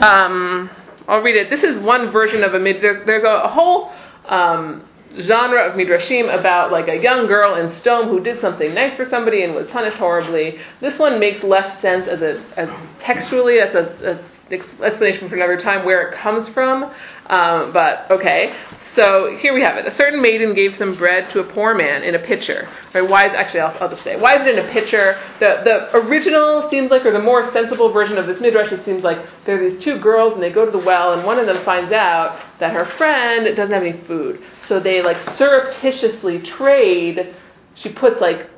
um, 0.00 0.70
I'll 1.06 1.20
read 1.20 1.36
it. 1.36 1.50
This 1.50 1.62
is 1.62 1.78
one 1.78 2.10
version 2.10 2.42
of 2.42 2.54
a 2.54 2.58
mid. 2.58 2.82
There's, 2.82 3.04
there's 3.04 3.24
a, 3.24 3.44
a 3.44 3.48
whole 3.48 3.92
um, 4.24 4.88
genre 5.20 5.60
of 5.66 5.74
midrashim 5.74 6.32
about 6.38 6.70
like 6.70 6.88
a 6.88 6.96
young 6.96 7.26
girl 7.26 7.54
in 7.54 7.68
Sdom 7.70 8.08
who 8.08 8.20
did 8.20 8.40
something 8.40 8.74
nice 8.74 8.96
for 8.96 9.08
somebody 9.08 9.42
and 9.42 9.54
was 9.54 9.66
punished 9.68 9.96
horribly. 9.96 10.58
This 10.80 10.98
one 10.98 11.18
makes 11.18 11.42
less 11.42 11.80
sense 11.80 12.06
as 12.06 12.22
a 12.22 12.42
as 12.56 12.68
textually. 13.00 13.60
as 13.60 13.74
a, 13.74 14.12
a 14.12 14.35
explanation 14.50 15.28
for 15.28 15.34
another 15.34 15.60
time 15.60 15.84
where 15.84 16.08
it 16.08 16.18
comes 16.18 16.48
from. 16.50 16.84
Um, 17.26 17.72
but 17.72 18.08
okay, 18.10 18.54
so 18.94 19.36
here 19.36 19.52
we 19.52 19.60
have 19.62 19.76
it. 19.76 19.86
A 19.86 19.96
certain 19.96 20.22
maiden 20.22 20.54
gave 20.54 20.76
some 20.76 20.94
bread 20.94 21.28
to 21.32 21.40
a 21.40 21.44
poor 21.44 21.74
man 21.74 22.02
in 22.04 22.14
a 22.14 22.18
pitcher. 22.18 22.68
Right? 22.94 23.08
Why 23.08 23.26
is 23.26 23.34
actually 23.34 23.60
I'll, 23.60 23.76
I'll 23.80 23.88
just 23.88 24.04
say 24.04 24.16
why 24.16 24.40
is 24.40 24.46
it 24.46 24.58
in 24.58 24.64
a 24.64 24.72
pitcher? 24.72 25.20
The 25.40 25.62
the 25.64 25.96
original 25.96 26.70
seems 26.70 26.90
like, 26.90 27.04
or 27.04 27.12
the 27.12 27.22
more 27.22 27.50
sensible 27.52 27.92
version 27.92 28.18
of 28.18 28.26
this 28.26 28.40
midrash, 28.40 28.72
it 28.72 28.84
seems 28.84 29.02
like 29.02 29.18
there 29.44 29.60
are 29.60 29.70
these 29.70 29.82
two 29.82 29.98
girls 29.98 30.34
and 30.34 30.42
they 30.42 30.50
go 30.50 30.64
to 30.64 30.70
the 30.70 30.78
well 30.78 31.12
and 31.14 31.26
one 31.26 31.38
of 31.38 31.46
them 31.46 31.62
finds 31.64 31.92
out 31.92 32.40
that 32.60 32.72
her 32.72 32.84
friend 32.96 33.44
doesn't 33.56 33.72
have 33.72 33.82
any 33.82 34.00
food, 34.04 34.42
so 34.62 34.78
they 34.78 35.02
like 35.02 35.18
surreptitiously 35.36 36.40
trade. 36.42 37.34
She 37.74 37.90
puts 37.92 38.20
like 38.20 38.48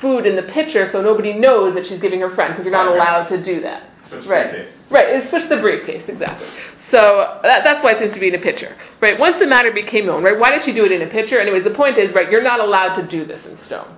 food 0.00 0.26
in 0.26 0.36
the 0.36 0.42
pitcher 0.44 0.88
so 0.88 1.02
nobody 1.02 1.32
knows 1.32 1.74
that 1.74 1.86
she's 1.86 2.00
giving 2.00 2.20
her 2.20 2.30
friend 2.30 2.52
because 2.52 2.64
you're 2.64 2.72
not 2.72 2.86
allowed 2.86 3.26
to 3.26 3.42
do 3.42 3.60
that. 3.62 3.91
Switch 4.12 4.26
Right. 4.26 4.68
Right, 4.90 5.08
it's 5.08 5.30
switch 5.30 5.48
the 5.48 5.56
briefcase, 5.56 6.08
exactly. 6.08 6.46
So 6.90 7.40
that, 7.42 7.64
that's 7.64 7.82
why 7.82 7.92
it 7.92 7.98
seems 7.98 8.12
to 8.14 8.20
be 8.20 8.28
in 8.28 8.34
a 8.34 8.38
pitcher. 8.38 8.76
Right, 9.00 9.18
once 9.18 9.38
the 9.38 9.46
matter 9.46 9.72
became 9.72 10.06
known, 10.06 10.22
right, 10.22 10.38
why 10.38 10.50
did 10.50 10.64
she 10.64 10.72
do 10.72 10.84
it 10.84 10.92
in 10.92 11.02
a 11.02 11.06
pitcher? 11.06 11.40
Anyways, 11.40 11.64
the 11.64 11.70
point 11.70 11.98
is, 11.98 12.14
right, 12.14 12.30
you're 12.30 12.42
not 12.42 12.60
allowed 12.60 12.94
to 12.96 13.06
do 13.06 13.24
this 13.24 13.44
in 13.46 13.56
Sdom. 13.56 13.88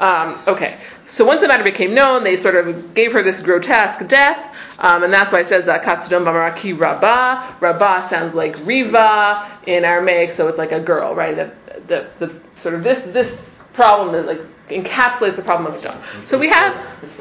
Um, 0.00 0.42
okay, 0.48 0.80
so 1.08 1.26
once 1.26 1.42
the 1.42 1.48
matter 1.48 1.62
became 1.62 1.94
known, 1.94 2.24
they 2.24 2.40
sort 2.40 2.54
of 2.54 2.94
gave 2.94 3.12
her 3.12 3.22
this 3.22 3.42
grotesque 3.42 4.08
death, 4.08 4.56
um, 4.78 5.04
and 5.04 5.12
that's 5.12 5.30
why 5.30 5.40
it 5.40 5.48
says 5.48 5.66
that 5.66 5.82
Katsudom 5.82 6.24
Bamaraki 6.24 6.78
Rabba. 6.78 7.58
Rabba 7.60 8.08
sounds 8.08 8.34
like 8.34 8.56
Riva 8.64 9.60
in 9.66 9.84
Aramaic, 9.84 10.32
so 10.32 10.48
it's 10.48 10.56
like 10.56 10.72
a 10.72 10.80
girl, 10.80 11.14
right? 11.14 11.36
The, 11.36 11.52
the, 11.86 12.10
the 12.18 12.40
sort 12.62 12.74
of 12.74 12.82
this 12.82 13.02
this 13.12 13.38
problem 13.74 14.14
is 14.14 14.24
like 14.24 14.40
encapsulates 14.70 15.36
the 15.36 15.42
problem 15.42 15.72
of 15.72 15.80
Sdom. 15.80 16.00
So 16.26 16.38
we 16.38 16.48
have 16.48 16.74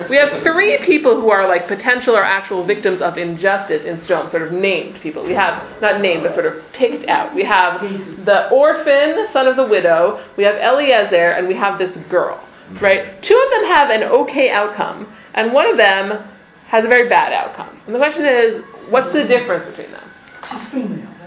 we 0.09 0.17
have 0.17 0.41
three 0.43 0.77
people 0.79 1.19
who 1.19 1.29
are 1.29 1.47
like 1.47 1.67
potential 1.67 2.15
or 2.15 2.23
actual 2.23 2.65
victims 2.65 3.01
of 3.01 3.17
injustice 3.17 3.83
in 3.85 3.97
Sdom, 3.99 4.29
sort 4.31 4.43
of 4.43 4.51
named 4.51 4.99
people. 5.01 5.23
We 5.25 5.33
have 5.33 5.81
not 5.81 6.01
named, 6.01 6.23
but 6.23 6.33
sort 6.33 6.45
of 6.45 6.63
picked 6.73 7.07
out. 7.07 7.33
We 7.35 7.43
have 7.43 7.81
the 8.25 8.49
orphan, 8.49 9.27
son 9.33 9.47
of 9.47 9.55
the 9.55 9.65
widow. 9.65 10.23
We 10.37 10.43
have 10.43 10.55
Eliezer, 10.55 11.31
and 11.31 11.47
we 11.47 11.55
have 11.55 11.79
this 11.79 11.95
girl. 12.09 12.43
Right? 12.81 13.21
Two 13.23 13.35
of 13.35 13.51
them 13.51 13.69
have 13.69 13.89
an 13.89 14.03
okay 14.03 14.51
outcome, 14.51 15.11
and 15.33 15.51
one 15.53 15.67
of 15.67 15.77
them 15.77 16.23
has 16.67 16.85
a 16.85 16.87
very 16.87 17.09
bad 17.09 17.33
outcome. 17.33 17.81
And 17.87 17.95
the 17.95 17.99
question 17.99 18.25
is, 18.25 18.63
what's 18.89 19.11
the 19.11 19.23
difference 19.23 19.65
between 19.65 19.91
them? 19.91 20.07
She's 20.47 20.69
female. 20.69 21.18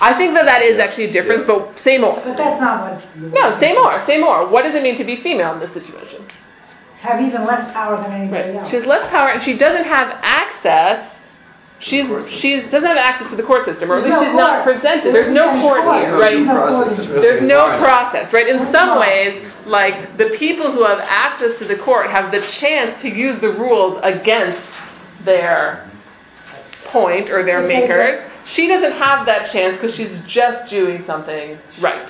That's- 0.00 0.14
I 0.14 0.18
think 0.18 0.34
that 0.34 0.46
that 0.46 0.62
is 0.62 0.78
actually 0.80 1.04
a 1.06 1.12
difference, 1.12 1.44
but 1.46 1.78
say 1.80 1.98
more. 1.98 2.20
But 2.24 2.36
that's 2.36 2.60
not 2.60 2.82
what. 2.92 3.32
No, 3.32 3.58
say 3.60 3.72
more, 3.74 4.02
say 4.06 4.18
more. 4.18 4.46
What 4.46 4.62
does 4.62 4.74
it 4.74 4.82
mean 4.82 4.96
to 4.98 5.04
be 5.04 5.16
female 5.16 5.52
in 5.54 5.60
this 5.60 5.72
situation? 5.72 6.24
Have 7.00 7.20
even 7.20 7.44
less 7.44 7.70
power 7.72 7.96
than 7.96 8.12
anybody 8.12 8.50
Right. 8.50 8.56
else. 8.56 8.70
She 8.70 8.76
has 8.76 8.86
less 8.86 9.08
power 9.10 9.28
and 9.30 9.42
she 9.42 9.54
doesn't 9.56 9.84
have 9.84 10.16
access. 10.22 11.14
She's 11.80 12.08
she's 12.28 12.64
doesn't 12.70 12.88
have 12.88 12.96
access 12.96 13.30
to 13.30 13.36
the 13.36 13.42
court 13.44 13.64
system, 13.64 13.92
or 13.92 13.98
at 13.98 14.02
There's 14.02 14.10
least 14.12 14.22
no 14.22 14.28
she's 14.30 14.36
not 14.36 14.64
presented. 14.64 15.14
There's 15.14 15.30
no 15.30 15.46
There's 15.52 15.62
court 15.62 15.84
no 15.84 15.92
here, 16.00 16.12
right? 16.18 16.32
There's 16.34 16.46
no 16.46 16.54
process. 16.54 17.06
There's 17.06 17.40
no 17.42 17.68
Right. 17.68 17.80
process, 17.80 18.32
right? 18.32 18.48
In 18.48 18.66
some 18.72 18.98
ways, 18.98 19.40
like 19.64 20.16
the 20.16 20.30
people 20.30 20.72
who 20.72 20.82
have 20.82 20.98
access 21.08 21.56
to 21.60 21.64
the 21.64 21.76
court 21.76 22.10
have 22.10 22.32
the 22.32 22.40
chance 22.42 23.00
to 23.02 23.08
use 23.08 23.38
the 23.38 23.50
rules 23.50 24.00
against 24.02 24.58
their 25.24 25.84
point 26.86 27.30
or 27.30 27.44
their 27.44 27.58
Okay, 27.58 27.68
makers. 27.80 28.20
She 28.48 28.66
doesn't 28.66 28.92
have 28.92 29.26
that 29.26 29.50
chance 29.50 29.76
because 29.76 29.94
she's 29.94 30.18
just 30.26 30.70
doing 30.70 31.04
something 31.06 31.58
right, 31.80 32.08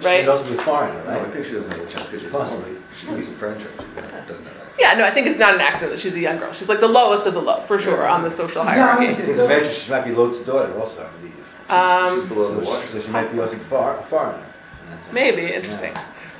She 0.00 0.06
right? 0.06 0.20
could 0.24 0.28
also 0.30 0.48
be 0.48 0.56
a 0.58 0.62
foreigner, 0.64 1.04
No, 1.04 1.20
I 1.20 1.30
think 1.32 1.46
she 1.46 1.52
doesn't 1.52 1.70
have 1.70 1.80
a 1.80 1.90
chance 1.92 2.06
because 2.08 2.22
she's 2.22 2.30
Possibly. 2.32 2.76
She 2.98 3.06
disenfranchised. 3.06 3.68
She 3.78 4.00
doesn't 4.00 4.44
have 4.44 4.56
access. 4.56 4.76
Yeah, 4.78 4.94
no, 4.94 5.04
I 5.04 5.12
think 5.12 5.26
it's 5.26 5.38
not 5.38 5.54
an 5.54 5.60
accident 5.60 5.92
that 5.92 6.00
she's 6.00 6.14
a 6.14 6.18
young 6.20 6.38
girl. 6.38 6.52
She's 6.54 6.68
like 6.68 6.80
the 6.80 6.88
lowest 6.88 7.26
of 7.26 7.34
the 7.34 7.40
low, 7.40 7.64
for 7.66 7.78
sure, 7.80 8.06
on 8.06 8.22
the 8.22 8.34
social 8.36 8.62
hierarchy. 8.64 9.14
Because 9.14 9.38
eventually 9.38 9.74
she 9.74 9.90
might 9.90 10.04
be 10.04 10.12
Lot's 10.12 10.38
daughter 10.40 10.78
also, 10.78 11.04
I 11.06 11.16
believe. 11.18 11.34
Um, 11.68 12.20
She's 12.22 12.30
a 12.30 12.34
little 12.34 12.64
So, 12.64 12.78
bit 12.80 12.86
she- 12.88 12.92
so 12.92 13.00
she 13.00 13.08
might 13.10 13.30
be 13.32 13.40
also 13.40 13.58
far, 13.68 13.98
a 13.98 14.02
foreigner. 14.04 14.38
in 14.84 14.90
that 14.90 15.00
sense. 15.02 15.12
Maybe 15.12 15.52
interesting. 15.52 15.94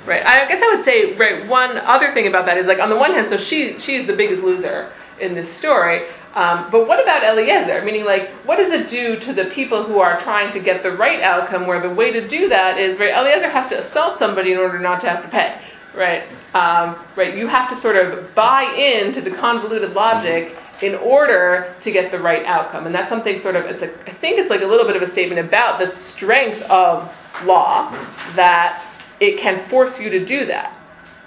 Right. 0.05 0.25
I 0.25 0.47
guess 0.47 0.61
I 0.61 0.75
would 0.75 0.85
say 0.85 1.15
right. 1.15 1.47
One 1.47 1.77
other 1.77 2.13
thing 2.13 2.27
about 2.27 2.45
that 2.47 2.57
is 2.57 2.65
like 2.67 2.79
on 2.79 2.89
the 2.89 2.95
one 2.97 3.13
hand, 3.13 3.29
so 3.29 3.37
she 3.37 3.79
she's 3.79 4.05
the 4.05 4.15
biggest 4.15 4.41
loser 4.43 4.91
in 5.21 5.33
this 5.33 5.47
story. 5.59 6.01
Um, 6.35 6.71
but 6.71 6.87
what 6.87 7.01
about 7.01 7.23
Eliezer? 7.23 7.83
Meaning, 7.83 8.05
like, 8.05 8.29
what 8.45 8.57
does 8.57 8.73
it 8.73 8.89
do 8.89 9.19
to 9.19 9.33
the 9.33 9.45
people 9.51 9.83
who 9.83 9.99
are 9.99 10.19
trying 10.21 10.51
to 10.53 10.59
get 10.59 10.81
the 10.81 10.91
right 10.91 11.21
outcome? 11.21 11.67
Where 11.67 11.79
the 11.79 11.93
way 11.93 12.11
to 12.11 12.27
do 12.27 12.49
that 12.49 12.79
is, 12.79 12.97
right? 12.99 13.13
Eliezer 13.13 13.49
has 13.49 13.69
to 13.69 13.83
assault 13.83 14.17
somebody 14.17 14.51
in 14.51 14.57
order 14.57 14.79
not 14.79 15.01
to 15.01 15.09
have 15.09 15.23
to 15.23 15.29
pay, 15.29 15.61
right? 15.95 16.23
Um, 16.55 17.05
right? 17.15 17.37
You 17.37 17.47
have 17.47 17.69
to 17.69 17.79
sort 17.81 17.97
of 17.97 18.33
buy 18.33 18.63
into 18.63 19.21
the 19.21 19.31
convoluted 19.31 19.91
logic 19.93 20.55
in 20.81 20.95
order 20.95 21.75
to 21.83 21.91
get 21.91 22.11
the 22.11 22.19
right 22.19 22.45
outcome, 22.45 22.87
and 22.87 22.95
that's 22.95 23.09
something 23.09 23.39
sort 23.41 23.55
of. 23.55 23.65
It's 23.65 23.83
a, 23.83 24.09
I 24.09 24.13
think 24.15 24.39
it's 24.39 24.49
like 24.49 24.61
a 24.61 24.67
little 24.67 24.87
bit 24.87 24.95
of 24.95 25.07
a 25.07 25.11
statement 25.11 25.45
about 25.45 25.79
the 25.79 25.95
strength 25.95 26.61
of 26.63 27.11
law 27.43 27.91
that 28.35 28.91
it 29.19 29.39
can 29.39 29.69
force 29.69 29.99
you 29.99 30.09
to 30.09 30.25
do 30.25 30.45
that. 30.47 30.75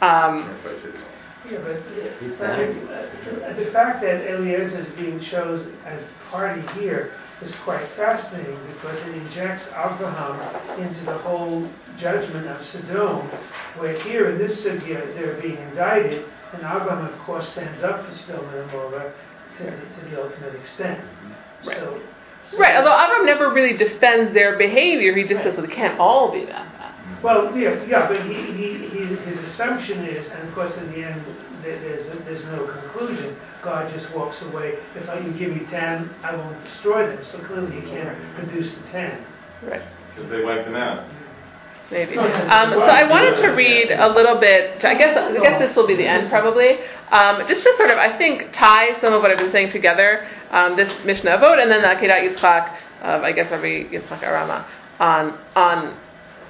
Um, 0.02 0.58
Yeah, 1.50 1.58
but 1.58 1.76
uh, 1.76 1.76
but, 2.38 3.42
uh, 3.42 3.52
the 3.54 3.70
fact 3.72 4.00
that 4.02 4.28
Eliezer 4.28 4.80
is 4.80 4.88
being 4.96 5.20
chosen 5.20 5.76
as 5.84 6.02
party 6.30 6.62
here 6.78 7.12
is 7.42 7.54
quite 7.64 7.86
fascinating 7.96 8.58
because 8.74 8.98
it 9.06 9.14
injects 9.14 9.68
Abraham 9.68 10.80
into 10.80 11.04
the 11.04 11.18
whole 11.18 11.68
judgment 11.98 12.48
of 12.48 12.64
Sodom, 12.66 13.28
where 13.78 13.98
here 14.02 14.30
in 14.30 14.38
this 14.38 14.64
sugya 14.64 15.14
they're 15.14 15.40
being 15.40 15.58
indicted, 15.58 16.24
and 16.52 16.62
Abraham 16.62 17.06
of 17.06 17.18
course 17.20 17.48
stands 17.50 17.82
up 17.82 18.04
for 18.06 18.12
Sodom 18.14 18.48
and 18.54 18.70
Gomorrah 18.70 19.12
to, 19.58 19.64
the- 19.64 19.70
to 19.70 20.10
the 20.10 20.22
ultimate 20.22 20.54
extent. 20.56 21.00
Right. 21.64 21.76
So, 21.78 22.00
so- 22.50 22.58
right. 22.58 22.76
Although 22.76 22.90
Avram 22.90 23.24
never 23.26 23.52
really 23.52 23.76
defends 23.76 24.32
their 24.34 24.56
behavior, 24.58 25.14
he 25.14 25.24
just 25.24 25.42
says 25.42 25.56
well, 25.56 25.66
they 25.66 25.72
can't 25.74 25.98
all 26.00 26.32
be 26.32 26.44
that. 26.46 26.72
Bad. 26.78 27.22
Well, 27.22 27.56
yeah, 27.56 27.82
yeah, 27.84 28.08
but 28.08 28.22
he, 28.22 28.34
he, 28.52 28.75
he, 28.96 29.14
his 29.16 29.38
assumption 29.38 30.04
is, 30.04 30.30
and 30.30 30.48
of 30.48 30.54
course 30.54 30.76
in 30.76 30.90
the 30.92 31.04
end, 31.04 31.24
there, 31.62 31.78
there's, 31.80 32.06
there's 32.24 32.44
no 32.46 32.66
conclusion. 32.66 33.36
God 33.62 33.92
just 33.92 34.12
walks 34.14 34.40
away. 34.42 34.78
If 34.94 35.08
I 35.08 35.18
can 35.18 35.36
give 35.36 35.56
you 35.56 35.66
ten, 35.66 36.10
I 36.22 36.36
won't 36.36 36.62
destroy 36.64 37.06
them. 37.06 37.24
So 37.30 37.38
clearly 37.44 37.80
he 37.80 37.90
can't 37.90 38.16
produce 38.34 38.74
the 38.74 38.82
ten. 38.92 39.24
Right. 39.62 39.82
Because 40.14 40.30
they 40.30 40.44
wiped 40.44 40.66
them 40.66 40.76
out. 40.76 41.08
Maybe. 41.90 42.18
Um, 42.18 42.72
so 42.72 42.80
I 42.80 43.08
wanted 43.08 43.36
to 43.42 43.48
read 43.48 43.92
a 43.92 44.08
little 44.08 44.40
bit. 44.40 44.84
I 44.84 44.94
guess 44.94 45.16
I 45.16 45.38
guess 45.38 45.60
this 45.60 45.76
will 45.76 45.86
be 45.86 45.94
the 45.94 46.06
end 46.06 46.28
probably. 46.28 46.78
Um, 47.12 47.46
just 47.46 47.62
to 47.62 47.76
sort 47.76 47.90
of 47.90 47.98
I 47.98 48.18
think 48.18 48.52
tie 48.52 49.00
some 49.00 49.12
of 49.12 49.22
what 49.22 49.30
I've 49.30 49.38
been 49.38 49.52
saying 49.52 49.70
together. 49.70 50.28
Um, 50.50 50.76
this 50.76 50.92
Mishnah 51.04 51.38
Avot 51.38 51.62
and 51.62 51.70
then 51.70 51.82
the 51.82 51.88
Akedat 51.88 52.34
Yitzchak 52.34 52.76
of 53.02 53.22
I 53.22 53.30
guess 53.30 53.52
Rabbi 53.52 53.84
Yitzchak 53.84 54.20
Arama 54.20 54.64
on 54.98 55.38
on 55.54 55.96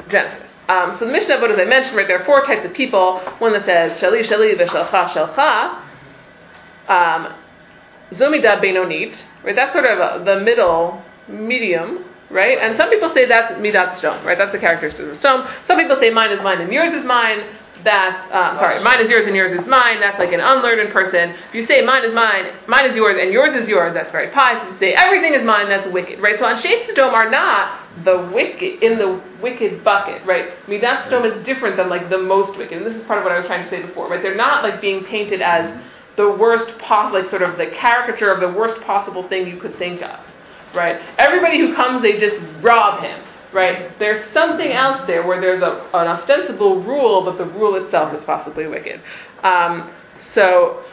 Genesis. 0.09 0.51
Um, 0.69 0.97
so 0.97 1.05
the 1.07 1.13
Mishnah 1.13 1.37
Avot, 1.37 1.51
as 1.51 1.59
I 1.59 1.65
mentioned, 1.65 1.97
right, 1.97 2.07
there 2.07 2.21
are 2.21 2.25
four 2.25 2.43
types 2.43 2.65
of 2.65 2.75
people. 2.75 3.21
One 3.39 3.53
that 3.53 3.65
says 3.65 4.01
shali 4.01 4.25
shali 4.25 4.57
v'shalcha 4.57 5.09
shalcha. 5.09 5.83
Um, 6.89 7.35
Zomida 8.11 8.61
benonit, 8.61 9.17
right? 9.43 9.55
That's 9.55 9.73
sort 9.73 9.85
of 9.85 9.99
a, 9.99 10.25
the 10.25 10.41
middle 10.41 11.03
medium, 11.29 12.05
right? 12.31 12.59
And 12.59 12.77
some 12.77 12.89
people 12.91 13.13
say 13.13 13.27
that's 13.27 13.55
midat 13.55 13.95
Sdom, 13.95 14.25
right? 14.25 14.39
That's 14.39 14.53
the 14.53 14.59
characteristic 14.59 15.01
of 15.01 15.19
Sdom. 15.19 15.51
Some 15.67 15.79
people 15.79 15.97
say 15.97 16.11
mine 16.11 16.31
is 16.31 16.41
mine 16.43 16.61
and 16.61 16.73
yours 16.73 16.93
is 16.93 17.05
mine. 17.05 17.45
That's 17.87 18.21
um, 18.35 18.59
sorry, 18.59 18.83
mine 18.83 19.01
is 19.01 19.09
yours 19.09 19.29
and 19.29 19.37
yours 19.37 19.53
is 19.53 19.65
mine. 19.69 20.01
That's 20.01 20.19
like 20.19 20.33
an 20.33 20.41
unlearned 20.41 20.93
person. 20.93 21.31
If 21.49 21.55
you 21.55 21.65
say 21.67 21.83
mine 21.83 22.05
is 22.05 22.13
mine, 22.13 22.53
mine 22.67 22.91
is 22.91 22.97
yours, 22.97 23.17
and 23.21 23.33
yours 23.33 23.55
is 23.55 23.69
yours, 23.69 23.95
that's 23.95 24.11
very 24.11 24.33
pious. 24.33 24.61
If 24.65 24.73
you 24.73 24.79
say 24.81 24.95
everything 24.95 25.35
is 25.35 25.45
mine, 25.45 25.69
that's 25.69 25.87
wicked, 25.87 26.19
right? 26.19 26.37
So 26.37 26.47
Anshe 26.47 26.85
Sodom 26.89 27.15
are 27.15 27.31
not 27.31 27.79
the 28.05 28.29
wicked 28.35 28.83
in 28.83 28.99
the 28.99 29.23
wicked 29.41 29.85
bucket, 29.85 30.27
right? 30.27 30.49
Midat 30.67 31.09
Sodom 31.09 31.31
is 31.31 31.47
different 31.47 31.77
than 31.77 31.89
like 31.89 32.11
the 32.11 32.19
most 32.19 32.59
wicked. 32.59 32.77
And 32.79 32.85
this 32.85 33.01
is 33.01 33.07
part 33.07 33.21
of 33.21 33.25
what 33.25 33.33
I 33.33 33.39
was 33.39 33.47
trying 33.47 33.63
to 33.63 33.71
say 33.71 33.83
before, 33.83 34.09
right? 34.09 34.21
They're 34.21 34.35
not 34.35 34.65
like 34.65 34.81
being 34.81 35.05
painted 35.05 35.41
as 35.41 35.73
the 36.17 36.29
worst 36.29 36.77
possible, 36.79 37.21
like 37.21 37.31
sort 37.31 37.43
of 37.43 37.57
the 37.57 37.69
caricature 37.69 38.33
of 38.33 38.41
the 38.41 38.51
worst 38.51 38.81
possible 38.81 39.29
thing 39.29 39.47
you 39.47 39.59
could 39.59 39.77
think 39.79 40.03
of, 40.03 40.19
right? 40.75 41.01
Everybody 41.19 41.61
who 41.61 41.73
comes, 41.73 42.03
they 42.03 42.19
just 42.19 42.37
rob 42.63 43.01
him, 43.01 43.21
right? 43.57 43.99
There's 43.99 44.31
something 44.33 44.71
else 44.71 45.05
there 45.07 45.27
where 45.27 45.41
there's 45.41 45.63
a, 45.63 45.89
an 45.95 46.07
ostensible 46.07 46.83
rule, 46.83 47.25
but 47.25 47.39
the 47.39 47.47
rule 47.47 47.75
itself 47.83 48.15
is 48.15 48.23
possibly 48.25 48.67
wicked. 48.67 49.01
Um, 49.43 49.91
so, 50.35 50.85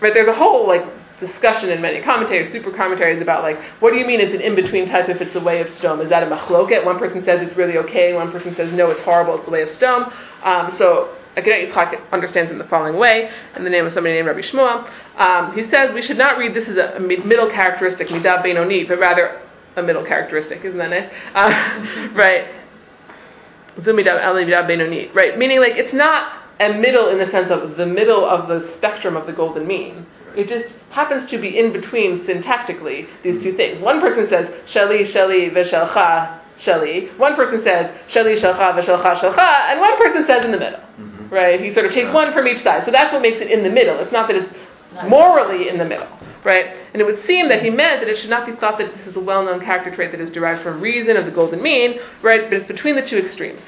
right, 0.00 0.12
there's 0.12 0.28
a 0.28 0.34
whole 0.34 0.68
like 0.68 0.84
discussion 1.18 1.70
in 1.70 1.80
many 1.80 2.00
commentators, 2.02 2.52
super 2.52 2.70
commentaries 2.70 3.20
about 3.20 3.42
like, 3.42 3.58
what 3.80 3.92
do 3.92 3.98
you 3.98 4.06
mean 4.06 4.20
it's 4.20 4.34
an 4.34 4.40
in-between 4.40 4.86
type 4.86 5.08
if 5.08 5.20
it's 5.20 5.32
the 5.32 5.40
way 5.40 5.60
of 5.60 5.66
Sdom? 5.68 6.02
Is 6.02 6.10
that 6.10 6.22
a 6.22 6.26
machloket? 6.26 6.84
One 6.84 6.98
person 6.98 7.24
says 7.24 7.46
it's 7.46 7.56
really 7.56 7.78
okay, 7.78 8.12
one 8.12 8.30
person 8.30 8.54
says 8.54 8.72
no, 8.72 8.90
it's 8.90 9.00
horrible, 9.00 9.36
it's 9.36 9.44
the 9.44 9.50
way 9.50 9.62
of 9.62 9.70
Sdom. 9.70 10.12
Um, 10.42 10.74
so 10.76 11.14
Akedat 11.36 11.70
Yitzchak 11.70 12.10
understands 12.12 12.50
in 12.50 12.58
the 12.58 12.64
following 12.64 12.96
way, 12.96 13.30
in 13.56 13.64
the 13.64 13.70
name 13.70 13.86
of 13.86 13.92
somebody 13.92 14.14
named 14.14 14.26
Rabbi 14.26 14.40
Shmuel. 14.40 14.90
Um, 15.16 15.54
he 15.54 15.70
says 15.70 15.94
we 15.94 16.02
should 16.02 16.18
not 16.18 16.38
read 16.38 16.54
this 16.54 16.68
as 16.68 16.76
a 16.76 17.00
middle 17.00 17.50
characteristic, 17.50 18.08
midah 18.08 18.42
benoni, 18.42 18.84
but 18.84 18.98
rather 18.98 19.40
a 19.76 19.82
middle 19.82 20.04
characteristic. 20.04 20.64
Isn't 20.64 20.78
that 20.78 20.90
nice? 20.90 21.10
Uh, 21.34 22.10
right. 22.14 22.48
Zumidah 23.78 24.22
el 24.22 24.34
midah 24.34 24.66
benoni. 24.66 25.10
Right. 25.14 25.38
Meaning 25.38 25.60
like 25.60 25.74
it's 25.74 25.92
not 25.92 26.40
a 26.60 26.72
middle 26.72 27.08
in 27.08 27.18
the 27.18 27.30
sense 27.30 27.50
of 27.50 27.76
the 27.76 27.86
middle 27.86 28.24
of 28.24 28.48
the 28.48 28.72
spectrum 28.76 29.16
of 29.16 29.26
the 29.26 29.32
golden 29.32 29.66
mean. 29.66 30.06
It 30.36 30.48
just 30.48 30.74
happens 30.90 31.28
to 31.30 31.38
be 31.38 31.58
in 31.58 31.72
between 31.72 32.20
syntactically 32.20 33.08
these 33.22 33.42
two 33.42 33.56
things. 33.56 33.80
One 33.80 34.00
person 34.00 34.28
says 34.28 34.48
shali 34.66 35.02
shali 35.02 35.50
v'shelcha 35.52 36.38
shali. 36.58 37.16
One 37.18 37.34
person 37.34 37.62
says 37.62 37.90
shali 38.08 38.34
shelcha 38.34 38.78
v'shelcha 38.78 39.16
shelcha, 39.16 39.70
and 39.70 39.80
one 39.80 39.96
person 39.96 40.26
says 40.26 40.44
in 40.44 40.52
the 40.52 40.58
middle. 40.58 40.80
Mm-hmm. 40.80 41.34
Right? 41.34 41.60
He 41.60 41.72
sort 41.72 41.86
of 41.86 41.92
takes 41.92 42.12
one 42.12 42.32
from 42.32 42.46
each 42.46 42.62
side. 42.62 42.84
So 42.84 42.90
that's 42.90 43.12
what 43.12 43.22
makes 43.22 43.40
it 43.40 43.50
in 43.50 43.62
the 43.62 43.70
middle. 43.70 43.98
It's 43.98 44.12
not 44.12 44.28
that 44.28 44.36
it's 44.36 44.52
morally 45.08 45.68
in 45.68 45.78
the 45.78 45.84
middle. 45.84 46.08
Right? 46.44 46.74
And 46.92 47.02
it 47.02 47.04
would 47.04 47.24
seem 47.26 47.48
that 47.50 47.62
he 47.62 47.70
meant 47.70 48.00
that 48.00 48.08
it 48.08 48.16
should 48.16 48.30
not 48.30 48.46
be 48.46 48.52
thought 48.52 48.78
that 48.78 48.96
this 48.96 49.06
is 49.06 49.16
a 49.16 49.20
well-known 49.20 49.60
character 49.60 49.94
trait 49.94 50.10
that 50.12 50.20
is 50.20 50.30
derived 50.30 50.62
from 50.62 50.80
reason 50.80 51.16
of 51.16 51.26
the 51.26 51.30
golden 51.30 51.60
mean, 51.62 52.00
right? 52.22 52.48
But 52.48 52.54
it's 52.54 52.66
between 52.66 52.96
the 52.96 53.06
two 53.06 53.18
extremes. 53.18 53.60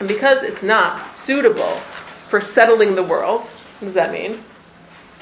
And 0.00 0.08
because 0.08 0.42
it's 0.42 0.62
not 0.62 1.14
suitable 1.24 1.80
for 2.30 2.40
settling 2.40 2.96
the 2.96 3.04
world, 3.04 3.42
what 3.42 3.86
does 3.86 3.94
that 3.94 4.12
mean? 4.12 4.42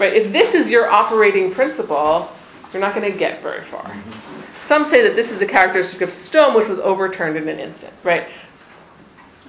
Right? 0.01 0.15
If 0.15 0.33
this 0.33 0.55
is 0.55 0.71
your 0.71 0.91
operating 0.91 1.53
principle, 1.53 2.31
you're 2.73 2.81
not 2.81 2.95
going 2.95 3.11
to 3.11 3.19
get 3.19 3.43
very 3.43 3.69
far. 3.71 4.03
Some 4.67 4.89
say 4.89 5.03
that 5.03 5.15
this 5.15 5.31
is 5.31 5.39
the 5.39 5.47
characteristic 5.47 6.01
of 6.01 6.09
Sdom, 6.09 6.57
which 6.57 6.69
was 6.69 6.79
overturned 6.79 7.37
in 7.37 7.49
an 7.49 7.59
instant. 7.59 7.93
Right? 8.03 8.29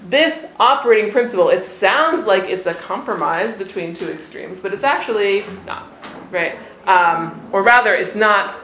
This 0.10 0.34
operating 0.60 1.14
principle, 1.14 1.48
it 1.48 1.66
sounds 1.80 2.26
like 2.26 2.44
it's 2.44 2.68
a 2.68 2.74
compromise 2.74 3.58
between 3.58 3.96
two 3.96 4.10
extremes, 4.10 4.60
but 4.62 4.74
it's 4.74 4.84
actually 4.84 5.46
not. 5.66 5.90
Right? 6.30 6.58
Um, 6.86 7.50
or 7.52 7.64
rather, 7.64 7.94
it's 7.94 8.16
not. 8.16 8.60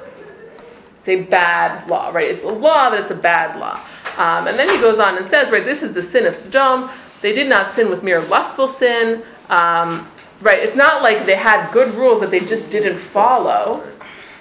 It's 1.00 1.08
a 1.08 1.30
bad 1.30 1.88
law, 1.88 2.10
right? 2.10 2.30
It's 2.30 2.44
a 2.44 2.48
law, 2.48 2.90
but 2.90 3.00
it's 3.00 3.12
a 3.12 3.16
bad 3.16 3.58
law. 3.58 3.86
Um, 4.18 4.48
and 4.48 4.60
then 4.60 4.68
he 4.70 4.82
goes 4.82 5.00
on 5.00 5.18
and 5.18 5.30
says, 5.30 5.50
right, 5.50 5.64
this 5.64 5.82
is 5.82 5.94
the 5.94 6.10
sin 6.12 6.26
of 6.26 6.36
Sodom. 6.36 6.90
They 7.22 7.34
did 7.34 7.48
not 7.48 7.76
sin 7.76 7.90
with 7.90 8.04
mere 8.04 8.22
lustful 8.22 8.74
sin. 8.78 9.24
Um, 9.50 10.12
right? 10.42 10.60
It's 10.60 10.76
not 10.76 11.02
like 11.02 11.26
they 11.26 11.36
had 11.36 11.72
good 11.72 11.94
rules 11.96 12.22
that 12.22 12.32
they 12.32 12.42
just 12.42 12.70
didn't 12.70 13.12
follow, 13.12 13.90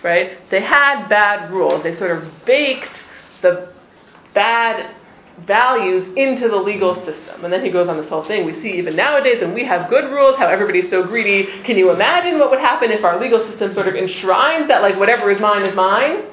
right? 0.02 0.38
They 0.50 0.60
had 0.60 1.08
bad 1.08 1.50
rules. 1.52 1.82
They 1.82 1.94
sort 1.94 2.10
of 2.10 2.24
baked 2.44 3.04
the 3.42 3.72
bad 4.34 4.94
values 5.46 6.07
into 6.16 6.48
the 6.48 6.57
legal 6.57 6.94
system. 7.05 7.44
And 7.44 7.53
then 7.53 7.64
he 7.64 7.70
goes 7.70 7.88
on 7.88 7.96
this 7.96 8.09
whole 8.09 8.24
thing. 8.24 8.44
We 8.44 8.61
see 8.61 8.72
even 8.72 8.96
nowadays, 8.96 9.42
and 9.42 9.55
we 9.55 9.64
have 9.64 9.88
good 9.88 10.11
rules, 10.11 10.37
how 10.37 10.48
everybody's 10.48 10.90
so 10.90 11.03
greedy. 11.05 11.46
Can 11.64 11.77
you 11.77 11.90
imagine 11.90 12.38
what 12.38 12.51
would 12.51 12.61
happen 12.61 12.90
if 12.90 13.05
our 13.05 13.18
legal 13.20 13.46
system 13.48 13.72
sort 13.74 13.88
of 13.88 13.94
enshrines 13.94 14.68
that, 14.68 14.83
like, 14.83 14.98
whatever 14.98 15.31
is 15.31 15.40
mine 15.40 15.62
is 15.62 15.74
mine? 15.74 16.24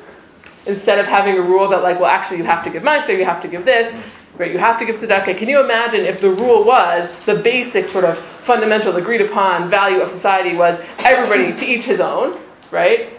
Instead 0.66 0.98
of 0.98 1.06
having 1.06 1.38
a 1.38 1.42
rule 1.42 1.70
that, 1.70 1.84
like, 1.84 2.00
well, 2.00 2.10
actually, 2.10 2.38
you 2.38 2.44
have 2.44 2.64
to 2.64 2.70
give 2.70 2.84
mine, 2.84 3.04
so 3.06 3.12
you 3.12 3.26
have 3.26 3.42
to 3.42 3.48
give 3.48 3.66
this. 3.66 3.94
Right, 4.38 4.52
you 4.52 4.58
have 4.58 4.78
to 4.80 4.86
give 4.86 4.98
tzedakah. 4.98 5.38
Can 5.40 5.48
you 5.48 5.62
imagine 5.62 6.02
if 6.02 6.20
the 6.20 6.30
rule 6.30 6.66
was 6.66 7.10
the 7.26 7.36
basic 7.36 7.88
sort 7.88 8.04
of 8.04 8.18
fundamental 8.46 8.94
agreed 8.98 9.22
upon 9.22 9.70
value 9.70 10.02
of 10.02 10.12
society 10.12 10.58
was 10.58 10.78
everybody 11.00 11.54
to 11.58 11.66
each 11.66 11.86
his 11.86 12.02
own, 12.02 12.42
right? 12.70 13.14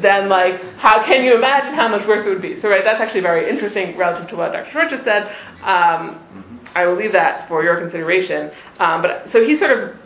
Then 0.00 0.28
like 0.28 0.60
how 0.76 1.04
can 1.04 1.24
you 1.24 1.34
imagine 1.34 1.74
how 1.74 1.88
much 1.88 2.06
worse 2.06 2.26
it 2.26 2.28
would 2.30 2.42
be? 2.42 2.60
So 2.60 2.68
right, 2.68 2.82
that's 2.84 3.00
actually 3.00 3.20
very 3.20 3.50
interesting 3.50 3.96
relative 3.96 4.28
to 4.30 4.36
what 4.36 4.52
Dr. 4.52 4.70
Schwartz 4.70 4.90
just 4.90 5.04
said. 5.04 5.34
Um, 5.62 6.60
I 6.74 6.86
will 6.86 6.96
leave 6.96 7.12
that 7.12 7.48
for 7.48 7.64
your 7.64 7.78
consideration. 7.80 8.50
Um, 8.78 9.02
but 9.02 9.28
so 9.30 9.44
he 9.44 9.56
sort 9.56 9.76
of 9.76 9.96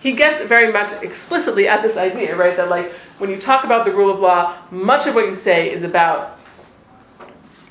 he 0.00 0.14
gets 0.14 0.48
very 0.48 0.72
much 0.72 1.02
explicitly 1.02 1.66
at 1.66 1.82
this 1.82 1.96
idea, 1.96 2.36
right? 2.36 2.56
That 2.56 2.68
like 2.68 2.92
when 3.18 3.30
you 3.30 3.40
talk 3.40 3.64
about 3.64 3.84
the 3.84 3.92
rule 3.92 4.12
of 4.12 4.20
law, 4.20 4.62
much 4.70 5.06
of 5.06 5.14
what 5.14 5.28
you 5.28 5.34
say 5.34 5.70
is 5.70 5.82
about 5.82 6.38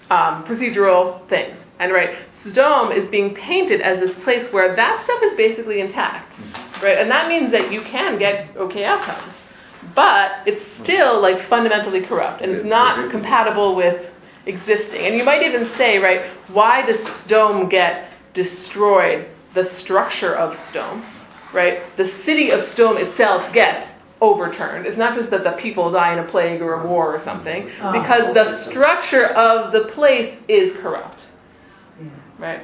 um, 0.09 0.43
procedural 0.45 1.27
things. 1.29 1.57
And 1.79 1.93
right, 1.93 2.17
Sodom 2.43 2.91
is 2.91 3.07
being 3.09 3.35
painted 3.35 3.81
as 3.81 3.99
this 3.99 4.15
place 4.23 4.51
where 4.51 4.75
that 4.75 5.03
stuff 5.03 5.21
is 5.23 5.37
basically 5.37 5.79
intact, 5.79 6.35
right? 6.81 6.97
And 6.97 7.09
that 7.11 7.27
means 7.27 7.51
that 7.51 7.71
you 7.71 7.81
can 7.81 8.17
get 8.17 8.55
okay 8.57 8.83
outcomes, 8.83 9.33
but 9.97 10.31
it's 10.45 10.61
still 10.83 11.19
like 11.19 11.49
fundamentally 11.49 12.01
corrupt, 12.01 12.43
and 12.43 12.51
it's 12.51 12.63
not 12.63 13.09
compatible 13.09 13.75
with 13.75 13.99
existing. 14.45 15.01
And 15.07 15.15
you 15.15 15.23
might 15.23 15.41
even 15.41 15.67
say, 15.75 15.97
right, 15.97 16.21
why 16.49 16.85
does 16.85 16.99
Sodom 17.25 17.67
get 17.67 18.09
destroyed? 18.35 19.25
The 19.55 19.65
structure 19.71 20.35
of 20.35 20.55
Sodom, 20.71 21.03
right? 21.51 21.81
The 21.97 22.07
city 22.23 22.51
of 22.51 22.63
Sodom 22.67 22.97
itself 22.97 23.51
gets 23.53 23.89
overturned. 24.21 24.85
It's 24.85 24.99
not 24.99 25.15
just 25.17 25.31
that 25.31 25.43
the 25.43 25.53
people 25.53 25.89
die 25.91 26.13
in 26.13 26.19
a 26.19 26.27
plague 26.27 26.61
or 26.61 26.75
a 26.83 26.87
war 26.87 27.15
or 27.15 27.19
something, 27.23 27.67
Oh. 27.81 27.91
because 27.91 28.35
the 28.35 28.63
structure 28.65 29.25
of 29.25 29.71
the 29.71 29.85
place 29.93 30.31
is 30.47 30.77
corrupt. 30.77 31.19
Right? 32.37 32.61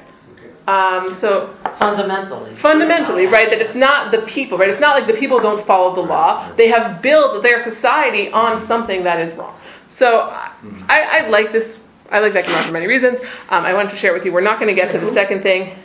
Um, 0.67 1.17
so 1.19 1.53
Fundamentally. 1.77 2.55
fundamentally, 2.61 3.25
right, 3.25 3.49
that 3.49 3.59
it's 3.61 3.75
not 3.75 4.11
the 4.11 4.21
people, 4.21 4.57
right? 4.57 4.69
It's 4.69 4.79
not 4.79 4.95
like 4.97 5.07
the 5.07 5.19
people 5.19 5.39
don't 5.39 5.65
follow 5.67 5.93
the 5.93 6.01
law. 6.01 6.53
They 6.55 6.69
have 6.69 7.01
built 7.01 7.43
their 7.43 7.63
society 7.63 8.31
on 8.31 8.65
something 8.65 9.03
that 9.03 9.19
is 9.19 9.33
wrong. 9.35 9.59
So 9.89 10.29
I, 10.29 11.23
I 11.25 11.27
like 11.29 11.51
this. 11.51 11.77
I 12.09 12.19
like 12.19 12.33
that 12.33 12.45
Gemara 12.45 12.65
for 12.65 12.71
many 12.71 12.87
reasons. 12.87 13.19
Um, 13.49 13.65
I 13.65 13.73
wanted 13.73 13.91
to 13.91 13.97
share 13.97 14.11
it 14.11 14.17
with 14.17 14.25
you. 14.25 14.31
We're 14.31 14.41
not 14.41 14.59
going 14.59 14.73
to 14.73 14.79
get 14.79 14.91
to 14.91 14.99
the 14.99 15.11
second 15.13 15.41
thing. 15.43 15.77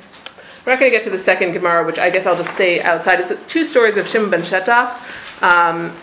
We're 0.64 0.72
not 0.72 0.80
going 0.80 0.92
to 0.92 0.98
get 0.98 1.04
to 1.10 1.16
the 1.16 1.24
second 1.24 1.54
Gemara, 1.54 1.84
which 1.86 1.98
I 1.98 2.10
guess 2.10 2.26
I'll 2.26 2.40
just 2.40 2.56
say 2.56 2.80
outside. 2.80 3.20
It's 3.20 3.52
two 3.52 3.64
stories 3.64 3.96
of 3.96 4.06
Shimon 4.08 4.30
ben 4.30 4.42
Shetach. 4.42 5.00
Um, 5.42 5.96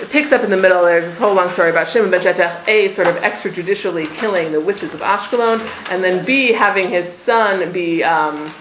it 0.00 0.10
picks 0.10 0.32
up 0.32 0.42
in 0.42 0.50
the 0.50 0.56
middle. 0.56 0.82
There's 0.84 1.04
this 1.04 1.18
whole 1.18 1.34
long 1.34 1.52
story 1.52 1.70
about 1.70 1.88
Shimon 1.90 2.10
ben 2.10 2.20
Shetach, 2.20 2.66
A, 2.68 2.94
sort 2.94 3.06
of 3.06 3.16
extrajudicially 3.16 4.14
killing 4.16 4.52
the 4.52 4.60
witches 4.60 4.92
of 4.92 5.00
Ashkelon, 5.00 5.60
and 5.90 6.02
then 6.02 6.24
B, 6.24 6.52
having 6.52 6.90
his 6.90 7.16
son 7.22 7.72
be 7.72 8.02
um, 8.02 8.52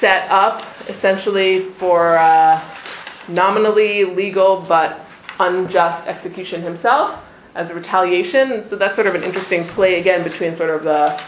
set 0.00 0.30
up 0.30 0.64
essentially 0.88 1.70
for 1.78 2.16
uh, 2.16 2.62
nominally 3.28 4.04
legal 4.04 4.64
but 4.66 5.04
unjust 5.40 6.06
execution 6.08 6.62
himself 6.62 7.22
as 7.54 7.70
a 7.70 7.74
retaliation. 7.74 8.68
So 8.68 8.76
that's 8.76 8.94
sort 8.94 9.06
of 9.06 9.14
an 9.14 9.22
interesting 9.22 9.66
play 9.68 10.00
again 10.00 10.22
between 10.22 10.56
sort 10.56 10.70
of 10.70 10.84
the 10.84 11.20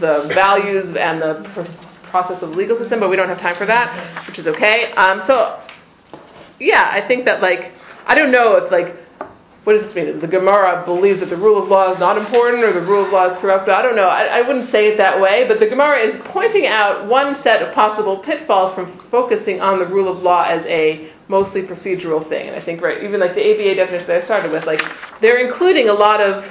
the 0.00 0.30
values 0.34 0.94
and 0.96 1.20
the 1.20 1.48
pr- 1.54 2.10
process 2.10 2.42
of 2.42 2.50
the 2.50 2.56
legal 2.56 2.76
system, 2.78 3.00
but 3.00 3.08
we 3.08 3.16
don't 3.16 3.28
have 3.28 3.40
time 3.40 3.56
for 3.56 3.66
that, 3.66 4.26
which 4.26 4.38
is 4.38 4.46
okay. 4.46 4.92
Um, 4.92 5.22
so 5.26 5.60
yeah, 6.60 6.90
I 6.92 7.06
think 7.06 7.24
that 7.24 7.40
like 7.40 7.72
I 8.08 8.16
don't 8.16 8.32
know 8.32 8.56
if 8.56 8.72
like 8.72 8.96
what 9.68 9.74
does 9.74 9.82
this 9.82 9.94
mean? 9.94 10.18
The 10.18 10.26
Gemara 10.26 10.82
believes 10.86 11.20
that 11.20 11.28
the 11.28 11.36
rule 11.36 11.62
of 11.62 11.68
law 11.68 11.92
is 11.92 11.98
not 11.98 12.16
important 12.16 12.64
or 12.64 12.72
the 12.72 12.80
rule 12.80 13.04
of 13.04 13.12
law 13.12 13.28
is 13.28 13.36
corrupt. 13.36 13.68
I 13.68 13.82
don't 13.82 13.96
know. 13.96 14.08
I, 14.08 14.38
I 14.38 14.40
wouldn't 14.40 14.70
say 14.70 14.88
it 14.88 14.96
that 14.96 15.20
way, 15.20 15.46
but 15.46 15.60
the 15.60 15.66
Gemara 15.66 15.98
is 15.98 16.18
pointing 16.24 16.66
out 16.66 17.06
one 17.06 17.34
set 17.42 17.60
of 17.60 17.74
possible 17.74 18.16
pitfalls 18.16 18.74
from 18.74 18.98
focusing 19.10 19.60
on 19.60 19.78
the 19.78 19.84
rule 19.84 20.10
of 20.10 20.22
law 20.22 20.44
as 20.44 20.64
a 20.64 21.12
mostly 21.28 21.60
procedural 21.60 22.26
thing. 22.30 22.48
And 22.48 22.56
I 22.56 22.64
think 22.64 22.80
right, 22.80 23.04
even 23.04 23.20
like 23.20 23.34
the 23.34 23.42
ABA 23.42 23.74
definition 23.74 24.06
that 24.06 24.22
I 24.22 24.24
started 24.24 24.52
with, 24.52 24.64
like 24.64 24.80
they're 25.20 25.46
including 25.46 25.90
a 25.90 25.92
lot 25.92 26.22
of 26.22 26.50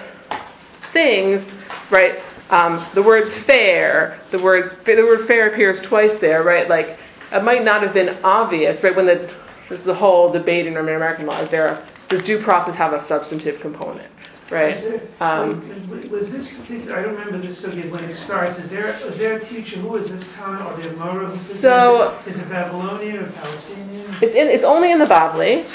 things, 0.93 1.43
right? 1.89 2.21
Um, 2.51 2.85
the 2.93 3.01
words 3.01 3.33
fair, 3.45 4.19
the 4.29 4.37
words 4.37 4.71
the 4.85 5.01
word 5.01 5.25
fair 5.25 5.49
appears 5.49 5.81
twice 5.81 6.21
there, 6.21 6.43
right? 6.43 6.69
Like 6.69 6.99
it 7.31 7.43
might 7.43 7.63
not 7.63 7.81
have 7.81 7.95
been 7.95 8.23
obvious, 8.23 8.83
right? 8.83 8.95
When 8.95 9.07
the 9.07 9.33
this 9.69 9.79
is 9.79 9.85
the 9.85 9.93
whole 9.95 10.31
debate 10.31 10.67
in 10.67 10.77
American 10.77 11.25
law. 11.25 11.39
Is 11.41 11.49
there 11.51 11.83
does 12.09 12.21
due 12.23 12.41
process 12.41 12.75
have 12.75 12.93
a 12.93 13.05
substantive 13.05 13.59
component, 13.59 14.07
Is 14.45 14.51
right? 14.51 14.75
there- 14.81 15.01
Um, 15.19 16.09
was- 16.09 16.29
this 16.31 16.47
particular, 16.47 16.97
I 16.97 17.01
don't 17.01 17.15
remember 17.17 17.45
this 17.45 17.57
subject 17.59 17.91
when 17.91 18.03
it 18.05 18.15
starts, 18.15 18.57
is 18.59 18.69
there, 18.69 18.95
is 19.05 19.17
there 19.17 19.33
a 19.37 19.39
teacher, 19.43 19.77
who 19.79 19.97
is 19.97 20.07
this 20.09 20.23
town, 20.37 20.61
or 20.61 20.81
the 20.81 20.87
Amora? 20.89 21.37
So- 21.59 22.17
Is 22.25 22.37
it 22.37 22.49
Babylonian 22.49 23.17
or 23.17 23.25
Palestinian? 23.31 24.15
It's 24.21 24.35
in. 24.35 24.47
It's 24.47 24.63
only 24.63 24.91
in 24.91 24.99
the 24.99 25.05
Bavli. 25.05 25.65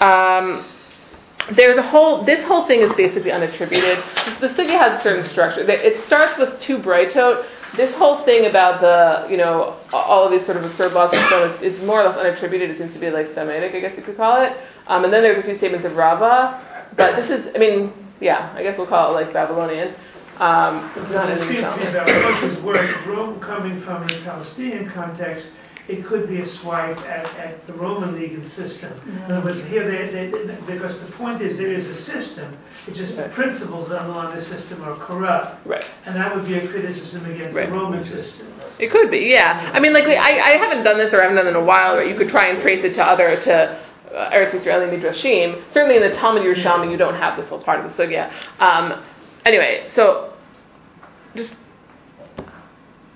Um, 0.00 0.64
there's 1.50 1.76
a 1.78 1.82
whole. 1.82 2.22
This 2.22 2.44
whole 2.44 2.64
thing 2.66 2.80
is 2.80 2.92
basically 2.92 3.32
unattributed. 3.32 3.98
The 4.38 4.48
sugya 4.50 4.78
has 4.78 5.00
a 5.00 5.02
certain 5.02 5.24
structure. 5.28 5.62
It 5.68 6.04
starts 6.04 6.38
with 6.38 6.60
two 6.60 6.78
braitot. 6.78 7.44
This 7.76 7.94
whole 7.94 8.24
thing 8.24 8.46
about 8.46 8.80
the, 8.80 9.30
you 9.30 9.38
know, 9.38 9.78
all 9.92 10.24
of 10.24 10.30
these 10.30 10.44
sort 10.44 10.58
of 10.58 10.64
absurd 10.64 10.92
laws 10.92 11.10
and 11.14 11.26
so 11.28 11.44
on 11.44 11.64
is, 11.64 11.74
is 11.74 11.86
more 11.86 12.02
or 12.02 12.08
less 12.08 12.18
unattributed. 12.18 12.68
It 12.68 12.78
seems 12.78 12.92
to 12.92 12.98
be 12.98 13.10
like 13.10 13.28
stammaitic, 13.28 13.74
I 13.74 13.80
guess 13.80 13.96
you 13.96 14.02
could 14.02 14.16
call 14.16 14.42
it. 14.42 14.56
Um, 14.88 15.04
and 15.04 15.12
then 15.12 15.22
there's 15.22 15.38
a 15.38 15.42
few 15.42 15.56
statements 15.56 15.86
of 15.86 15.96
Rava. 15.96 16.60
But 16.96 17.16
this 17.16 17.30
is, 17.30 17.50
I 17.54 17.58
mean, 17.58 17.92
yeah, 18.20 18.52
I 18.54 18.62
guess 18.62 18.76
we'll 18.76 18.86
call 18.86 19.16
it 19.16 19.24
like 19.24 19.32
Babylonian. 19.32 19.94
Um, 20.38 20.90
it's 20.96 21.10
not 21.12 21.30
in 21.30 21.38
seems 21.38 21.48
to 21.50 22.62
me 22.62 22.72
the 22.72 23.10
Rome 23.10 23.40
coming 23.40 23.80
from 23.82 24.06
the 24.06 24.20
Palestinian 24.24 24.90
context, 24.90 25.48
it 25.88 26.04
could 26.04 26.28
be 26.28 26.40
a 26.40 26.46
swipe 26.46 26.96
at, 26.98 27.26
at 27.36 27.66
the 27.66 27.72
Roman 27.72 28.14
legal 28.14 28.48
system. 28.50 28.92
In 29.26 29.32
other 29.32 29.44
words, 29.44 29.60
here 29.68 29.84
they, 29.84 30.12
they, 30.12 30.56
because 30.72 30.98
the 31.00 31.10
point 31.12 31.42
is 31.42 31.56
there 31.56 31.72
is 31.72 31.86
a 31.86 31.96
system, 31.96 32.56
it's 32.86 32.96
just 32.96 33.16
the 33.16 33.28
principles 33.30 33.88
that 33.88 34.00
underlie 34.00 34.34
the 34.36 34.42
system 34.42 34.82
are 34.82 34.96
corrupt. 35.06 35.66
Right. 35.66 35.84
And 36.06 36.14
that 36.16 36.34
would 36.34 36.46
be 36.46 36.54
a 36.54 36.68
criticism 36.68 37.26
against 37.26 37.56
Right. 37.56 37.68
the 37.68 37.74
Roman 37.74 38.04
system. 38.04 38.46
It 38.78 38.90
could 38.90 39.10
be, 39.10 39.18
yeah. 39.20 39.70
I 39.74 39.80
mean, 39.80 39.92
like, 39.92 40.04
I, 40.04 40.14
I 40.14 40.50
haven't 40.56 40.84
done 40.84 40.98
this 40.98 41.12
or 41.12 41.18
I 41.20 41.22
haven't 41.24 41.36
done 41.36 41.46
it 41.46 41.50
in 41.50 41.56
a 41.56 41.64
while, 41.64 41.96
but 41.96 42.06
you 42.08 42.16
could 42.16 42.28
try 42.28 42.46
and 42.46 42.62
trace 42.62 42.84
it 42.84 42.94
to 42.94 43.04
other, 43.04 43.40
to 43.40 43.54
uh, 44.14 44.30
Eretz 44.30 44.54
Israeli 44.54 44.96
Midrashim. 44.96 45.62
Certainly 45.72 45.96
in 45.96 46.02
the 46.02 46.14
Talmud 46.16 46.42
Yerushalmi, 46.42 46.90
you 46.90 46.96
don't 46.96 47.14
have 47.16 47.36
this 47.36 47.48
whole 47.48 47.60
part 47.62 47.84
of 47.84 47.94
the 47.94 48.02
Sugya. 48.02 48.30
Um, 48.60 49.02
anyway, 49.44 49.88
so 49.94 50.31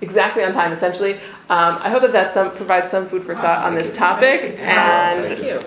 exactly 0.01 0.43
on 0.43 0.53
time, 0.53 0.73
essentially. 0.73 1.15
Um, 1.49 1.77
I 1.79 1.89
hope 1.89 2.01
that 2.01 2.13
that 2.13 2.33
some, 2.33 2.55
provides 2.55 2.91
some 2.91 3.09
food 3.09 3.25
for 3.25 3.35
thought 3.35 3.63
on 3.63 3.75
this 3.75 3.95
topic. 3.95 4.41
And 4.59 5.23
Thank 5.23 5.43
you. 5.43 5.59